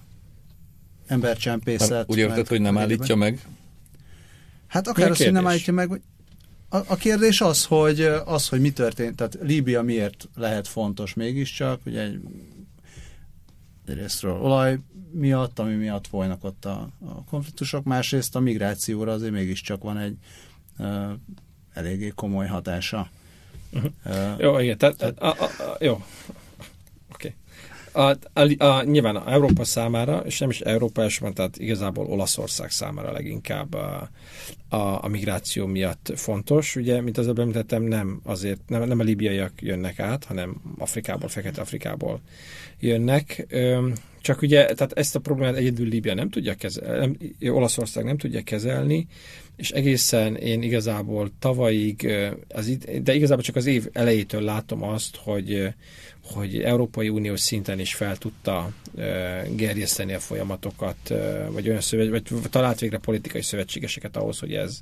embercsempészet... 1.08 1.90
Hát 1.90 2.10
úgy 2.10 2.18
érted, 2.18 2.48
hogy 2.48 2.62
nem 2.62 2.78
állítja 2.78 3.16
meg? 3.16 3.48
Hát 4.68 4.88
akár 4.88 5.10
azt, 5.10 5.24
hogy 5.24 5.32
nem 5.32 5.48
állítja 5.48 5.74
meg, 5.74 6.02
a, 6.70 6.78
a 6.78 6.96
kérdés 6.96 7.42
az, 7.42 7.66
hogy 7.66 8.02
az, 8.26 8.50
hogy 8.50 8.62
mi 8.62 8.72
történt, 8.72 9.16
tehát 9.16 9.38
Líbia 9.42 9.82
miért 9.82 10.30
lehet 10.36 10.68
fontos 10.68 11.14
mégiscsak, 11.14 11.82
ugye 11.86 12.02
egy 12.02 12.22
egyrésztről 13.86 14.42
olaj 14.42 14.80
miatt, 15.12 15.60
ami 15.60 15.74
miatt 15.74 16.08
folynak 16.08 16.44
ott 16.44 16.66
a, 16.66 16.90
a 17.00 17.24
konfliktusok, 17.24 17.84
másrészt 17.84 18.36
a 18.36 18.40
migrációra 18.40 19.12
azért 19.12 19.32
mégiscsak 19.32 19.84
van 19.84 19.98
egy 19.98 20.18
eléggé 21.74 22.12
komoly 22.16 22.48
hatása. 22.48 23.10
Uh-huh. 23.74 23.92
Uh, 24.06 24.40
jó, 24.40 24.60
igen, 24.60 24.78
tehát, 24.78 25.02
a, 25.02 25.28
a, 25.28 25.44
a, 25.44 25.78
jó. 25.80 25.92
Oké. 25.94 26.04
Okay. 27.14 27.34
A, 27.92 28.18
a, 28.34 28.64
a, 28.64 28.84
nyilván 28.84 29.16
a 29.16 29.32
Európa 29.32 29.64
számára, 29.64 30.20
és 30.26 30.40
nem 30.40 30.50
is 30.50 30.62
Európa 30.62 31.02
elsőben, 31.02 31.34
tehát 31.34 31.58
igazából 31.58 32.06
Olaszország 32.06 32.72
számára 32.72 33.12
leginkább 33.12 33.74
a, 33.74 34.10
a, 34.70 35.04
a 35.04 35.08
migráció 35.08 35.66
miatt 35.66 36.12
fontos. 36.16 36.76
Ugye, 36.76 37.02
mint 37.02 37.18
az 37.18 37.24
előbb 37.24 37.40
említettem, 37.40 37.84
nem 37.84 38.20
azért, 38.24 38.60
nem, 38.68 38.84
nem 38.84 39.00
a 39.00 39.04
libiaiak 39.04 39.62
jönnek 39.62 40.00
át, 40.00 40.24
hanem 40.24 40.62
Afrikából, 40.78 41.30
Fekete-Afrikából 41.30 42.20
jönnek. 42.80 43.48
Csak 44.22 44.42
ugye, 44.42 44.66
tehát 44.66 44.94
ezt 44.94 45.16
a 45.16 45.20
problémát 45.20 45.56
egyedül 45.56 45.88
Líbia 45.88 46.14
nem 46.14 46.30
tudja 46.30 46.54
kezelni, 46.54 47.18
nem, 47.40 47.56
Olaszország 47.56 48.04
nem 48.04 48.18
tudja 48.18 48.42
kezelni, 48.42 49.08
és 49.60 49.72
egészen 49.72 50.36
én 50.36 50.62
igazából 50.62 51.32
tavalyig, 51.40 52.12
az, 52.48 52.78
de 53.02 53.14
igazából 53.14 53.44
csak 53.44 53.56
az 53.56 53.66
év 53.66 53.88
elejétől 53.92 54.42
látom 54.42 54.84
azt, 54.84 55.16
hogy, 55.16 55.68
hogy 56.24 56.62
Európai 56.62 57.10
Uniós 57.10 57.40
szinten 57.40 57.80
is 57.80 57.94
fel 57.94 58.18
tudta 58.18 58.72
gerjeszteni 59.56 60.14
a 60.14 60.20
folyamatokat, 60.20 61.14
vagy 61.52 61.70
olyan 61.70 61.82
szövet, 61.82 62.10
vagy 62.10 62.50
talált 62.50 62.80
végre 62.80 62.98
politikai 62.98 63.42
szövetségeseket 63.42 64.18
ahhoz, 64.18 64.40
hogy 64.40 64.54
ez, 64.54 64.80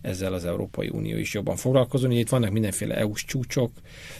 ezzel 0.00 0.32
az 0.32 0.44
Európai 0.44 0.88
Unió 0.88 1.16
is 1.16 1.34
jobban 1.34 1.56
foglalkozon. 1.56 2.10
Itt 2.10 2.28
vannak 2.28 2.50
mindenféle 2.50 2.96
EU-s 2.96 3.24
csúcsok, 3.24 3.70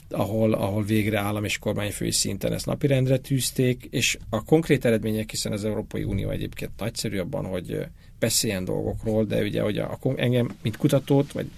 ahol, 0.09 0.53
ahol 0.53 0.85
végre 0.85 1.19
állam 1.19 1.45
és 1.45 1.59
kormányfői 1.59 2.11
szinten 2.11 2.53
ezt 2.53 2.67
napirendre 2.67 3.19
tűzték, 3.19 3.89
és 3.91 4.19
a 4.31 4.45
konkrét 4.45 4.85
eredmények, 4.85 5.31
hiszen 5.31 5.53
az 5.53 5.65
Európai 5.65 6.03
Unió 6.03 6.31
egyébként 6.31 6.71
nagyszerű 6.79 7.19
abban, 7.19 7.45
hogy 7.45 7.87
beszéljen 8.21 8.65
dolgokról, 8.65 9.25
de 9.25 9.43
ugye 9.43 9.63
hogy 9.63 9.79
a, 9.79 9.99
engem, 10.17 10.57
mint 10.63 10.77
kutatót, 10.77 11.33
vagy 11.33 11.51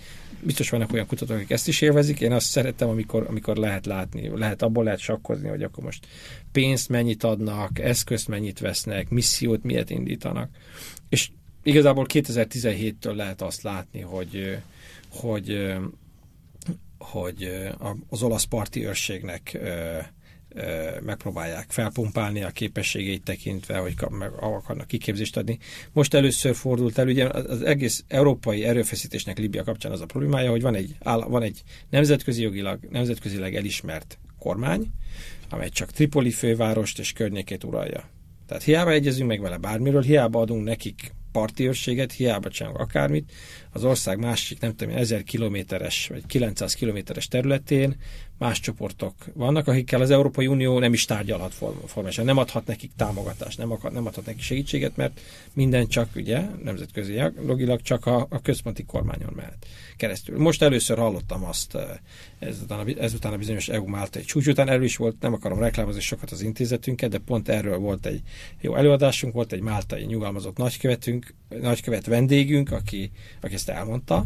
biztos 0.43 0.71
vannak 0.71 0.93
olyan 0.93 1.07
kutatók, 1.07 1.37
akik 1.37 1.51
ezt 1.51 1.69
is 1.69 1.81
élvezik, 1.81 2.21
én 2.21 2.33
azt 2.33 2.47
szeretem, 2.47 2.89
amikor, 2.89 3.27
amikor 3.29 3.57
lehet 3.57 3.87
látni, 3.87 4.31
lehet 4.39 4.63
abból 4.63 4.85
lehet 4.85 4.99
sakkozni, 4.99 5.49
hogy 5.49 5.63
akkor 5.63 5.85
most 5.85 6.07
pénzt 6.53 6.89
mennyit 6.89 7.25
adnak, 7.25 7.79
eszközt 7.79 8.29
mennyit 8.29 8.59
vesznek, 8.59 9.09
missziót 9.09 9.63
miért 9.63 9.91
indítanak. 9.91 10.51
És 11.09 11.31
igazából 11.63 12.07
2017-től 12.09 13.15
lehet 13.15 13.43
azt 13.43 13.63
látni, 13.63 14.01
hogy, 14.01 14.59
hogy, 15.11 15.75
hogy 16.99 17.51
az 18.09 18.23
olasz 18.23 18.45
parti 18.45 18.87
őrségnek 18.87 19.59
megpróbálják 21.03 21.67
felpumpálni 21.69 22.43
a 22.43 22.51
képességeit 22.51 23.23
tekintve, 23.23 23.79
hogy 23.79 23.95
meg 24.11 24.31
akarnak 24.33 24.87
kiképzést 24.87 25.37
adni. 25.37 25.59
Most 25.93 26.15
először 26.15 26.55
fordult 26.55 26.99
el, 26.99 27.07
ugye 27.07 27.29
az 27.29 27.63
egész 27.63 28.05
európai 28.09 28.65
erőfeszítésnek 28.65 29.39
Libia 29.39 29.65
kapcsán 29.65 29.93
az 29.93 30.01
a 30.01 30.07
problémája, 30.07 30.51
hogy 30.51 30.63
van 30.63 30.75
egy, 30.75 30.97
van 31.05 31.43
egy 31.43 31.63
nemzetközi 31.91 32.43
jogilag, 32.43 32.79
nemzetközileg 32.91 33.55
elismert 33.55 34.19
kormány, 34.39 34.87
amely 35.51 35.69
csak 35.69 35.91
Tripoli 35.91 36.31
fővárost 36.31 36.99
és 36.99 37.13
környékét 37.13 37.65
uralja. 37.65 38.09
Tehát 38.47 38.63
hiába 38.63 38.91
egyezünk 38.91 39.29
meg 39.29 39.41
vele 39.41 39.57
bármiről, 39.57 40.03
hiába 40.03 40.41
adunk 40.41 40.65
nekik 40.65 41.13
parti 41.33 41.67
őrséget, 41.67 42.13
hiába 42.13 42.51
csinálunk 42.51 42.81
akármit, 42.81 43.33
az 43.73 43.85
ország 43.85 44.19
másik, 44.19 44.61
nem 44.61 44.77
tudom, 44.77 44.97
1000 44.97 45.23
kilométeres 45.23 46.09
vagy 46.09 46.27
900 46.27 46.75
kilométeres 46.75 47.29
területén 47.29 47.97
más 48.43 48.61
csoportok 48.61 49.15
vannak, 49.35 49.69
akikkel 49.69 50.01
az 50.01 50.11
Európai 50.11 50.47
Unió 50.47 50.79
nem 50.79 50.93
is 50.93 51.05
tárgyalhat 51.05 51.55
formálisan, 51.87 52.25
nem 52.25 52.37
adhat 52.37 52.67
nekik 52.67 52.91
támogatást, 52.97 53.59
nem, 53.59 53.73
akar, 53.73 53.93
nem 53.93 54.07
adhat 54.07 54.27
nekik 54.27 54.43
segítséget, 54.43 54.97
mert 54.97 55.21
minden 55.55 55.87
csak, 55.87 56.09
ugye, 56.17 56.41
nemzetközi 56.63 57.21
logilag 57.47 57.81
csak 57.83 58.07
a, 58.07 58.27
a 58.31 58.41
központi 58.41 58.85
kormányon 58.85 59.33
mehet 59.37 59.67
keresztül. 59.97 60.39
Most 60.39 60.63
először 60.63 60.99
hallottam 60.99 61.45
azt 61.45 61.75
eh, 61.75 61.89
ezután 62.39 62.79
a, 62.79 63.01
ezután 63.01 63.33
a 63.33 63.37
bizonyos 63.37 63.69
EU 63.69 63.87
Málta 63.87 64.19
egy 64.19 64.25
csúcs 64.25 64.47
után, 64.47 64.69
erről 64.69 64.85
is 64.85 64.97
volt, 64.97 65.17
nem 65.21 65.33
akarom 65.33 65.59
reklámozni 65.59 66.01
sokat 66.01 66.31
az 66.31 66.43
intézetünket, 66.43 67.11
de 67.11 67.19
pont 67.19 67.49
erről 67.49 67.79
volt 67.79 68.07
egy 68.07 68.21
jó 68.61 68.77
előadásunk, 68.77 69.35
volt 69.35 69.53
egy 69.53 69.61
máltai 69.61 70.05
nyugalmazott 70.05 70.57
nagykövetünk, 70.57 71.35
nagykövet 71.49 72.07
vendégünk, 72.07 72.73
aki, 72.73 73.11
aki 73.41 73.57
ezt 73.69 73.79
elmondta, 73.79 74.25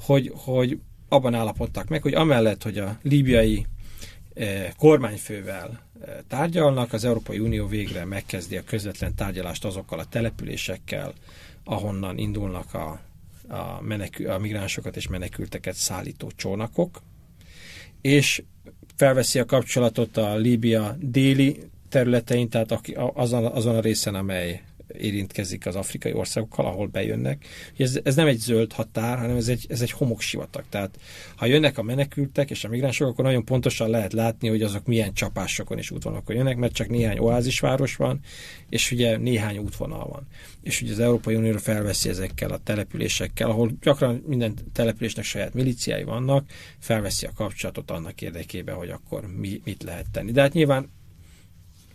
hogy, 0.00 0.32
hogy 0.34 0.80
abban 1.08 1.34
állapodtak 1.34 1.88
meg, 1.88 2.02
hogy 2.02 2.14
amellett, 2.14 2.62
hogy 2.62 2.78
a 2.78 2.98
líbiai 3.02 3.66
eh, 4.34 4.70
kormányfővel 4.78 5.80
eh, 6.00 6.14
tárgyalnak, 6.28 6.92
az 6.92 7.04
Európai 7.04 7.38
Unió 7.38 7.66
végre 7.66 8.04
megkezdi 8.04 8.56
a 8.56 8.64
közvetlen 8.64 9.14
tárgyalást 9.14 9.64
azokkal 9.64 9.98
a 9.98 10.04
településekkel, 10.04 11.12
ahonnan 11.64 12.18
indulnak 12.18 12.74
a, 12.74 13.00
a, 13.48 13.80
menekül, 13.80 14.30
a 14.30 14.38
migránsokat 14.38 14.96
és 14.96 15.08
menekülteket 15.08 15.74
szállító 15.74 16.30
csónakok, 16.36 17.02
és 18.00 18.42
felveszi 18.96 19.38
a 19.38 19.44
kapcsolatot 19.44 20.16
a 20.16 20.36
Líbia 20.36 20.96
déli 21.00 21.58
területein, 21.88 22.48
tehát 22.48 22.80
azon, 23.14 23.44
azon 23.44 23.76
a 23.76 23.80
részen, 23.80 24.14
amely 24.14 24.62
érintkezik 24.98 25.66
az 25.66 25.76
afrikai 25.76 26.12
országokkal, 26.12 26.66
ahol 26.66 26.86
bejönnek. 26.86 27.46
Ez, 27.76 28.00
ez 28.02 28.14
nem 28.14 28.26
egy 28.26 28.38
zöld 28.38 28.72
határ, 28.72 29.18
hanem 29.18 29.36
ez 29.36 29.48
egy, 29.48 29.66
ez 29.68 29.80
egy 29.80 29.90
homoksivatag. 29.90 30.64
Tehát 30.68 30.98
ha 31.36 31.46
jönnek 31.46 31.78
a 31.78 31.82
menekültek 31.82 32.50
és 32.50 32.64
a 32.64 32.68
migránsok, 32.68 33.08
akkor 33.08 33.24
nagyon 33.24 33.44
pontosan 33.44 33.90
lehet 33.90 34.12
látni, 34.12 34.48
hogy 34.48 34.62
azok 34.62 34.86
milyen 34.86 35.12
csapásokon 35.12 35.78
és 35.78 35.90
útvonalakon 35.90 36.36
jönnek, 36.36 36.56
mert 36.56 36.72
csak 36.72 36.88
néhány 36.88 37.18
oázisváros 37.18 37.96
van, 37.96 38.20
és 38.68 38.90
ugye 38.90 39.16
néhány 39.16 39.58
útvonal 39.58 40.08
van. 40.08 40.26
És 40.62 40.82
ugye 40.82 40.92
az 40.92 41.00
Európai 41.00 41.34
Unió 41.34 41.56
felveszi 41.56 42.08
ezekkel 42.08 42.50
a 42.50 42.60
településekkel, 42.64 43.50
ahol 43.50 43.70
gyakran 43.80 44.22
minden 44.26 44.54
településnek 44.72 45.24
saját 45.24 45.54
miliciái 45.54 46.04
vannak, 46.04 46.46
felveszi 46.78 47.26
a 47.26 47.32
kapcsolatot 47.34 47.90
annak 47.90 48.22
érdekében, 48.22 48.74
hogy 48.74 48.90
akkor 48.90 49.26
mi, 49.36 49.60
mit 49.64 49.82
lehet 49.82 50.10
tenni. 50.10 50.32
De 50.32 50.40
hát 50.40 50.52
nyilván 50.52 50.90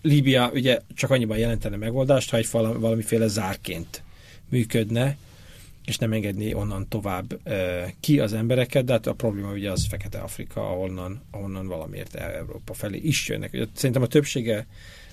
Líbia 0.07 0.51
ugye 0.53 0.79
csak 0.93 1.09
annyiban 1.09 1.37
jelentene 1.37 1.75
megoldást, 1.75 2.29
ha 2.29 2.37
egy 2.37 2.49
valamiféle 2.51 3.27
zárként 3.27 4.03
működne, 4.49 5.17
és 5.85 5.97
nem 5.97 6.13
engedni 6.13 6.53
onnan 6.53 6.87
tovább 6.87 7.39
ki 7.99 8.19
az 8.19 8.33
embereket, 8.33 8.85
de 8.85 8.91
hát 8.93 9.07
a 9.07 9.13
probléma 9.13 9.51
ugye 9.51 9.71
az 9.71 9.87
Fekete-Afrika, 9.87 10.69
ahonnan, 10.69 11.21
ahonnan 11.31 11.67
valamiért 11.67 12.15
Európa 12.15 12.73
felé 12.73 12.97
is 12.97 13.27
jönnek. 13.27 13.53
Ugye, 13.53 13.65
szerintem 13.73 14.01
a 14.01 14.07
többsége 14.07 14.67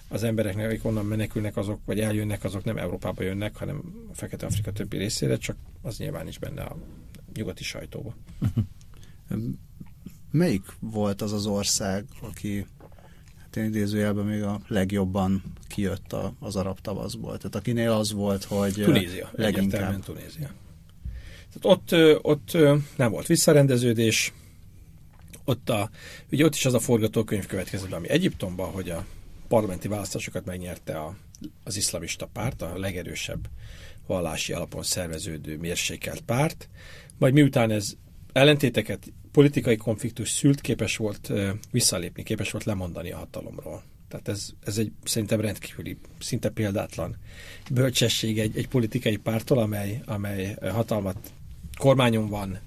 az 0.08 0.22
embereknek, 0.22 0.66
akik 0.66 0.84
onnan 0.84 1.06
menekülnek, 1.06 1.56
azok, 1.56 1.80
vagy 1.84 2.00
eljönnek, 2.00 2.44
azok 2.44 2.64
nem 2.64 2.78
Európába 2.78 3.22
jönnek, 3.22 3.56
hanem 3.56 3.82
a 4.10 4.14
Fekete-Afrika 4.14 4.72
többi 4.72 4.96
részére, 4.96 5.36
csak 5.36 5.56
az 5.82 5.98
nyilván 5.98 6.28
is 6.28 6.38
benne 6.38 6.62
a 6.62 6.76
nyugati 7.34 7.64
sajtóba. 7.64 8.14
Melyik 10.30 10.62
volt 10.80 11.22
az 11.22 11.32
az 11.32 11.46
ország, 11.46 12.04
aki 12.20 12.66
én 13.56 13.64
idézőjelben 13.64 14.24
még 14.24 14.42
a 14.42 14.60
legjobban 14.68 15.42
kijött 15.68 16.12
a, 16.12 16.32
az 16.40 16.56
arab 16.56 16.80
tavaszból. 16.80 17.36
Tehát 17.36 17.54
akinél 17.54 17.90
az 17.90 18.12
volt, 18.12 18.44
hogy 18.44 18.72
Tunézia, 18.72 19.30
leginkább. 19.32 20.04
Tunézia. 20.04 20.50
Tehát 21.52 21.78
ott, 21.78 21.94
ott 22.22 22.56
nem 22.96 23.10
volt 23.10 23.26
visszarendeződés, 23.26 24.32
ott, 25.44 25.70
a, 25.70 25.90
ugye 26.32 26.44
ott 26.44 26.54
is 26.54 26.64
az 26.64 26.74
a 26.74 26.80
forgatókönyv 26.80 27.46
következett, 27.46 27.92
ami 27.92 28.08
Egyiptomban, 28.08 28.70
hogy 28.70 28.90
a 28.90 29.04
parlamenti 29.48 29.88
választásokat 29.88 30.44
megnyerte 30.44 30.98
a, 30.98 31.16
az 31.64 31.76
iszlamista 31.76 32.26
párt, 32.26 32.62
a 32.62 32.78
legerősebb 32.78 33.48
vallási 34.06 34.52
alapon 34.52 34.82
szerveződő 34.82 35.56
mérsékelt 35.56 36.20
párt, 36.20 36.68
majd 37.18 37.32
miután 37.32 37.70
ez 37.70 37.94
ellentéteket 38.32 39.12
politikai 39.34 39.76
konfliktus 39.76 40.30
szült, 40.30 40.60
képes 40.60 40.96
volt 40.96 41.32
visszalépni, 41.70 42.22
képes 42.22 42.50
volt 42.50 42.64
lemondani 42.64 43.10
a 43.10 43.16
hatalomról. 43.16 43.82
Tehát 44.08 44.28
ez, 44.28 44.48
ez 44.64 44.78
egy 44.78 44.92
szerintem 45.04 45.40
rendkívüli, 45.40 45.96
szinte 46.20 46.48
példátlan 46.48 47.16
bölcsesség 47.70 48.38
egy, 48.38 48.56
egy 48.56 48.68
politikai 48.68 49.16
pártól, 49.16 49.58
amely, 49.58 50.00
amely 50.06 50.56
hatalmat 50.60 51.16
kormányon 51.78 52.28
van, 52.28 52.58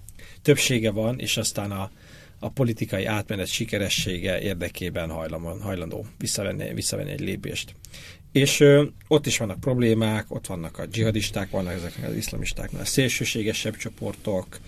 többsége 0.42 0.92
van, 0.92 1.20
és 1.20 1.38
aztán 1.38 1.72
a, 1.72 1.92
a 2.40 2.50
politikai 2.50 3.06
átmenet 3.06 3.48
sikeressége 3.48 4.42
érdekében 4.42 5.10
hajlandó, 5.10 5.58
hajlandó 5.62 6.06
visszavenni, 6.18 6.74
visszavenni 6.74 7.12
egy 7.12 7.20
lépést. 7.20 7.74
És 8.32 8.60
ö, 8.60 8.86
ott 9.08 9.26
is 9.26 9.38
vannak 9.38 9.60
problémák, 9.60 10.32
ott 10.32 10.48
vannak 10.48 10.78
a 10.78 10.86
dzsihadisták, 10.86 11.50
vannak 11.50 11.74
ezek 11.74 12.00
az 12.08 12.16
iszlamistáknál 12.16 12.86
szélsőségesebb 12.86 13.76
csoportok, 13.76 14.60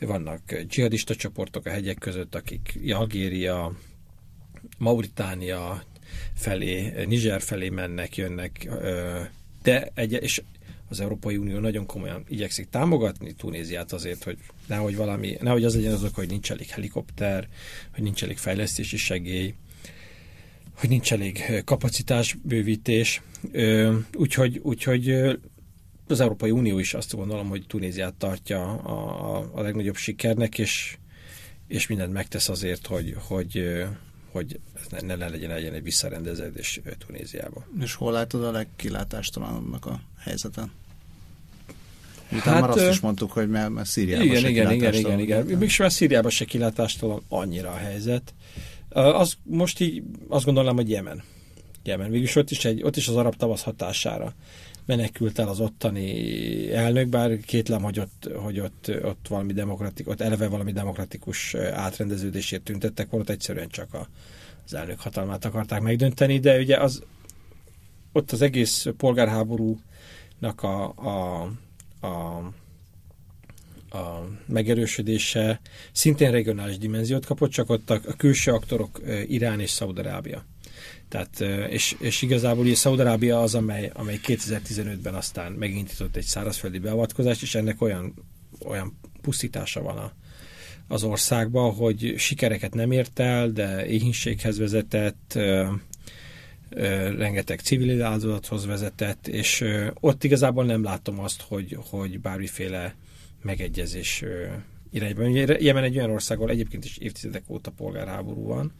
vannak 0.00 0.54
dzsihadista 0.54 1.14
csoportok 1.14 1.66
a 1.66 1.70
hegyek 1.70 1.98
között, 1.98 2.34
akik 2.34 2.78
Algéria, 2.90 3.76
Mauritánia 4.78 5.82
felé, 6.34 7.04
Niger 7.06 7.40
felé 7.40 7.68
mennek, 7.68 8.16
jönnek, 8.16 8.68
de 9.62 9.90
egy, 9.94 10.12
és 10.12 10.42
az 10.88 11.00
Európai 11.00 11.36
Unió 11.36 11.58
nagyon 11.58 11.86
komolyan 11.86 12.24
igyekszik 12.28 12.68
támogatni 12.68 13.32
Tunéziát 13.32 13.92
azért, 13.92 14.24
hogy 14.24 14.38
nehogy 14.66 14.96
valami, 14.96 15.36
nehogy 15.40 15.64
az 15.64 15.74
legyen 15.74 15.92
azok, 15.92 16.14
hogy 16.14 16.28
nincs 16.28 16.50
elég 16.50 16.68
helikopter, 16.68 17.48
hogy 17.94 18.02
nincs 18.02 18.22
elég 18.22 18.36
fejlesztési 18.36 18.96
segély, 18.96 19.54
hogy 20.74 20.88
nincs 20.88 21.12
elég 21.12 21.62
kapacitásbővítés. 21.64 23.22
Úgyhogy, 24.14 24.58
úgyhogy 24.62 25.38
az 26.10 26.20
Európai 26.20 26.50
Unió 26.50 26.78
is 26.78 26.94
azt 26.94 27.16
gondolom, 27.16 27.48
hogy 27.48 27.64
Tunéziát 27.66 28.14
tartja 28.14 28.62
a, 28.62 29.36
a, 29.36 29.50
a 29.54 29.62
legnagyobb 29.62 29.96
sikernek, 29.96 30.58
és, 30.58 30.96
és 31.66 31.86
mindent 31.86 32.12
megtesz 32.12 32.48
azért, 32.48 32.86
hogy, 32.86 33.16
hogy, 33.18 33.84
hogy 34.30 34.60
ne, 34.90 35.16
ne 35.16 35.28
legyen, 35.28 35.50
legyen 35.50 35.74
egy 35.74 35.82
visszarendeződés 35.82 36.80
Tunéziában. 37.06 37.64
És 37.80 37.94
hol 37.94 38.12
látod 38.12 38.44
a 38.44 38.50
legkilátástalanabbnak 38.50 39.86
a 39.86 40.00
helyzeten? 40.18 40.72
Miután 42.30 42.52
hát, 42.52 42.60
már 42.60 42.70
azt 42.70 42.90
is 42.90 43.00
mondtuk, 43.00 43.32
hogy 43.32 43.48
mert, 43.48 43.70
mert 43.70 43.88
Szíriában 43.88 44.26
igen, 44.26 44.40
se 44.40 44.48
igen, 44.48 44.72
igen, 44.72 44.94
igen, 44.94 45.18
igen. 45.18 45.44
Mégis 45.46 45.76
már 45.76 45.92
Szíriában 45.92 46.30
se 46.30 46.44
kilátástalan 46.44 47.22
annyira 47.28 47.70
a 47.70 47.76
helyzet. 47.76 48.34
Az, 48.88 49.36
most 49.42 49.80
így 49.80 50.02
azt 50.28 50.44
gondolom, 50.44 50.76
hogy 50.76 50.90
Jemen. 50.90 51.22
Jemen. 51.82 52.10
Végülis 52.10 52.36
ott 52.36 52.50
is, 52.50 52.64
egy, 52.64 52.82
ott 52.82 52.96
is 52.96 53.08
az 53.08 53.16
arab 53.16 53.36
tavasz 53.36 53.62
hatására 53.62 54.34
menekült 54.88 55.38
el 55.38 55.48
az 55.48 55.60
ottani 55.60 56.72
elnök, 56.72 57.08
bár 57.08 57.38
kétlem, 57.40 57.82
hogy 57.82 58.00
ott, 58.00 58.30
hogy 58.34 58.60
ott, 58.60 58.90
ott 59.02 59.26
valami 59.28 59.52
demokratikus, 59.52 60.12
ott 60.12 60.20
eleve 60.20 60.48
valami 60.48 60.72
demokratikus 60.72 61.54
átrendeződésért 61.54 62.62
tüntettek, 62.62 63.10
volt 63.10 63.30
egyszerűen 63.30 63.68
csak 63.68 63.94
a, 63.94 64.08
az 64.64 64.74
elnök 64.74 65.00
hatalmát 65.00 65.44
akarták 65.44 65.80
megdönteni, 65.80 66.38
de 66.38 66.58
ugye 66.58 66.76
az 66.76 67.02
ott 68.12 68.32
az 68.32 68.42
egész 68.42 68.86
polgárháborúnak 68.96 70.62
a, 70.62 70.94
a, 70.96 71.42
a 72.06 72.42
a 73.90 74.28
megerősödése 74.46 75.60
szintén 75.92 76.30
regionális 76.30 76.78
dimenziót 76.78 77.26
kapott, 77.26 77.50
csak 77.50 77.70
ott 77.70 77.90
a, 77.90 78.00
külső 78.16 78.52
aktorok 78.52 79.00
Irán 79.26 79.60
és 79.60 79.70
Szaudarábia. 79.70 80.44
Tehát, 81.08 81.40
és, 81.70 81.96
és 82.00 82.22
igazából 82.22 82.64
ugye 82.64 82.74
Szaudarábia 82.74 83.40
az, 83.40 83.54
amely, 83.54 83.90
amely 83.94 84.20
2015-ben 84.26 85.14
aztán 85.14 85.52
megindított 85.52 86.16
egy 86.16 86.24
szárazföldi 86.24 86.78
beavatkozást, 86.78 87.42
és 87.42 87.54
ennek 87.54 87.80
olyan, 87.82 88.14
olyan 88.64 88.98
pusztítása 89.22 89.82
van 89.82 89.96
a, 89.96 90.12
az 90.88 91.02
országban, 91.02 91.74
hogy 91.74 92.14
sikereket 92.16 92.74
nem 92.74 92.90
ért 92.90 93.18
el, 93.18 93.50
de 93.50 93.86
éhínséghez 93.86 94.58
vezetett, 94.58 95.38
rengeteg 97.16 97.60
civil 97.60 98.02
áldozathoz 98.02 98.66
vezetett, 98.66 99.28
és 99.28 99.64
ott 99.94 100.24
igazából 100.24 100.64
nem 100.64 100.82
látom 100.82 101.18
azt, 101.18 101.42
hogy, 101.42 101.76
hogy 101.90 102.20
bármiféle 102.20 102.94
megegyezés 103.42 104.24
irányban. 104.90 105.30
Jemen 105.60 105.84
egy 105.84 105.96
olyan 105.96 106.10
ország, 106.10 106.38
ahol 106.38 106.50
egyébként 106.50 106.84
is 106.84 106.96
évtizedek 106.96 107.42
óta 107.48 107.70
polgárháború 107.70 108.44
van, 108.44 108.72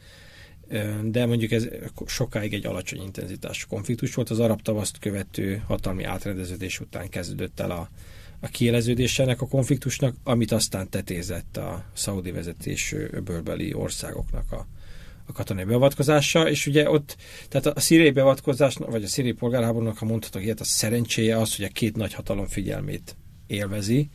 de 1.03 1.27
mondjuk 1.27 1.51
ez 1.51 1.69
sokáig 2.07 2.55
egy 2.55 2.67
alacsony 2.67 3.03
intenzitású 3.03 3.69
konfliktus 3.69 4.15
volt. 4.15 4.31
Az 4.31 4.41
arab 4.41 4.63
tavaszt 4.63 4.99
követő 4.99 5.63
hatalmi 5.67 6.05
átrendeződés 6.05 6.81
után 6.81 7.09
kezdődött 7.09 7.61
el 7.61 7.71
a, 7.71 7.89
a 8.41 8.47
kieleződés 8.47 9.19
ennek 9.19 9.41
a 9.41 9.49
konfliktusnak, 9.49 10.15
amit 10.25 10.53
aztán 10.53 10.91
tetézett 10.91 11.57
a 11.57 11.85
szaudi 11.93 12.31
vezetés 12.31 12.95
öbölbeli 13.11 13.75
országoknak 13.75 14.53
a, 14.53 14.67
a 15.27 15.33
katonai 15.33 15.65
beavatkozása, 15.65 16.51
és 16.51 16.67
ugye 16.67 16.91
ott, 16.91 17.17
tehát 17.49 17.67
a 17.67 17.81
szíriai 17.81 18.11
beavatkozás, 18.11 18.75
vagy 18.77 19.05
a 19.05 19.09
szíriai 19.09 19.35
polgárháborúnak, 19.35 19.99
ha 19.99 20.05
mondhatok 20.05 20.43
ilyet, 20.43 20.61
a 20.61 20.65
szerencséje 20.65 21.39
az, 21.39 21.57
hogy 21.57 21.65
a 21.65 21.73
két 21.73 21.97
nagy 21.97 22.15
hatalom 22.15 22.47
figyelmét 22.47 23.17
élvezi, 23.47 24.09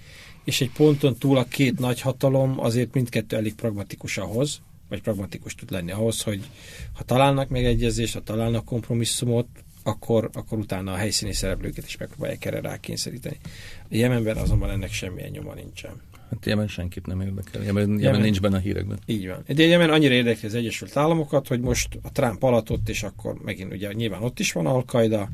és 0.44 0.62
egy 0.62 0.72
ponton 0.72 1.16
túl 1.18 1.38
a 1.38 1.44
két 1.44 1.80
nagy 1.80 2.02
hatalom 2.02 2.60
azért 2.60 2.94
mindkettő 2.94 3.36
elég 3.36 3.56
pragmatikus 3.56 4.18
ahhoz, 4.18 4.62
vagy 4.94 5.02
pragmatikus 5.02 5.56
tud 5.56 5.72
lenni 5.72 5.92
ahhoz, 5.92 6.22
hogy 6.22 6.50
ha 6.94 7.04
találnak 7.04 7.50
megegyezést, 7.50 8.14
ha 8.14 8.22
találnak 8.22 8.66
kompromisszumot, 8.66 9.48
akkor, 9.84 10.30
akkor 10.34 10.58
utána 10.58 10.92
a 10.92 10.96
helyszíni 10.96 11.34
szereplőket 11.34 11.86
is 11.86 11.98
megpróbálják 11.98 12.46
erre 12.46 12.62
rákényszeríteni. 12.62 13.38
A 13.84 13.86
Jemenben 13.90 14.38
azonban 14.38 14.70
ennek 14.70 14.92
semmilyen 14.92 15.30
nyoma 15.30 15.54
nincsen. 15.54 16.02
Hát 16.30 16.46
Jemen 16.46 16.68
senkit 16.68 17.06
nem 17.06 17.22
érdekel. 17.22 17.64
Jemen, 17.64 17.82
Jemen, 17.84 18.00
Jemen 18.00 18.22
nincs 18.22 18.42
benne 18.42 18.56
a 18.56 18.60
hírekben. 18.60 19.00
Így 19.06 19.28
van. 19.28 19.44
De 19.48 19.64
Jemen 19.64 19.90
annyira 19.90 20.14
érdekli 20.14 20.48
az 20.48 20.56
Egyesült 20.56 20.98
Államokat, 20.98 21.48
hogy 21.48 21.60
most 21.60 22.00
a 22.02 22.12
Trump 22.12 22.44
alatt 22.44 22.72
ott, 22.72 22.90
és 22.90 23.04
akkor 23.04 23.34
megint 23.44 23.74
ugye 23.74 23.94
nyilván 23.94 24.24
ott 24.24 24.40
is 24.40 24.52
van 24.52 24.66
Al-Qaida, 24.66 25.30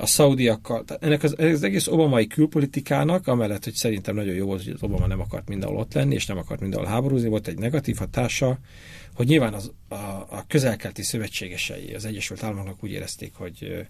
a 0.00 0.06
szaudiakkal. 0.06 0.84
Ennek 1.00 1.22
az, 1.22 1.34
az 1.38 1.62
egész 1.62 1.86
obamai 1.86 2.26
külpolitikának, 2.26 3.26
amellett, 3.26 3.64
hogy 3.64 3.74
szerintem 3.74 4.14
nagyon 4.14 4.34
jó 4.34 4.46
volt, 4.46 4.64
hogy 4.64 4.72
az 4.72 4.82
Obama 4.82 5.06
nem 5.06 5.20
akart 5.20 5.48
mindenhol 5.48 5.78
ott 5.78 5.94
lenni, 5.94 6.14
és 6.14 6.26
nem 6.26 6.38
akart 6.38 6.60
mindenhol 6.60 6.88
háborúzni, 6.88 7.28
volt 7.28 7.48
egy 7.48 7.58
negatív 7.58 7.96
hatása, 7.96 8.58
hogy 9.14 9.26
nyilván 9.26 9.54
az, 9.54 9.72
a, 9.88 9.94
a 10.28 10.44
közelkelti 10.48 11.02
szövetségesei 11.02 11.94
az 11.94 12.04
Egyesült 12.04 12.42
Államoknak 12.42 12.84
úgy 12.84 12.90
érezték, 12.90 13.34
hogy, 13.34 13.86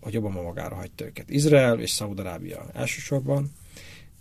hogy 0.00 0.16
Obama 0.16 0.42
magára 0.42 0.74
hagyta 0.74 1.04
őket. 1.04 1.30
Izrael 1.30 1.80
és 1.80 1.90
Szaudarábia 1.90 2.66
elsősorban, 2.74 3.52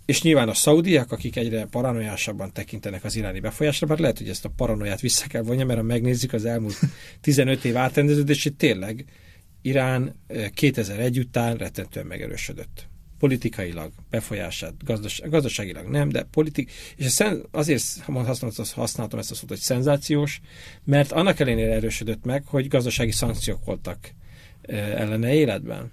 és 0.06 0.22
nyilván 0.22 0.50
a 0.50 0.54
szaudiak, 0.54 1.12
akik 1.12 1.36
egyre 1.36 1.66
paranoiásabban 1.66 2.54
tekintenek 2.54 3.04
az 3.04 3.16
iráni 3.16 3.40
befolyásra, 3.40 3.88
bár 3.88 4.00
lehet, 4.00 4.18
hogy 4.18 4.30
ezt 4.30 4.46
a 4.46 4.52
paranoiát 4.56 5.00
vissza 5.00 5.28
kell 5.28 5.42
vonja, 5.42 5.66
mert 5.66 5.80
ha 5.80 5.86
megnézzük 5.86 6.34
az 6.34 6.46
elmúlt 6.46 6.80
15 7.22 7.66
év 7.66 7.78
átrendeződését, 7.78 8.56
tényleg 8.58 9.06
Irán 9.62 10.16
2001 10.54 11.20
után 11.20 11.58
rettentően 11.58 12.06
megerősödött. 12.06 12.88
Politikailag, 13.20 13.92
befolyását, 14.10 14.74
gazdas, 14.84 15.22
gazdaságilag 15.26 15.88
nem, 15.88 16.10
de 16.10 16.24
politik, 16.24 16.72
és 16.96 17.06
szen, 17.06 17.46
azért 17.52 17.84
használtam 18.74 19.20
ezt 19.20 19.32
a 19.32 19.36
szót, 19.36 19.50
hogy 19.50 19.58
szenzációs, 19.58 20.42
mert 20.84 21.12
annak 21.12 21.40
ellenére 21.40 21.74
erősödött 21.74 22.26
meg, 22.26 22.46
hogy 22.46 22.68
gazdasági 22.68 23.12
szankciók 23.12 23.66
voltak 23.66 24.14
ellene 24.62 25.34
életben. 25.34 25.92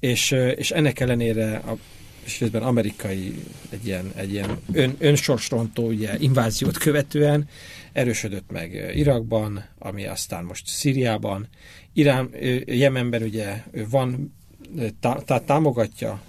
És, 0.00 0.30
és 0.30 0.70
ennek 0.70 1.00
ellenére 1.00 1.56
a 1.56 1.78
és 2.24 2.40
részben 2.40 2.62
amerikai 2.62 3.42
egy 3.70 3.86
ilyen, 3.86 4.12
egy 4.14 4.32
ilyen 4.32 4.58
ön, 4.72 4.94
önsorsrontó 4.98 5.86
ugye, 5.86 6.18
inváziót 6.18 6.78
követően 6.78 7.48
erősödött 7.92 8.50
meg 8.50 8.92
Irakban, 8.94 9.64
ami 9.78 10.06
aztán 10.06 10.44
most 10.44 10.66
Szíriában. 10.66 11.48
Irán, 11.92 12.30
Jemenben 12.66 13.22
ugye 13.22 13.62
van, 13.88 14.34
tá, 15.00 15.38
támogatja 15.38 16.22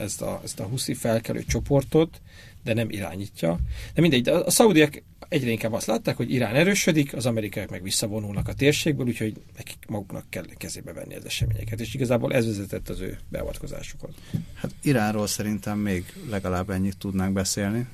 ezt 0.00 0.22
a, 0.22 0.40
ezt 0.44 0.60
a 0.60 0.64
huszi 0.64 0.94
felkelő 0.94 1.44
csoportot, 1.44 2.20
de 2.64 2.74
nem 2.74 2.90
irányítja. 2.90 3.58
De 3.94 4.00
mindegy, 4.00 4.22
de 4.22 4.32
a 4.32 4.50
szaudiak 4.50 5.02
egyre 5.30 5.50
inkább 5.50 5.72
azt 5.72 5.86
látták, 5.86 6.16
hogy 6.16 6.30
Irán 6.30 6.54
erősödik, 6.54 7.14
az 7.14 7.26
amerikaiak 7.26 7.70
meg 7.70 7.82
visszavonulnak 7.82 8.48
a 8.48 8.54
térségből, 8.54 9.06
úgyhogy 9.06 9.34
nekik 9.56 9.76
maguknak 9.88 10.24
kell 10.28 10.44
kezébe 10.56 10.92
venni 10.92 11.14
az 11.14 11.24
eseményeket, 11.24 11.80
és 11.80 11.94
igazából 11.94 12.32
ez 12.32 12.46
vezetett 12.46 12.88
az 12.88 13.00
ő 13.00 13.18
beavatkozásukhoz. 13.28 14.14
Hát 14.54 14.74
Iránról 14.82 15.26
szerintem 15.26 15.78
még 15.78 16.04
legalább 16.30 16.70
ennyit 16.70 16.98
tudnánk 16.98 17.32
beszélni, 17.32 17.86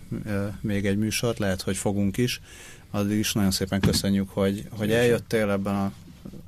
még 0.61 0.87
egy 0.87 0.97
műsort, 0.97 1.39
lehet, 1.39 1.62
hogy 1.62 1.76
fogunk 1.76 2.16
is. 2.16 2.41
Addig 2.91 3.18
is 3.18 3.32
nagyon 3.32 3.51
szépen 3.51 3.80
köszönjük, 3.80 4.28
hogy, 4.28 4.68
hogy 4.70 4.93
eljöttél 4.93 5.51
ebben 5.51 5.74
a 5.74 5.93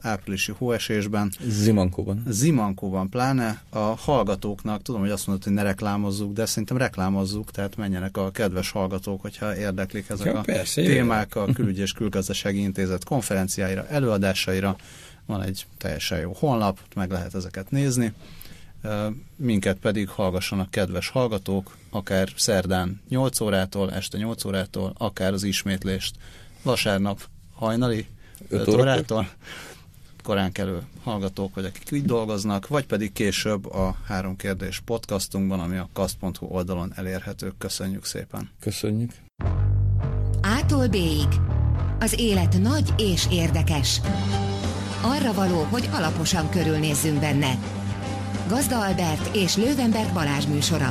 áprilisi 0.00 0.52
hóesésben. 0.58 1.32
Zimankóban. 1.48 2.22
Zimankóban 2.28 3.08
pláne. 3.08 3.62
A 3.70 3.78
hallgatóknak, 3.78 4.82
tudom, 4.82 5.00
hogy 5.00 5.10
azt 5.10 5.26
mondod, 5.26 5.44
hogy 5.44 5.52
ne 5.52 5.62
reklámozzuk, 5.62 6.32
de 6.32 6.46
szerintem 6.46 6.76
reklámozzuk, 6.76 7.50
tehát 7.50 7.76
menjenek 7.76 8.16
a 8.16 8.30
kedves 8.30 8.70
hallgatók, 8.70 9.20
hogyha 9.20 9.56
érdeklik 9.56 10.08
ezek 10.08 10.26
ja, 10.26 10.38
a 10.38 10.40
persze, 10.42 10.82
témák 10.82 11.36
a 11.36 11.44
Külügy 11.52 11.78
és 11.78 11.92
Külgazdasági 11.92 12.60
Intézet 12.60 13.04
konferenciáira, 13.04 13.86
előadásaira. 13.88 14.76
Van 15.26 15.42
egy 15.42 15.66
teljesen 15.78 16.20
jó 16.20 16.32
honlap, 16.38 16.78
meg 16.94 17.10
lehet 17.10 17.34
ezeket 17.34 17.70
nézni. 17.70 18.12
Minket 19.36 19.76
pedig 19.76 20.08
hallgassanak 20.08 20.70
kedves 20.70 21.08
hallgatók, 21.08 21.76
akár 21.90 22.28
szerdán 22.36 23.00
8 23.08 23.40
órától, 23.40 23.92
este 23.92 24.18
8 24.18 24.44
órától, 24.44 24.92
akár 24.98 25.32
az 25.32 25.42
ismétlést 25.42 26.16
vasárnap 26.62 27.28
hajnali 27.54 28.06
5 28.48 28.68
órától 28.68 29.28
korán 30.28 30.52
kelő 30.52 30.82
hallgatók, 31.02 31.54
vagy 31.54 31.64
akik 31.64 31.90
így 31.90 32.04
dolgoznak, 32.04 32.68
vagy 32.68 32.86
pedig 32.86 33.12
később 33.12 33.72
a 33.72 33.96
Három 34.06 34.36
Kérdés 34.36 34.80
podcastunkban, 34.84 35.60
ami 35.60 35.76
a 35.76 35.88
kast.hu 35.92 36.46
oldalon 36.46 36.92
elérhető. 36.96 37.52
Köszönjük 37.58 38.04
szépen! 38.04 38.50
Köszönjük! 38.60 39.12
Ától 40.40 40.86
b 40.88 40.96
Az 41.98 42.14
élet 42.18 42.58
nagy 42.60 42.94
és 42.96 43.26
érdekes. 43.30 44.00
Arra 45.02 45.32
való, 45.32 45.62
hogy 45.62 45.88
alaposan 45.92 46.50
körülnézzünk 46.50 47.20
benne. 47.20 47.58
Gazda 48.48 48.84
Albert 48.84 49.36
és 49.36 49.56
Lővenberg 49.56 50.12
Balázs 50.12 50.46
műsora. 50.46 50.88